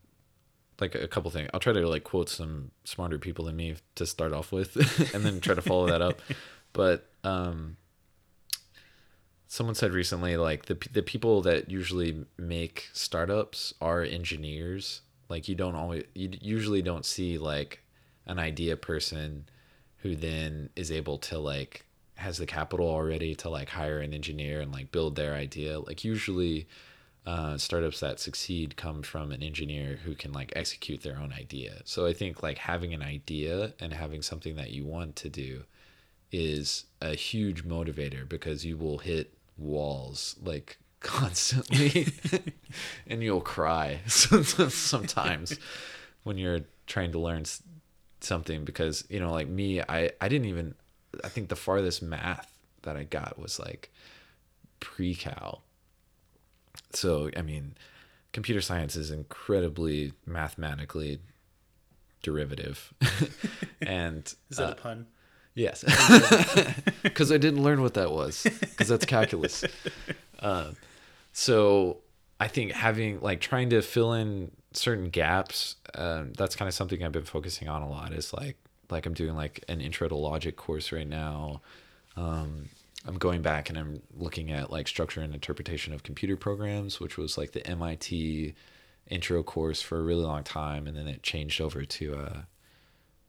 like 0.80 0.94
a 0.94 1.08
couple 1.08 1.30
things. 1.30 1.50
I'll 1.52 1.60
try 1.60 1.72
to 1.72 1.88
like 1.88 2.04
quote 2.04 2.28
some 2.28 2.70
smarter 2.84 3.18
people 3.18 3.44
than 3.44 3.56
me 3.56 3.76
to 3.96 4.06
start 4.06 4.32
off 4.32 4.52
with, 4.52 4.76
and 5.14 5.24
then 5.24 5.40
try 5.40 5.54
to 5.54 5.62
follow 5.62 5.86
that 5.86 6.02
up. 6.02 6.20
But 6.72 7.10
um, 7.24 7.78
someone 9.48 9.74
said 9.74 9.92
recently, 9.92 10.36
like 10.36 10.66
the 10.66 10.78
the 10.92 11.02
people 11.02 11.42
that 11.42 11.68
usually 11.68 12.26
make 12.38 12.88
startups 12.92 13.74
are 13.80 14.02
engineers. 14.02 15.00
Like 15.30 15.48
you 15.48 15.54
don't 15.54 15.76
always, 15.76 16.04
you 16.14 16.30
usually 16.40 16.82
don't 16.82 17.06
see 17.06 17.38
like 17.38 17.82
an 18.26 18.38
idea 18.38 18.76
person 18.76 19.46
who 19.98 20.16
then 20.16 20.70
is 20.76 20.90
able 20.90 21.18
to 21.18 21.38
like 21.38 21.86
has 22.16 22.36
the 22.36 22.46
capital 22.46 22.86
already 22.86 23.34
to 23.34 23.48
like 23.48 23.70
hire 23.70 24.00
an 24.00 24.12
engineer 24.12 24.60
and 24.60 24.72
like 24.72 24.92
build 24.92 25.16
their 25.16 25.34
idea. 25.34 25.78
Like 25.78 26.04
usually 26.04 26.68
uh, 27.26 27.56
startups 27.56 28.00
that 28.00 28.18
succeed 28.18 28.76
come 28.76 29.02
from 29.02 29.30
an 29.30 29.42
engineer 29.42 29.98
who 30.04 30.14
can 30.14 30.32
like 30.32 30.52
execute 30.56 31.02
their 31.02 31.18
own 31.18 31.32
idea. 31.32 31.80
So 31.84 32.06
i 32.06 32.12
think 32.12 32.42
like 32.42 32.58
having 32.58 32.92
an 32.92 33.02
idea 33.02 33.74
and 33.78 33.92
having 33.92 34.22
something 34.22 34.56
that 34.56 34.70
you 34.70 34.84
want 34.84 35.16
to 35.16 35.28
do 35.28 35.64
is 36.32 36.84
a 37.00 37.14
huge 37.14 37.64
motivator 37.64 38.28
because 38.28 38.64
you 38.64 38.76
will 38.76 38.98
hit 38.98 39.34
walls. 39.58 40.36
Like 40.42 40.78
constantly. 41.00 42.08
And 43.06 43.20
you'll 43.22 43.40
cry 43.40 43.98
sometimes 44.06 45.58
when 46.22 46.38
you're 46.38 46.60
trying 46.86 47.10
to 47.12 47.18
learn 47.18 47.44
something 48.20 48.64
because 48.64 49.04
you 49.08 49.18
know 49.18 49.32
like 49.32 49.48
me 49.48 49.80
i 49.80 50.10
i 50.20 50.28
didn't 50.28 50.46
even 50.46 50.74
i 51.24 51.28
think 51.28 51.48
the 51.48 51.56
farthest 51.56 52.00
math 52.02 52.56
that 52.82 52.96
i 52.96 53.02
got 53.02 53.38
was 53.38 53.58
like 53.58 53.90
pre-cal. 54.78 55.64
So 56.92 57.30
i 57.36 57.42
mean 57.42 57.74
computer 58.32 58.60
science 58.60 58.94
is 58.94 59.10
incredibly 59.10 60.12
mathematically 60.26 61.18
derivative. 62.22 62.92
And 63.82 64.24
Is 64.50 64.58
that 64.58 64.68
uh, 64.68 64.72
a 64.72 64.74
pun? 64.74 65.06
Yes, 65.54 65.82
because 67.02 67.32
I 67.32 67.38
didn't 67.38 67.62
learn 67.62 67.82
what 67.82 67.94
that 67.94 68.12
was, 68.12 68.44
because 68.60 68.88
that's 68.88 69.06
calculus. 69.06 69.64
Um, 70.38 70.76
so 71.32 71.98
I 72.38 72.48
think 72.48 72.72
having 72.72 73.20
like 73.20 73.40
trying 73.40 73.70
to 73.70 73.82
fill 73.82 74.12
in 74.12 74.50
certain 74.72 75.10
gaps, 75.10 75.76
um, 75.94 76.32
that's 76.34 76.56
kind 76.56 76.68
of 76.68 76.74
something 76.74 77.02
I've 77.02 77.12
been 77.12 77.24
focusing 77.24 77.68
on 77.68 77.82
a 77.82 77.88
lot. 77.88 78.12
Is 78.12 78.32
like 78.32 78.56
like 78.90 79.06
I'm 79.06 79.14
doing 79.14 79.34
like 79.34 79.64
an 79.68 79.80
intro 79.80 80.08
to 80.08 80.16
logic 80.16 80.56
course 80.56 80.92
right 80.92 81.08
now. 81.08 81.60
Um, 82.16 82.68
I'm 83.06 83.16
going 83.16 83.40
back 83.42 83.70
and 83.70 83.78
I'm 83.78 84.02
looking 84.14 84.50
at 84.50 84.70
like 84.70 84.86
structure 84.86 85.22
and 85.22 85.32
interpretation 85.32 85.94
of 85.94 86.02
computer 86.02 86.36
programs, 86.36 87.00
which 87.00 87.16
was 87.16 87.38
like 87.38 87.52
the 87.52 87.66
MIT 87.66 88.54
intro 89.08 89.42
course 89.42 89.80
for 89.80 89.98
a 89.98 90.02
really 90.02 90.24
long 90.24 90.44
time, 90.44 90.86
and 90.86 90.96
then 90.96 91.08
it 91.08 91.22
changed 91.22 91.60
over 91.60 91.84
to 91.84 92.14
uh, 92.14 92.40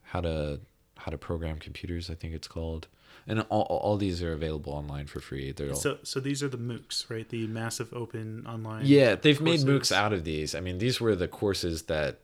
how 0.03 0.21
to 0.21 0.59
how 0.97 1.11
to 1.11 1.17
program 1.17 1.57
computers. 1.57 2.09
I 2.09 2.15
think 2.15 2.33
it's 2.33 2.47
called, 2.47 2.87
and 3.27 3.41
all, 3.49 3.61
all 3.63 3.97
these 3.97 4.21
are 4.23 4.33
available 4.33 4.73
online 4.73 5.07
for 5.07 5.19
free. 5.19 5.51
They're 5.51 5.69
all 5.69 5.75
So 5.75 5.99
so 6.03 6.19
these 6.19 6.41
are 6.43 6.47
the 6.49 6.57
MOOCs, 6.57 7.09
right? 7.09 7.27
The 7.27 7.47
massive 7.47 7.93
open 7.93 8.45
online. 8.47 8.85
yeah, 8.85 9.15
they've 9.15 9.39
made. 9.41 9.61
MOOCs 9.61 9.91
out 9.91 10.13
of 10.13 10.23
these. 10.23 10.55
I 10.55 10.59
mean, 10.59 10.77
these 10.79 10.99
were 10.99 11.15
the 11.15 11.27
courses 11.27 11.83
that 11.83 12.19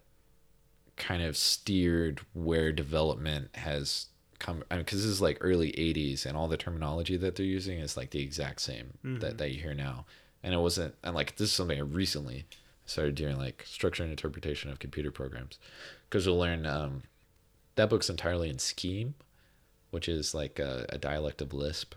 kind 0.95 1.21
of 1.21 1.37
steered 1.37 2.21
where 2.33 2.71
development 2.71 3.55
has 3.55 4.07
come. 4.39 4.63
I 4.71 4.75
mean, 4.75 4.83
because 4.85 5.03
this 5.03 5.11
is 5.11 5.21
like 5.21 5.37
early 5.41 5.71
'80s, 5.73 6.25
and 6.25 6.35
all 6.35 6.47
the 6.47 6.57
terminology 6.57 7.17
that 7.17 7.35
they're 7.35 7.45
using 7.45 7.79
is 7.79 7.95
like 7.97 8.11
the 8.11 8.21
exact 8.21 8.61
same 8.61 8.97
that 9.03 9.37
that 9.37 9.51
you 9.51 9.61
hear 9.61 9.73
now. 9.73 10.05
And 10.43 10.53
it 10.53 10.59
wasn't. 10.59 10.95
And 11.03 11.15
like 11.15 11.35
this 11.37 11.49
is 11.49 11.55
something 11.55 11.77
I 11.77 11.81
recently 11.81 12.45
started 12.85 13.15
doing, 13.15 13.37
like 13.37 13.63
structure 13.67 14.03
and 14.03 14.11
interpretation 14.11 14.71
of 14.71 14.79
computer 14.79 15.11
programs, 15.11 15.59
because 16.09 16.25
you'll 16.25 16.39
learn. 16.39 16.65
Um, 16.65 17.03
that 17.75 17.91
book's 17.91 18.09
entirely 18.09 18.49
in 18.49 18.57
Scheme, 18.57 19.13
which 19.91 20.07
is 20.09 20.33
like 20.33 20.59
a, 20.59 20.85
a 20.89 20.97
dialect 20.97 21.41
of 21.41 21.53
Lisp. 21.53 21.95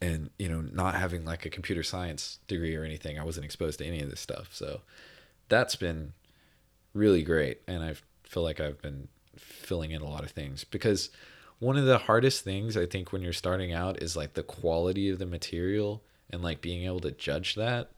And 0.00 0.30
you 0.38 0.48
know 0.48 0.60
not 0.60 0.96
having 0.96 1.24
like 1.24 1.46
a 1.46 1.50
computer 1.50 1.82
science 1.82 2.38
degree 2.48 2.74
or 2.74 2.82
anything 2.82 3.18
i 3.18 3.24
wasn't 3.24 3.46
exposed 3.46 3.78
to 3.78 3.86
any 3.86 4.00
of 4.00 4.10
this 4.10 4.20
stuff. 4.20 4.48
So 4.52 4.80
that's 5.48 5.76
been 5.76 6.12
really 6.92 7.22
great. 7.22 7.60
And 7.68 7.82
i 7.82 7.94
feel 8.24 8.42
like 8.42 8.60
i've 8.60 8.82
been 8.82 9.08
filling 9.36 9.92
in 9.92 10.02
a 10.02 10.08
lot 10.08 10.24
of 10.24 10.30
things 10.32 10.64
because 10.64 11.10
one 11.60 11.76
of 11.76 11.84
the 11.84 11.98
hardest 11.98 12.42
things 12.42 12.76
i 12.76 12.84
think 12.84 13.12
when 13.12 13.22
you're 13.22 13.32
starting 13.32 13.72
out 13.72 14.02
is 14.02 14.16
like 14.16 14.34
the 14.34 14.42
quality 14.42 15.08
of 15.08 15.18
the 15.18 15.26
material 15.26 16.02
and 16.30 16.42
like 16.42 16.60
being 16.60 16.84
able 16.84 17.00
to 17.00 17.10
judge 17.12 17.54
that. 17.54 17.92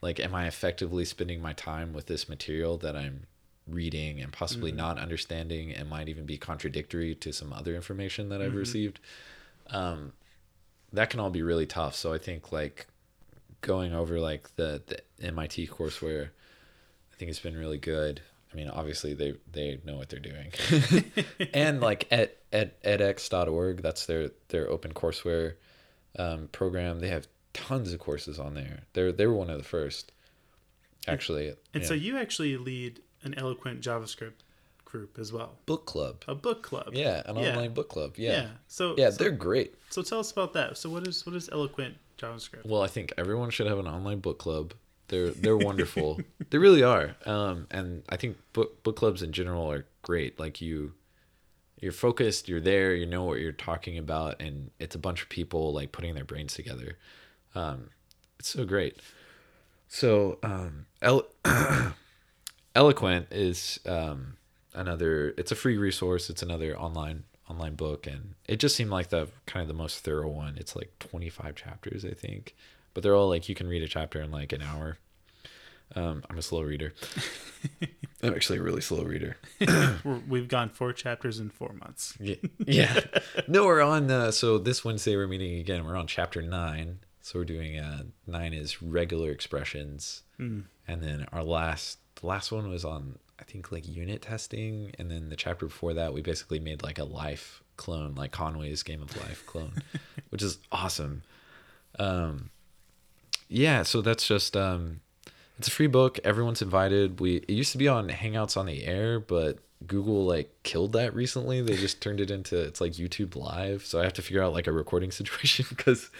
Like 0.00 0.18
am 0.18 0.34
i 0.34 0.46
effectively 0.46 1.04
spending 1.04 1.40
my 1.40 1.52
time 1.52 1.92
with 1.92 2.06
this 2.06 2.28
material 2.28 2.78
that 2.78 2.96
i'm 2.96 3.26
reading 3.66 4.20
and 4.20 4.32
possibly 4.32 4.70
not 4.72 4.98
understanding 4.98 5.72
and 5.72 5.88
might 5.88 6.08
even 6.08 6.26
be 6.26 6.36
contradictory 6.36 7.14
to 7.14 7.32
some 7.32 7.52
other 7.52 7.74
information 7.74 8.28
that 8.28 8.42
i've 8.42 8.54
received 8.54 9.00
um, 9.70 10.12
that 10.94 11.10
can 11.10 11.20
all 11.20 11.30
be 11.30 11.42
really 11.42 11.66
tough. 11.66 11.94
So 11.94 12.12
I 12.12 12.18
think 12.18 12.52
like 12.52 12.86
going 13.60 13.92
over 13.92 14.18
like 14.20 14.54
the, 14.56 14.82
the 14.86 15.26
MIT 15.26 15.68
courseware, 15.68 16.28
I 17.12 17.16
think 17.16 17.30
it's 17.30 17.40
been 17.40 17.56
really 17.56 17.78
good. 17.78 18.20
I 18.52 18.56
mean, 18.56 18.68
obviously 18.68 19.14
they 19.14 19.34
they 19.50 19.80
know 19.84 19.96
what 19.96 20.10
they're 20.10 20.20
doing, 20.20 20.52
and 21.54 21.80
like 21.80 22.06
at 22.12 22.36
at 22.52 22.80
edx.org, 22.84 23.82
that's 23.82 24.06
their 24.06 24.30
their 24.48 24.70
open 24.70 24.94
courseware 24.94 25.54
um, 26.16 26.48
program. 26.52 27.00
They 27.00 27.08
have 27.08 27.26
tons 27.52 27.92
of 27.92 27.98
courses 27.98 28.38
on 28.38 28.54
there. 28.54 28.82
They're 28.92 29.10
they 29.10 29.26
were 29.26 29.34
one 29.34 29.50
of 29.50 29.58
the 29.58 29.64
first, 29.64 30.12
actually. 31.08 31.48
And 31.48 31.82
yeah. 31.82 31.88
so 31.88 31.94
you 31.94 32.16
actually 32.16 32.56
lead 32.56 33.00
an 33.24 33.34
eloquent 33.36 33.80
JavaScript 33.80 34.42
group 34.84 35.18
as 35.18 35.32
well, 35.32 35.56
book 35.66 35.86
club, 35.86 36.22
a 36.28 36.34
book 36.34 36.62
club. 36.62 36.90
yeah, 36.92 37.22
an 37.26 37.36
Yeah. 37.36 37.50
online 37.50 37.74
book 37.74 37.88
club, 37.88 38.14
Yeah. 38.16 38.30
yeah, 38.32 38.48
So 38.68 38.94
yeah, 38.96 39.10
so, 39.10 39.16
they're 39.16 39.30
great. 39.32 39.74
so 39.90 40.02
tell 40.02 40.20
us 40.20 40.30
about 40.30 40.52
that. 40.52 40.78
So 40.78 40.88
what 40.90 41.06
is 41.08 41.26
what 41.26 41.34
is 41.34 41.48
eloquent 41.50 41.96
JavaScript? 42.18 42.64
Well, 42.64 42.82
I 42.82 42.86
think 42.86 43.12
everyone 43.18 43.50
should 43.50 43.66
have 43.66 43.78
an 43.78 43.88
online 43.88 44.20
book 44.20 44.38
club. 44.38 44.74
They're 45.08 45.30
they're 45.30 45.56
wonderful. 45.56 46.20
they 46.50 46.58
really 46.58 46.82
are. 46.82 47.16
Um, 47.26 47.66
and 47.70 48.02
I 48.08 48.16
think 48.16 48.36
book 48.52 48.82
book 48.84 48.96
clubs 48.96 49.20
in 49.22 49.32
general 49.32 49.70
are 49.70 49.84
great. 50.02 50.38
Like 50.38 50.60
you, 50.60 50.94
you're 51.80 51.92
focused. 51.92 52.48
You're 52.48 52.60
there. 52.60 52.94
You 52.94 53.04
know 53.06 53.24
what 53.24 53.38
you're 53.40 53.52
talking 53.52 53.98
about, 53.98 54.40
and 54.40 54.70
it's 54.78 54.94
a 54.94 54.98
bunch 54.98 55.22
of 55.22 55.28
people 55.28 55.72
like 55.72 55.90
putting 55.92 56.14
their 56.14 56.24
brains 56.24 56.54
together. 56.54 56.96
Um, 57.54 57.90
it's 58.38 58.48
so 58.50 58.64
great. 58.64 58.98
So, 59.88 60.38
um, 60.42 60.86
El- 61.02 61.26
Eloquent 62.74 63.28
is 63.30 63.78
um, 63.86 64.36
another. 64.74 65.34
It's 65.38 65.52
a 65.52 65.56
free 65.56 65.76
resource. 65.76 66.28
It's 66.30 66.42
another 66.42 66.78
online 66.78 67.24
online 67.48 67.74
book, 67.74 68.06
and 68.06 68.34
it 68.48 68.56
just 68.56 68.74
seemed 68.74 68.90
like 68.90 69.10
the 69.10 69.28
kind 69.46 69.62
of 69.62 69.68
the 69.68 69.74
most 69.74 70.00
thorough 70.00 70.28
one. 70.28 70.56
It's 70.56 70.74
like 70.74 70.98
25 70.98 71.54
chapters, 71.54 72.04
I 72.04 72.12
think, 72.12 72.54
but 72.92 73.02
they're 73.02 73.14
all 73.14 73.28
like 73.28 73.48
you 73.48 73.54
can 73.54 73.68
read 73.68 73.82
a 73.82 73.88
chapter 73.88 74.20
in 74.20 74.30
like 74.30 74.52
an 74.52 74.62
hour. 74.62 74.98
Um, 75.94 76.24
I'm 76.28 76.38
a 76.38 76.42
slow 76.42 76.62
reader. 76.62 76.94
I'm 78.22 78.34
actually 78.34 78.58
a 78.58 78.62
really 78.62 78.80
slow 78.80 79.02
reader. 79.04 79.36
We're, 80.04 80.20
we've 80.26 80.48
gone 80.48 80.70
four 80.70 80.92
chapters 80.94 81.38
in 81.38 81.50
four 81.50 81.74
months. 81.74 82.16
Yeah. 82.20 82.36
yeah. 82.66 83.00
No, 83.46 83.66
we're 83.66 83.82
on. 83.82 84.10
Uh, 84.10 84.30
so 84.30 84.56
this 84.58 84.84
Wednesday 84.84 85.14
we're 85.14 85.28
meeting 85.28 85.58
again. 85.58 85.84
We're 85.84 85.96
on 85.96 86.06
chapter 86.06 86.40
nine. 86.40 87.00
So 87.20 87.38
we're 87.38 87.44
doing 87.44 87.78
uh, 87.78 88.04
nine 88.26 88.52
is 88.54 88.82
regular 88.82 89.30
expressions, 89.30 90.22
and 90.88 91.02
then 91.02 91.26
our 91.32 91.42
last 91.44 91.98
the 92.20 92.26
last 92.26 92.52
one 92.52 92.68
was 92.68 92.84
on 92.84 93.18
I 93.38 93.44
think 93.44 93.72
like 93.72 93.86
unit 93.86 94.22
testing, 94.22 94.92
and 94.98 95.10
then 95.10 95.28
the 95.28 95.36
chapter 95.36 95.66
before 95.66 95.94
that 95.94 96.14
we 96.14 96.22
basically 96.22 96.60
made 96.60 96.82
like 96.82 96.98
a 96.98 97.04
life 97.04 97.62
clone, 97.76 98.14
like 98.14 98.32
Conway's 98.32 98.82
Game 98.82 99.02
of 99.02 99.16
Life 99.16 99.44
clone, 99.46 99.72
which 100.30 100.42
is 100.42 100.58
awesome. 100.70 101.22
Um, 101.98 102.50
yeah. 103.48 103.82
So 103.82 104.00
that's 104.00 104.26
just 104.26 104.56
um, 104.56 105.00
it's 105.58 105.68
a 105.68 105.70
free 105.70 105.86
book. 105.86 106.18
Everyone's 106.24 106.62
invited. 106.62 107.20
We 107.20 107.36
it 107.36 107.50
used 107.50 107.72
to 107.72 107.78
be 107.78 107.88
on 107.88 108.08
Hangouts 108.08 108.56
on 108.56 108.66
the 108.66 108.84
Air, 108.84 109.18
but 109.18 109.58
Google 109.86 110.24
like 110.24 110.54
killed 110.62 110.92
that 110.92 111.14
recently. 111.14 111.60
They 111.60 111.76
just 111.76 112.00
turned 112.00 112.20
it 112.20 112.30
into 112.30 112.58
it's 112.58 112.80
like 112.80 112.92
YouTube 112.92 113.36
Live. 113.36 113.84
So 113.84 114.00
I 114.00 114.04
have 114.04 114.14
to 114.14 114.22
figure 114.22 114.42
out 114.42 114.52
like 114.52 114.66
a 114.66 114.72
recording 114.72 115.10
situation 115.10 115.66
because 115.68 116.10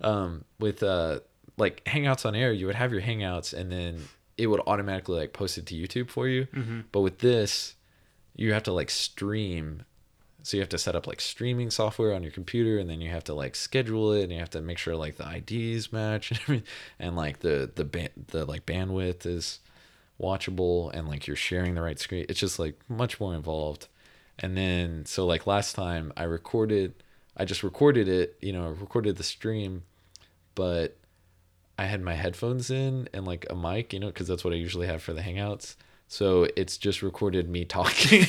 um, 0.00 0.44
with 0.58 0.82
uh, 0.82 1.20
like 1.56 1.82
Hangouts 1.84 2.26
on 2.26 2.34
Air, 2.34 2.52
you 2.52 2.66
would 2.66 2.76
have 2.76 2.92
your 2.92 3.02
Hangouts 3.02 3.52
and 3.52 3.72
then 3.72 4.04
it 4.38 4.46
would 4.46 4.60
automatically 4.66 5.18
like 5.18 5.32
post 5.32 5.58
it 5.58 5.66
to 5.66 5.74
YouTube 5.74 6.08
for 6.08 6.28
you. 6.28 6.46
Mm-hmm. 6.46 6.80
But 6.92 7.00
with 7.00 7.18
this, 7.18 7.74
you 8.36 8.52
have 8.54 8.62
to 8.62 8.72
like 8.72 8.88
stream. 8.88 9.82
So 10.44 10.56
you 10.56 10.62
have 10.62 10.70
to 10.70 10.78
set 10.78 10.94
up 10.94 11.06
like 11.06 11.20
streaming 11.20 11.70
software 11.70 12.14
on 12.14 12.22
your 12.22 12.32
computer, 12.32 12.78
and 12.78 12.88
then 12.88 13.00
you 13.00 13.10
have 13.10 13.24
to 13.24 13.34
like 13.34 13.56
schedule 13.56 14.12
it, 14.12 14.22
and 14.22 14.32
you 14.32 14.38
have 14.38 14.50
to 14.50 14.62
make 14.62 14.78
sure 14.78 14.96
like 14.96 15.16
the 15.16 15.28
IDs 15.28 15.92
match 15.92 16.30
and 16.30 16.40
everything, 16.40 16.66
and 16.98 17.16
like 17.16 17.40
the 17.40 17.70
the 17.74 17.84
ban- 17.84 18.24
the 18.28 18.46
like 18.46 18.64
bandwidth 18.64 19.26
is 19.26 19.58
watchable, 20.20 20.90
and 20.94 21.08
like 21.08 21.26
you're 21.26 21.36
sharing 21.36 21.74
the 21.74 21.82
right 21.82 21.98
screen. 21.98 22.24
It's 22.28 22.40
just 22.40 22.58
like 22.58 22.78
much 22.88 23.20
more 23.20 23.34
involved. 23.34 23.88
And 24.38 24.56
then 24.56 25.04
so 25.04 25.26
like 25.26 25.48
last 25.48 25.74
time 25.74 26.12
I 26.16 26.22
recorded, 26.22 26.94
I 27.36 27.44
just 27.44 27.64
recorded 27.64 28.08
it, 28.08 28.38
you 28.40 28.52
know, 28.52 28.68
recorded 28.68 29.16
the 29.16 29.24
stream, 29.24 29.82
but 30.54 30.96
I 31.78 31.84
had 31.84 32.02
my 32.02 32.14
headphones 32.14 32.70
in 32.70 33.08
and 33.14 33.24
like 33.24 33.46
a 33.48 33.54
mic, 33.54 33.92
you 33.92 34.00
know, 34.00 34.08
because 34.08 34.26
that's 34.26 34.42
what 34.44 34.52
I 34.52 34.56
usually 34.56 34.88
have 34.88 35.00
for 35.00 35.12
the 35.12 35.20
Hangouts. 35.20 35.76
So 36.08 36.48
it's 36.56 36.76
just 36.76 37.02
recorded 37.02 37.48
me 37.48 37.64
talking. 37.64 38.24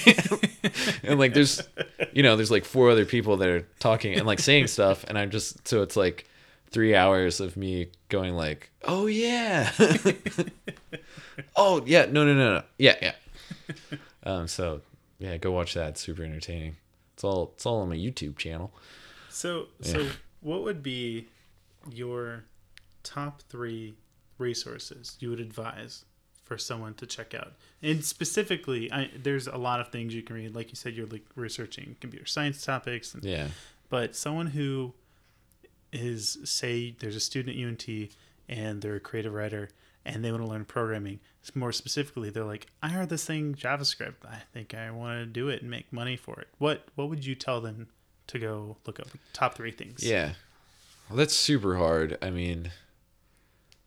and 1.04 1.20
like 1.20 1.34
there's, 1.34 1.68
you 2.14 2.22
know, 2.22 2.36
there's 2.36 2.52
like 2.52 2.64
four 2.64 2.92
other 2.92 3.06
people 3.06 3.38
that 3.38 3.50
are 3.50 3.68
talking 3.80 4.14
and 4.14 4.28
like 4.28 4.40
saying 4.40 4.68
stuff. 4.68 5.04
And 5.06 5.18
I'm 5.18 5.32
just, 5.32 5.68
so 5.68 5.82
it's 5.82 5.96
like 5.96 6.28
three 6.70 6.94
hours 6.94 7.40
of 7.40 7.58
me 7.58 7.88
going 8.10 8.36
like, 8.36 8.70
oh 8.84 9.08
yeah. 9.08 9.72
oh 11.56 11.82
yeah. 11.88 12.06
No, 12.06 12.26
no, 12.26 12.36
no, 12.36 12.56
no. 12.56 12.64
Yeah, 12.78 12.98
yeah. 13.02 13.14
Um, 14.24 14.48
so 14.48 14.82
yeah, 15.18 15.38
go 15.38 15.52
watch 15.52 15.74
that. 15.74 15.90
It's 15.90 16.02
super 16.02 16.24
entertaining. 16.24 16.76
It's 17.16 17.24
all, 17.24 17.54
it's 17.56 17.66
all 17.66 17.80
on 17.80 17.90
my 17.90 17.96
YouTube 17.96 18.38
channel. 18.38 18.72
So, 19.30 19.68
so 19.82 20.08
what 20.42 20.64
would 20.64 20.84
be 20.84 21.28
your 21.92 22.44
top 23.04 23.42
three 23.50 23.96
resources 24.38 25.18
you 25.20 25.30
would 25.30 25.40
advise 25.40 26.06
for 26.46 26.58
someone 26.58 26.94
to 26.96 27.06
check 27.06 27.34
out? 27.34 27.54
And 27.82 28.04
specifically, 28.04 28.92
I, 28.92 29.10
there's 29.22 29.48
a 29.48 29.58
lot 29.58 29.80
of 29.80 29.90
things 29.90 30.14
you 30.14 30.22
can 30.24 30.36
read. 30.36 30.56
Like 30.56 30.70
you 30.70 30.76
said, 30.76 30.94
you're 30.94 31.08
like 31.08 31.26
researching 31.36 31.96
computer 32.02 32.26
science 32.26 32.64
topics, 32.66 33.14
and, 33.14 33.24
Yeah. 33.24 33.48
but 33.90 34.16
someone 34.16 34.48
who 34.48 34.94
is 35.92 36.38
say 36.44 36.96
there's 37.00 37.16
a 37.16 37.20
student 37.20 37.58
at 37.58 37.64
UNT 37.64 38.10
and 38.48 38.82
they're 38.82 38.96
a 38.96 39.00
creative 39.00 39.34
writer 39.34 39.70
and 40.06 40.24
they 40.24 40.32
want 40.32 40.44
to 40.44 40.50
learn 40.50 40.66
programming. 40.66 41.20
More 41.56 41.72
specifically, 41.72 42.30
they're 42.30 42.44
like, 42.44 42.68
I 42.84 42.90
heard 42.90 43.10
this 43.10 43.26
thing 43.26 43.56
JavaScript. 43.56 44.24
I 44.24 44.42
think 44.54 44.74
I 44.76 44.92
want 44.92 45.20
to 45.20 45.26
do 45.26 45.50
it 45.50 45.62
and 45.62 45.72
make 45.72 45.92
money 45.92 46.16
for 46.16 46.40
it. 46.40 46.48
What 46.60 46.86
what 46.96 47.10
would 47.10 47.26
you 47.26 47.34
tell 47.34 47.60
them 47.60 47.88
to 48.28 48.38
go 48.38 48.78
look 48.86 49.00
up? 49.00 49.08
Top 49.34 49.56
three 49.56 49.72
things. 49.72 50.04
Yeah. 50.04 50.34
Well, 51.10 51.18
that's 51.18 51.34
super 51.36 51.78
hard. 51.78 52.18
I 52.22 52.30
mean, 52.30 52.70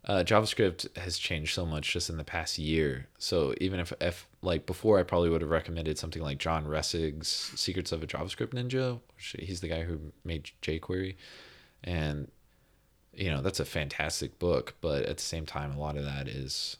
uh, 0.05 0.23
JavaScript 0.25 0.95
has 0.97 1.17
changed 1.17 1.53
so 1.53 1.65
much 1.65 1.93
just 1.93 2.09
in 2.09 2.17
the 2.17 2.23
past 2.25 2.57
year. 2.57 3.07
So 3.17 3.53
even 3.61 3.79
if, 3.79 3.93
if 4.01 4.27
like 4.41 4.65
before, 4.65 4.99
I 4.99 5.03
probably 5.03 5.29
would 5.29 5.41
have 5.41 5.49
recommended 5.49 5.97
something 5.97 6.21
like 6.21 6.39
John 6.39 6.67
Resig's 6.67 7.27
Secrets 7.55 7.91
of 7.91 8.03
a 8.03 8.07
JavaScript 8.07 8.49
Ninja. 8.49 8.99
Which 9.15 9.35
he's 9.39 9.61
the 9.61 9.69
guy 9.69 9.83
who 9.83 9.99
made 10.25 10.51
jQuery, 10.61 11.15
and 11.83 12.29
you 13.13 13.29
know 13.29 13.41
that's 13.41 13.61
a 13.61 13.65
fantastic 13.65 14.39
book. 14.39 14.75
But 14.81 15.03
at 15.03 15.17
the 15.17 15.23
same 15.23 15.45
time, 15.45 15.71
a 15.71 15.79
lot 15.79 15.95
of 15.95 16.03
that 16.03 16.27
is 16.27 16.77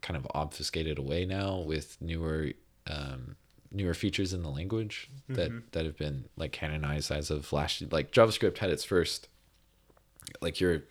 kind 0.00 0.16
of 0.16 0.26
obfuscated 0.34 0.98
away 0.98 1.24
now 1.24 1.60
with 1.60 1.96
newer 2.00 2.50
um, 2.88 3.36
newer 3.70 3.94
features 3.94 4.32
in 4.32 4.42
the 4.42 4.50
language 4.50 5.08
that 5.28 5.72
that 5.72 5.84
have 5.84 5.96
been 5.96 6.24
like 6.36 6.50
canonized 6.50 7.12
as 7.12 7.30
of 7.30 7.52
last 7.52 7.92
like 7.92 8.10
JavaScript 8.10 8.58
had 8.58 8.70
its 8.70 8.84
first 8.84 9.28
like 10.40 10.60
your 10.60 10.82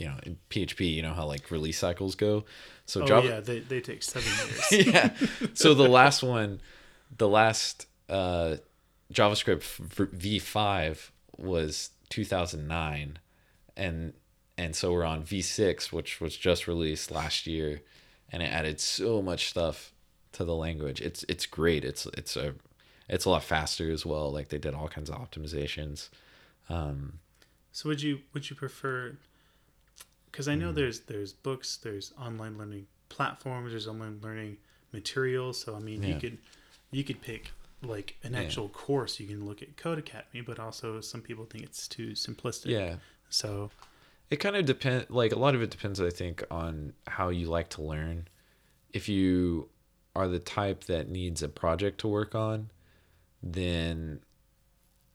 you 0.00 0.06
know 0.06 0.16
in 0.24 0.38
PHP 0.50 0.94
you 0.94 1.02
know 1.02 1.14
how 1.14 1.26
like 1.26 1.50
release 1.50 1.78
cycles 1.78 2.14
go? 2.16 2.44
So 2.86 3.02
Oh 3.02 3.06
Java 3.06 3.28
yeah, 3.28 3.40
they, 3.40 3.60
they 3.60 3.80
take 3.80 4.02
seven 4.02 4.32
years. 4.72 4.86
yeah. 4.86 5.10
So 5.54 5.74
the 5.74 5.88
last 5.88 6.22
one 6.22 6.60
the 7.16 7.28
last 7.28 7.86
uh 8.08 8.56
JavaScript 9.12 9.62
v- 9.62 10.38
v5 10.40 11.10
was 11.36 11.90
2009 12.10 13.18
and 13.76 14.12
and 14.58 14.74
so 14.76 14.92
we're 14.92 15.04
on 15.04 15.22
v6 15.22 15.92
which 15.92 16.20
was 16.20 16.36
just 16.36 16.66
released 16.66 17.10
last 17.10 17.46
year 17.46 17.82
and 18.32 18.42
it 18.42 18.46
added 18.46 18.80
so 18.80 19.20
much 19.20 19.48
stuff 19.48 19.92
to 20.32 20.44
the 20.44 20.54
language. 20.54 21.00
It's 21.00 21.24
it's 21.28 21.46
great. 21.46 21.84
It's 21.84 22.06
it's 22.20 22.36
a 22.36 22.54
it's 23.08 23.24
a 23.24 23.30
lot 23.30 23.42
faster 23.42 23.90
as 23.90 24.06
well. 24.06 24.30
Like 24.32 24.48
they 24.50 24.58
did 24.58 24.74
all 24.74 24.86
kinds 24.88 25.10
of 25.10 25.16
optimizations. 25.16 26.08
Um 26.68 27.18
So 27.72 27.88
would 27.88 28.02
you 28.02 28.20
would 28.32 28.48
you 28.50 28.54
prefer? 28.56 29.16
Because 30.30 30.48
I 30.48 30.54
know 30.54 30.72
mm. 30.72 30.74
there's 30.76 31.00
there's 31.00 31.32
books, 31.32 31.76
there's 31.76 32.12
online 32.20 32.56
learning 32.58 32.86
platforms, 33.08 33.70
there's 33.72 33.88
online 33.88 34.20
learning 34.22 34.56
materials. 34.92 35.60
So 35.60 35.74
I 35.74 35.80
mean, 35.80 36.02
you 36.02 36.16
could 36.16 36.38
you 36.90 37.04
could 37.04 37.20
pick 37.20 37.52
like 37.82 38.16
an 38.22 38.34
Yeah. 38.34 38.40
actual 38.40 38.68
course. 38.68 39.18
You 39.20 39.26
can 39.26 39.46
look 39.46 39.62
at 39.62 39.76
Codecademy, 39.76 40.44
but 40.44 40.58
also 40.58 41.00
some 41.00 41.22
people 41.22 41.44
think 41.46 41.64
it's 41.64 41.88
too 41.88 42.10
simplistic. 42.10 42.66
yeah 42.66 42.96
So 43.28 43.70
it 44.30 44.36
kind 44.36 44.54
of 44.56 44.64
depend 44.66 45.06
like 45.08 45.32
a 45.32 45.38
lot 45.38 45.54
of 45.56 45.62
it 45.62 45.70
depends 45.70 46.00
i 46.00 46.08
think 46.10 46.44
on 46.52 46.92
how 47.08 47.30
you 47.30 47.46
like 47.46 47.68
to 47.68 47.82
learn 47.82 48.28
if 48.92 49.08
you 49.08 49.68
are 50.14 50.28
the 50.28 50.38
type 50.38 50.84
that 50.84 51.08
needs 51.08 51.42
a 51.42 51.48
project 51.48 51.98
to 52.00 52.06
work 52.08 52.32
on 52.34 52.70
then 53.42 54.20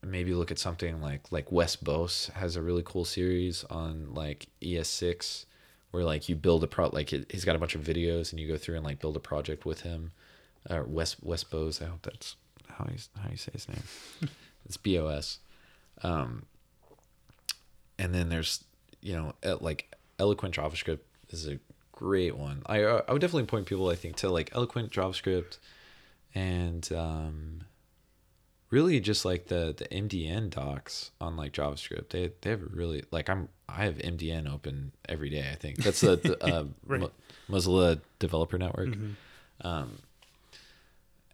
maybe 0.06 0.34
look 0.34 0.51
at 0.51 0.60
something 0.60 1.01
like 1.01 1.32
like 1.32 1.51
wes 1.51 1.76
bose 1.76 2.30
has 2.36 2.56
a 2.56 2.62
really 2.62 2.84
cool 2.86 3.06
series 3.06 3.64
on 3.66 4.14
like 4.14 4.47
es6 4.62 5.45
where 5.91 6.03
like 6.03 6.30
you 6.30 6.36
build 6.36 6.64
a 6.64 6.68
pro 6.68 6.89
like 6.89 7.10
he's 7.10 7.45
got 7.45 7.56
a 7.56 7.60
bunch 7.60 7.74
of 7.76 7.82
videos 7.82 8.32
and 8.32 8.39
you 8.39 8.47
go 8.47 8.58
through 8.58 8.76
and 8.76 8.84
like 8.84 8.99
build 8.99 9.16
a 9.16 9.20
project 9.20 9.66
with 9.66 9.82
him. 9.82 10.12
Uh, 10.70 10.84
wes 10.86 11.16
wes 11.22 11.43
bose 11.43 11.82
i 11.82 11.86
hope 11.86 12.01
that's 12.01 12.36
how 12.68 12.86
you 12.91 12.97
how 13.22 13.30
you 13.30 13.38
say 13.38 13.51
his 13.53 13.68
name. 13.70 13.84
It's 14.66 14.78
bos 14.78 15.39
um 16.01 16.45
and 17.99 18.14
then 18.14 18.30
there's 18.30 18.64
you 19.01 19.14
know 19.16 19.34
like 19.62 19.95
eloquent 20.20 20.56
javascript 20.56 20.99
is 21.30 21.47
a 21.47 21.60
great 21.91 22.36
one. 22.36 22.62
I 22.66 22.84
i 22.84 23.12
would 23.12 23.22
definitely 23.22 23.45
point 23.45 23.66
people 23.66 23.89
i 23.89 23.95
think 23.95 24.18
to 24.18 24.30
like 24.30 24.49
eloquent 24.53 24.91
javascript 24.91 25.60
and 26.34 26.91
um 26.91 27.62
really 28.70 28.99
just 28.99 29.24
like 29.26 29.47
the 29.47 29.74
the 29.78 29.86
mdn 29.95 30.49
docs 30.49 31.11
on 31.22 31.38
like 31.38 31.51
javascript 31.53 32.09
they 32.09 32.32
they 32.41 32.49
have 32.49 32.61
a 32.61 32.66
really 32.66 33.03
like 33.11 33.30
i'm 33.30 33.47
i 33.70 33.86
have 33.86 33.95
mdn 33.97 34.51
open 34.51 34.91
every 35.07 35.30
day 35.30 35.47
i 35.51 35.55
think 35.55 35.78
that's 35.78 36.01
the, 36.01 36.16
the 36.18 36.43
uh, 36.55 36.66
Right. 36.86 36.99
Mo- 37.01 37.11
mozilla 37.49 38.01
developer 38.20 38.57
network 38.57 38.89
mhm. 38.89 39.16
um 39.61 39.97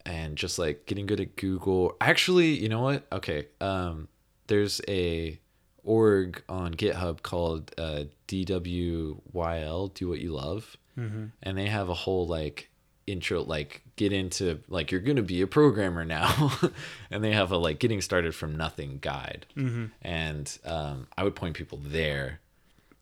and 0.05 0.35
just 0.35 0.57
like 0.57 0.85
getting 0.85 1.05
good 1.05 1.19
at 1.21 1.35
google 1.35 1.95
actually 2.01 2.49
you 2.59 2.67
know 2.69 2.81
what 2.81 3.05
okay 3.11 3.47
um 3.61 4.07
there's 4.47 4.81
a 4.87 5.39
org 5.83 6.43
on 6.49 6.73
github 6.73 7.21
called 7.21 7.71
uh 7.77 8.03
dwyl 8.27 9.93
do 9.93 10.07
what 10.09 10.19
you 10.19 10.31
love 10.33 10.75
Mhm. 10.97 11.31
and 11.41 11.57
they 11.57 11.67
have 11.67 11.87
a 11.87 11.93
whole 11.93 12.27
like 12.27 12.69
intro 13.11 13.41
like 13.43 13.81
get 13.95 14.11
into 14.13 14.59
like 14.69 14.91
you're 14.91 15.01
gonna 15.01 15.21
be 15.21 15.41
a 15.41 15.47
programmer 15.47 16.05
now. 16.05 16.51
And 17.11 17.23
they 17.23 17.33
have 17.33 17.51
a 17.51 17.57
like 17.57 17.79
getting 17.79 18.01
started 18.01 18.33
from 18.33 18.55
nothing 18.55 18.99
guide. 19.01 19.45
Mhm. 19.57 19.91
and 20.01 20.57
um, 20.65 21.07
i 21.17 21.23
would 21.23 21.35
point 21.35 21.55
people 21.55 21.77
there 21.83 22.39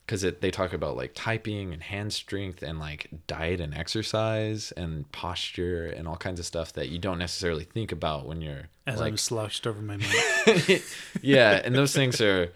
because 0.05 0.21
they 0.41 0.49
talk 0.49 0.73
about 0.73 0.97
like 0.97 1.11
typing 1.13 1.71
and 1.71 1.83
hand 1.83 2.11
strength 2.11 2.63
and 2.63 2.79
like 2.79 3.07
diet 3.27 3.61
and 3.61 3.75
exercise 3.75 4.71
and 4.71 5.09
posture 5.11 5.85
and 5.85 6.07
all 6.07 6.17
kinds 6.17 6.39
of 6.39 6.45
stuff 6.47 6.73
that 6.73 6.89
you 6.89 6.97
don't 6.97 7.19
necessarily 7.19 7.63
think 7.63 7.91
about 7.91 8.25
when 8.25 8.41
you're 8.41 8.69
as 8.87 8.99
like 8.99 9.11
I'm 9.11 9.17
slouched 9.17 9.67
over 9.67 9.79
my 9.79 9.97
yeah 11.21 11.61
and 11.63 11.75
those 11.75 11.93
things 11.93 12.19
are 12.21 12.51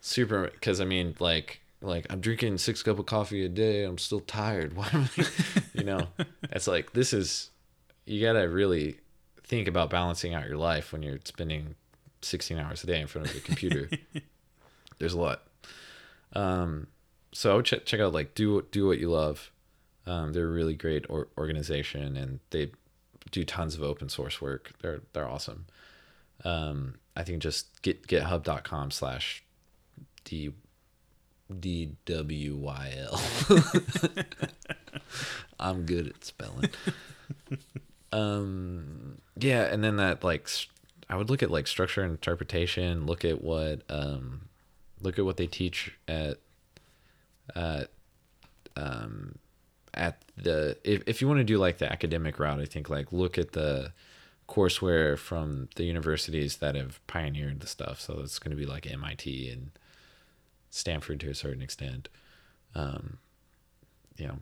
super 0.00 0.50
because 0.52 0.80
i 0.80 0.84
mean 0.84 1.14
like 1.20 1.60
like 1.80 2.06
i'm 2.10 2.20
drinking 2.20 2.58
six 2.58 2.82
cup 2.82 2.98
of 2.98 3.06
coffee 3.06 3.44
a 3.44 3.48
day. 3.48 3.84
I'm 3.84 3.98
still 3.98 4.20
tired. 4.20 4.72
Why 4.76 4.88
am 4.92 5.08
I, 5.16 5.26
you 5.74 5.84
know? 5.84 6.08
It's 6.50 6.66
like 6.66 6.92
this 6.92 7.12
is 7.12 7.50
you 8.06 8.24
gotta 8.24 8.48
really 8.48 8.98
think 9.44 9.68
about 9.68 9.90
balancing 9.90 10.34
out 10.34 10.48
your 10.48 10.56
life 10.56 10.92
when 10.92 11.02
you're 11.02 11.18
spending 11.24 11.74
16 12.22 12.58
hours 12.58 12.82
a 12.82 12.86
day 12.86 13.00
in 13.00 13.06
front 13.06 13.28
of 13.28 13.34
the 13.34 13.40
computer. 13.40 13.90
There's 14.98 15.12
a 15.12 15.20
lot. 15.20 15.42
Um 16.32 16.88
so 17.32 17.52
i 17.52 17.54
would 17.56 17.66
check, 17.66 17.84
check 17.84 18.00
out 18.00 18.12
like 18.12 18.34
do 18.34 18.66
do 18.70 18.86
what 18.86 18.98
you 18.98 19.10
love. 19.10 19.50
Um 20.06 20.32
they're 20.32 20.48
a 20.48 20.52
really 20.52 20.74
great 20.74 21.06
or, 21.08 21.28
organization 21.36 22.16
and 22.16 22.40
they 22.50 22.72
do 23.30 23.44
tons 23.44 23.74
of 23.74 23.82
open 23.82 24.08
source 24.08 24.40
work. 24.40 24.72
They're 24.80 25.02
they're 25.12 25.28
awesome. 25.28 25.66
Um 26.44 26.94
i 27.14 27.22
think 27.22 27.42
just 27.42 27.82
get 27.82 28.06
github.com 28.06 28.90
slash 28.90 29.44
d 30.24 30.50
d 31.60 31.92
w 32.04 32.56
y 32.56 32.94
l 32.96 33.20
i'm 35.60 35.86
good 35.86 36.08
at 36.08 36.24
spelling 36.24 36.70
um 38.12 39.18
yeah 39.36 39.62
and 39.62 39.82
then 39.82 39.96
that 39.96 40.22
like 40.22 40.48
I 41.10 41.16
would 41.16 41.30
look 41.30 41.42
at 41.42 41.50
like 41.50 41.66
structure 41.66 42.02
and 42.02 42.10
interpretation 42.10 43.06
look 43.06 43.24
at 43.24 43.42
what 43.42 43.82
um 43.88 44.48
look 45.00 45.18
at 45.18 45.24
what 45.24 45.36
they 45.36 45.46
teach 45.46 45.92
at 46.06 46.38
at 47.54 47.90
um 48.76 49.38
at 49.94 50.22
the 50.36 50.76
if, 50.84 51.02
if 51.06 51.20
you 51.20 51.28
want 51.28 51.38
to 51.38 51.44
do 51.44 51.58
like 51.58 51.78
the 51.78 51.90
academic 51.90 52.38
route, 52.38 52.60
I 52.60 52.64
think 52.64 52.88
like 52.88 53.12
look 53.12 53.36
at 53.36 53.52
the 53.52 53.92
courseware 54.48 55.18
from 55.18 55.68
the 55.76 55.84
universities 55.84 56.58
that 56.58 56.74
have 56.74 57.04
pioneered 57.06 57.60
the 57.60 57.66
stuff. 57.66 58.00
So 58.00 58.20
it's 58.20 58.38
going 58.38 58.50
to 58.50 58.56
be 58.56 58.64
like 58.64 58.90
MIT 58.90 59.50
and 59.50 59.70
Stanford 60.70 61.20
to 61.20 61.30
a 61.30 61.34
certain 61.34 61.62
extent. 61.62 62.08
Um, 62.74 63.18
you 64.16 64.26
know, 64.26 64.38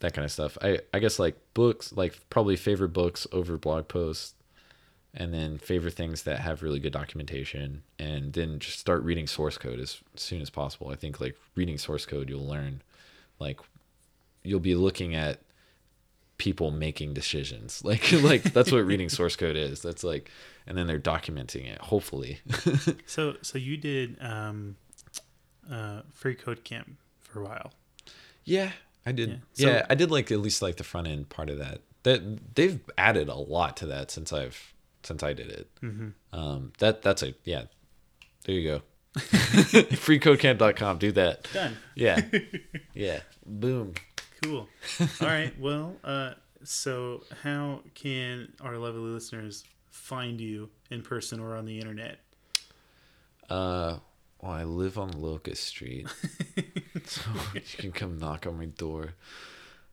that 0.00 0.14
kind 0.14 0.24
of 0.24 0.32
stuff. 0.32 0.58
I 0.62 0.80
I 0.92 0.98
guess 0.98 1.18
like 1.18 1.36
books, 1.54 1.92
like 1.92 2.18
probably 2.30 2.56
favorite 2.56 2.92
books 2.92 3.26
over 3.32 3.56
blog 3.56 3.88
posts, 3.88 4.34
and 5.14 5.32
then 5.32 5.58
favorite 5.58 5.94
things 5.94 6.22
that 6.22 6.40
have 6.40 6.62
really 6.62 6.80
good 6.80 6.92
documentation, 6.92 7.82
and 7.98 8.32
then 8.32 8.58
just 8.58 8.78
start 8.78 9.02
reading 9.02 9.26
source 9.26 9.58
code 9.58 9.80
as 9.80 10.00
soon 10.16 10.40
as 10.40 10.50
possible. 10.50 10.88
I 10.90 10.96
think 10.96 11.20
like 11.20 11.36
reading 11.54 11.78
source 11.78 12.06
code, 12.06 12.28
you'll 12.28 12.46
learn, 12.46 12.82
like, 13.38 13.60
you'll 14.42 14.60
be 14.60 14.74
looking 14.74 15.14
at 15.14 15.40
people 16.42 16.72
making 16.72 17.14
decisions. 17.14 17.82
Like 17.92 18.10
like 18.12 18.42
that's 18.42 18.72
what 18.72 18.84
reading 18.84 19.08
source 19.08 19.36
code 19.36 19.54
is. 19.56 19.80
That's 19.80 20.02
like, 20.02 20.28
and 20.66 20.76
then 20.76 20.88
they're 20.88 20.98
documenting 20.98 21.66
it. 21.66 21.78
Hopefully. 21.80 22.40
So 23.06 23.36
so 23.42 23.58
you 23.58 23.76
did 23.76 24.16
um, 24.20 24.76
uh, 25.70 26.02
free 26.12 26.34
code 26.34 26.64
camp 26.64 26.96
for 27.20 27.40
a 27.42 27.44
while. 27.44 27.72
Yeah, 28.44 28.72
I 29.06 29.12
did. 29.12 29.42
Yeah. 29.54 29.68
Yeah, 29.68 29.86
I 29.88 29.94
did 29.94 30.10
like 30.10 30.32
at 30.32 30.40
least 30.40 30.62
like 30.62 30.78
the 30.78 30.84
front 30.84 31.06
end 31.06 31.28
part 31.28 31.48
of 31.48 31.58
that. 31.58 31.82
That 32.02 32.54
they've 32.56 32.80
added 32.98 33.28
a 33.28 33.36
lot 33.36 33.76
to 33.78 33.86
that 33.86 34.10
since 34.10 34.32
I've 34.32 34.74
since 35.04 35.22
I 35.22 35.32
did 35.34 35.50
it. 35.50 35.68
Mm-hmm. 35.80 36.38
Um, 36.38 36.72
that 36.78 37.02
that's 37.02 37.22
a 37.22 37.34
yeah. 37.44 37.64
There 38.46 38.54
you 38.56 38.68
go. 38.68 38.82
Freecodecamp.com. 39.16 40.98
Do 40.98 41.12
that. 41.12 41.46
Done. 41.52 41.76
Yeah, 41.94 42.20
yeah. 42.94 43.20
Boom. 43.46 43.94
Cool. 44.42 44.68
All 45.00 45.26
right. 45.26 45.52
Well, 45.60 45.96
uh, 46.02 46.32
so 46.64 47.24
how 47.42 47.80
can 47.94 48.52
our 48.60 48.76
lovely 48.76 49.00
listeners 49.00 49.64
find 49.90 50.40
you 50.40 50.70
in 50.90 51.02
person 51.02 51.40
or 51.40 51.54
on 51.56 51.64
the 51.64 51.78
internet? 51.78 52.18
Uh, 53.48 53.98
well, 54.40 54.52
I 54.52 54.64
live 54.64 54.98
on 54.98 55.12
Locust 55.12 55.62
Street, 55.64 56.08
so 57.04 57.22
you 57.54 57.60
can 57.78 57.92
come 57.92 58.18
knock 58.18 58.46
on 58.46 58.58
my 58.58 58.66
door. 58.66 59.14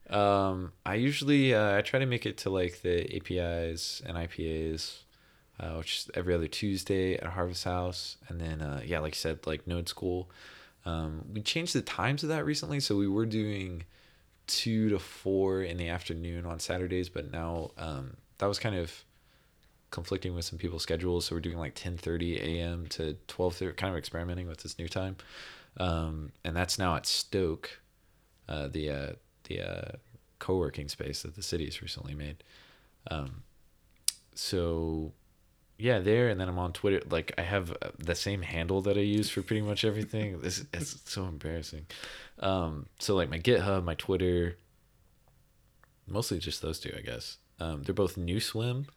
Um, 0.09 0.71
I 0.85 0.95
usually 0.95 1.53
uh, 1.53 1.77
I 1.77 1.81
try 1.81 1.99
to 1.99 2.05
make 2.07 2.25
it 2.25 2.37
to 2.39 2.49
like 2.49 2.81
the 2.81 3.15
APIs 3.15 4.01
and 4.05 4.17
IPAs, 4.17 4.99
uh, 5.59 5.73
which 5.73 5.97
is 5.97 6.11
every 6.15 6.33
other 6.33 6.47
Tuesday 6.47 7.15
at 7.15 7.25
Harvest 7.25 7.63
House, 7.65 8.17
and 8.27 8.41
then 8.41 8.61
uh, 8.61 8.81
yeah, 8.83 8.99
like 8.99 9.13
I 9.13 9.17
said, 9.17 9.45
like 9.45 9.67
Node 9.67 9.87
School. 9.87 10.29
Um, 10.85 11.25
we 11.31 11.41
changed 11.41 11.73
the 11.75 11.81
times 11.81 12.23
of 12.23 12.29
that 12.29 12.45
recently, 12.45 12.79
so 12.79 12.95
we 12.95 13.07
were 13.07 13.25
doing 13.25 13.83
two 14.49 14.89
to 14.89 14.99
four 14.99 15.61
in 15.61 15.77
the 15.77 15.87
afternoon 15.87 16.45
on 16.45 16.59
Saturdays, 16.59 17.07
but 17.07 17.31
now 17.31 17.71
um, 17.77 18.17
that 18.39 18.47
was 18.47 18.59
kind 18.59 18.75
of 18.75 19.05
conflicting 19.91 20.33
with 20.33 20.43
some 20.43 20.59
people's 20.59 20.83
schedules, 20.83 21.25
so 21.25 21.35
we're 21.35 21.41
doing 21.41 21.57
like 21.57 21.75
10:30 21.75 22.41
a.m. 22.41 22.87
to 22.87 23.15
12:30, 23.27 23.77
kind 23.77 23.91
of 23.91 23.97
experimenting 23.97 24.47
with 24.47 24.63
this 24.63 24.77
new 24.77 24.89
time, 24.89 25.15
um, 25.77 26.31
and 26.43 26.55
that's 26.55 26.79
now 26.79 26.95
at 26.95 27.05
Stoke, 27.05 27.79
uh, 28.49 28.67
the 28.67 28.89
uh, 28.89 29.13
the 29.45 29.61
uh, 29.61 29.91
co-working 30.39 30.89
space 30.89 31.21
that 31.21 31.35
the 31.35 31.43
city's 31.43 31.81
recently 31.81 32.15
made. 32.15 32.43
Um, 33.09 33.43
so 34.33 35.13
yeah, 35.79 35.99
there, 35.99 36.29
and 36.29 36.39
then 36.39 36.49
I'm 36.49 36.59
on 36.59 36.73
Twitter. 36.73 37.01
Like 37.09 37.33
I 37.37 37.41
have 37.41 37.71
uh, 37.71 37.89
the 37.97 38.15
same 38.15 38.41
handle 38.41 38.81
that 38.81 38.97
I 38.97 39.01
use 39.01 39.29
for 39.29 39.41
pretty 39.41 39.61
much 39.61 39.85
everything. 39.85 40.39
This 40.41 40.65
is 40.73 41.01
so 41.05 41.23
embarrassing. 41.23 41.85
Um, 42.39 42.87
so 42.99 43.15
like 43.15 43.29
my 43.29 43.39
GitHub, 43.39 43.83
my 43.83 43.95
Twitter, 43.95 44.57
mostly 46.07 46.37
just 46.39 46.61
those 46.61 46.79
two, 46.79 46.93
I 46.97 47.01
guess. 47.01 47.37
Um, 47.59 47.83
they're 47.83 47.95
both 47.95 48.17
New 48.17 48.39
Swim, 48.39 48.87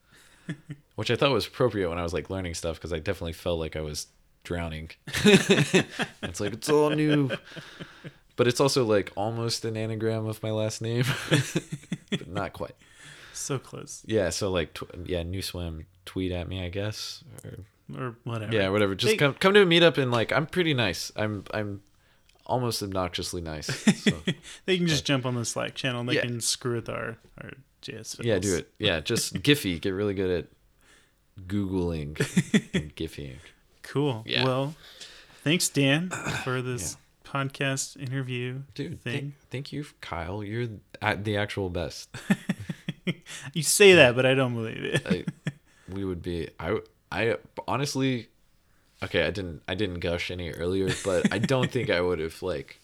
which 0.96 1.10
I 1.10 1.16
thought 1.16 1.30
was 1.32 1.46
appropriate 1.46 1.88
when 1.88 1.98
I 1.98 2.02
was 2.02 2.12
like 2.12 2.30
learning 2.30 2.54
stuff 2.54 2.76
because 2.76 2.92
I 2.92 2.98
definitely 2.98 3.32
felt 3.32 3.58
like 3.58 3.76
I 3.76 3.80
was 3.80 4.08
drowning. 4.44 4.90
it's 5.24 6.40
like 6.40 6.52
it's 6.52 6.68
all 6.68 6.90
new, 6.90 7.30
but 8.36 8.46
it's 8.48 8.60
also 8.60 8.84
like 8.84 9.12
almost 9.16 9.64
an 9.64 9.76
anagram 9.76 10.26
of 10.26 10.42
my 10.42 10.50
last 10.50 10.82
name, 10.82 11.04
but 12.10 12.28
not 12.28 12.52
quite. 12.52 12.74
So 13.34 13.58
close, 13.58 14.02
Yeah, 14.06 14.30
so 14.30 14.50
like 14.50 14.74
tw- 14.74 14.90
yeah, 15.04 15.22
New 15.22 15.42
Swim, 15.42 15.86
tweet 16.04 16.32
at 16.32 16.48
me, 16.48 16.64
I 16.64 16.68
guess. 16.68 17.22
Or, 17.44 18.00
or 18.02 18.16
whatever. 18.24 18.52
yeah, 18.54 18.68
whatever. 18.68 18.94
Just 18.94 19.12
They- 19.12 19.16
come 19.16 19.34
come 19.34 19.54
to 19.54 19.62
a 19.62 19.66
meetup 19.66 19.98
and 19.98 20.10
like 20.10 20.32
I'm 20.32 20.46
pretty 20.46 20.74
nice. 20.74 21.10
I'm 21.16 21.44
I'm 21.52 21.82
almost 22.46 22.82
obnoxiously 22.82 23.40
nice. 23.40 23.66
So. 24.02 24.12
They 24.66 24.76
can 24.78 24.86
just 24.88 25.04
jump 25.04 25.24
on 25.26 25.34
the 25.34 25.44
Slack 25.44 25.74
channel. 25.74 26.00
and 26.00 26.08
They 26.08 26.14
Yeah. 26.16 26.22
can 26.22 26.40
screw 26.40 26.74
with 26.76 26.88
our 26.88 27.16
our 27.40 27.50
JS. 27.82 28.22
Yeah, 28.24 28.38
do 28.38 28.56
it. 28.56 28.72
Yeah, 28.78 29.00
just 29.00 29.34
Giphy. 29.42 29.80
Get 29.80 29.90
really 29.90 30.14
good 30.14 30.30
at 30.44 30.46
googling 31.46 32.18
and 32.74 32.94
Giphying. 32.96 33.38
Cool. 33.82 34.22
Yeah. 34.26 34.44
Well, 34.44 34.74
thanks, 35.44 35.68
Dan, 35.68 36.10
for 36.44 36.62
this 36.70 36.96
podcast 37.24 37.96
interview 37.96 38.62
Dude, 38.74 39.00
thing. 39.02 39.12
thank, 39.12 39.34
thank 39.50 39.72
you, 39.72 39.84
Kyle. 40.00 40.44
You're 40.44 40.68
at 41.00 41.24
the 41.24 41.36
actual 41.36 41.70
best. 41.70 42.10
you 43.54 43.62
say 43.62 43.94
that, 43.94 44.14
but 44.14 44.26
I 44.26 44.34
don't 44.34 44.54
believe 44.54 44.84
it. 44.84 45.02
I, 45.06 45.24
we 45.92 46.04
would 46.04 46.22
be. 46.22 46.48
I 46.58 46.78
I 47.10 47.36
honestly, 47.68 48.28
okay. 49.02 49.26
I 49.26 49.30
didn't 49.30 49.62
I 49.68 49.74
didn't 49.74 50.00
gush 50.00 50.30
any 50.30 50.50
earlier, 50.50 50.90
but 51.04 51.32
I 51.32 51.38
don't 51.38 51.70
think 51.70 51.90
I 51.90 52.00
would 52.00 52.18
have 52.18 52.42
like 52.42 52.80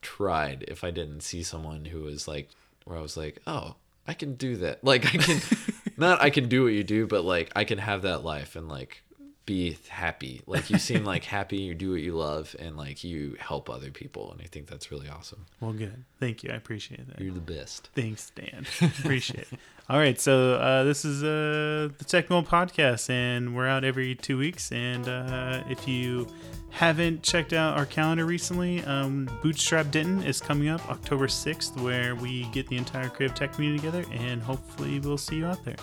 tried 0.00 0.64
if 0.68 0.84
I 0.84 0.90
didn't 0.90 1.22
see 1.22 1.42
someone 1.42 1.86
who 1.86 2.02
was 2.02 2.28
like 2.28 2.48
where 2.84 2.98
I 2.98 3.02
was 3.02 3.16
like, 3.16 3.40
oh, 3.46 3.76
I 4.06 4.14
can 4.14 4.34
do 4.34 4.56
that. 4.56 4.82
Like 4.82 5.06
I 5.06 5.18
can, 5.18 5.40
not 5.96 6.22
I 6.22 6.30
can 6.30 6.48
do 6.48 6.64
what 6.64 6.72
you 6.72 6.84
do, 6.84 7.06
but 7.06 7.24
like 7.24 7.52
I 7.54 7.64
can 7.64 7.78
have 7.78 8.02
that 8.02 8.24
life 8.24 8.56
and 8.56 8.68
like 8.68 9.02
be 9.48 9.78
happy. 9.88 10.42
Like 10.46 10.68
you 10.70 10.78
seem 10.78 11.04
like 11.04 11.24
happy, 11.38 11.56
you 11.56 11.74
do 11.74 11.90
what 11.92 12.00
you 12.00 12.12
love, 12.12 12.54
and 12.58 12.76
like 12.76 13.02
you 13.02 13.36
help 13.40 13.68
other 13.70 13.90
people, 13.90 14.30
and 14.30 14.40
I 14.42 14.44
think 14.44 14.68
that's 14.68 14.90
really 14.92 15.08
awesome. 15.08 15.46
well, 15.60 15.72
good. 15.72 16.04
Thank 16.20 16.44
you. 16.44 16.50
I 16.52 16.54
appreciate 16.56 17.08
that. 17.08 17.20
You're 17.20 17.32
the 17.32 17.40
best. 17.40 17.88
Thanks, 17.94 18.30
Dan. 18.36 18.66
Appreciate 18.82 19.48
it. 19.50 19.58
All 19.88 19.98
right, 19.98 20.20
so 20.20 20.54
uh, 20.56 20.84
this 20.84 21.06
is 21.06 21.22
uh, 21.24 21.88
the 21.96 22.04
Techmo 22.04 22.46
Podcast, 22.46 23.08
and 23.08 23.56
we're 23.56 23.66
out 23.66 23.84
every 23.84 24.14
two 24.14 24.36
weeks. 24.36 24.70
And 24.70 25.08
uh, 25.08 25.62
if 25.70 25.88
you 25.88 26.26
haven't 26.68 27.22
checked 27.22 27.54
out 27.54 27.78
our 27.78 27.86
calendar 27.86 28.26
recently, 28.26 28.84
um, 28.84 29.30
Bootstrap 29.42 29.90
Denton 29.90 30.22
is 30.24 30.42
coming 30.42 30.68
up 30.68 30.86
October 30.90 31.26
6th, 31.26 31.80
where 31.80 32.14
we 32.14 32.44
get 32.52 32.68
the 32.68 32.76
entire 32.76 33.08
creative 33.08 33.34
tech 33.34 33.54
community 33.54 33.80
together, 33.80 34.04
and 34.12 34.42
hopefully 34.42 35.00
we'll 35.00 35.16
see 35.16 35.36
you 35.36 35.46
out 35.46 35.64
there. 35.64 35.76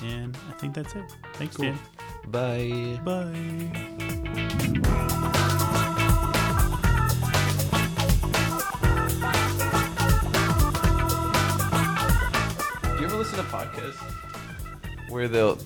And 0.00 0.34
I 0.48 0.52
think 0.52 0.72
that's 0.74 0.94
it. 0.94 1.04
Thanks, 1.34 1.56
Cool. 1.56 1.66
Dan. 1.66 1.78
Bye. 2.26 2.98
Bye. 3.04 3.24
Do 12.82 13.00
you 13.00 13.06
ever 13.06 13.16
listen 13.16 13.36
to 13.36 13.44
podcasts 13.44 13.98
where 15.08 15.28
they'll 15.28 15.58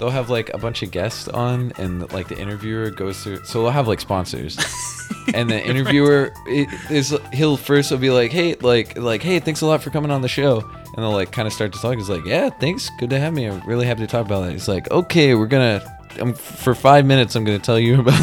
they'll 0.00 0.10
have 0.10 0.30
like 0.30 0.52
a 0.54 0.58
bunch 0.58 0.82
of 0.82 0.90
guests 0.90 1.28
on 1.28 1.72
and 1.78 2.10
like 2.12 2.26
the 2.26 2.36
interviewer 2.38 2.90
goes 2.90 3.22
through 3.22 3.44
so 3.44 3.62
they'll 3.62 3.70
have 3.70 3.86
like 3.86 4.00
sponsors. 4.00 4.58
And 5.34 5.50
the 5.50 5.62
interviewer 5.62 6.32
it 6.46 6.68
is 6.90 7.16
he'll 7.32 7.56
first 7.56 7.90
will 7.90 7.98
be 7.98 8.10
like 8.10 8.32
hey 8.32 8.54
like 8.54 8.98
like 8.98 9.22
hey 9.22 9.38
thanks 9.38 9.60
a 9.60 9.66
lot 9.66 9.82
for 9.82 9.90
coming 9.90 10.10
on 10.10 10.22
the 10.22 10.28
show. 10.28 10.60
And 10.60 10.96
they'll 10.96 11.12
like 11.12 11.30
kind 11.30 11.46
of 11.46 11.52
start 11.52 11.72
to 11.74 11.78
talk. 11.78 11.96
He's 11.96 12.08
like 12.08 12.24
yeah 12.24 12.48
thanks. 12.48 12.90
Good 12.98 13.10
to 13.10 13.18
have 13.20 13.32
me. 13.34 13.44
I'm 13.44 13.60
really 13.66 13.86
happy 13.86 14.00
to 14.00 14.06
talk 14.06 14.24
about 14.26 14.40
that 14.40 14.52
he's 14.52 14.66
like 14.66 14.90
okay 14.90 15.34
we're 15.34 15.46
gonna 15.46 15.82
I'm, 16.20 16.34
for 16.34 16.74
five 16.74 17.06
minutes 17.06 17.36
i'm 17.36 17.44
gonna 17.44 17.60
tell 17.60 17.78
you 17.78 18.00
about 18.00 18.14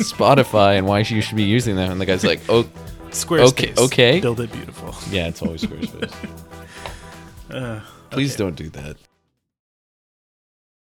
spotify 0.00 0.78
and 0.78 0.86
why 0.86 1.00
you 1.00 1.20
should 1.20 1.36
be 1.36 1.42
using 1.42 1.76
them. 1.76 1.90
And 1.90 2.00
the 2.00 2.06
guy's 2.06 2.24
like 2.24 2.40
oh 2.48 2.62
Squarespace. 3.10 3.76
okay. 3.78 4.20
Build 4.20 4.40
it 4.40 4.52
beautiful. 4.52 4.94
yeah 5.10 5.28
it's 5.28 5.42
always 5.42 5.62
squarespace. 5.64 6.14
Uh, 7.50 7.80
please 8.08 8.32
okay. 8.34 8.44
don't 8.44 8.56
do 8.56 8.70
that 8.70 8.96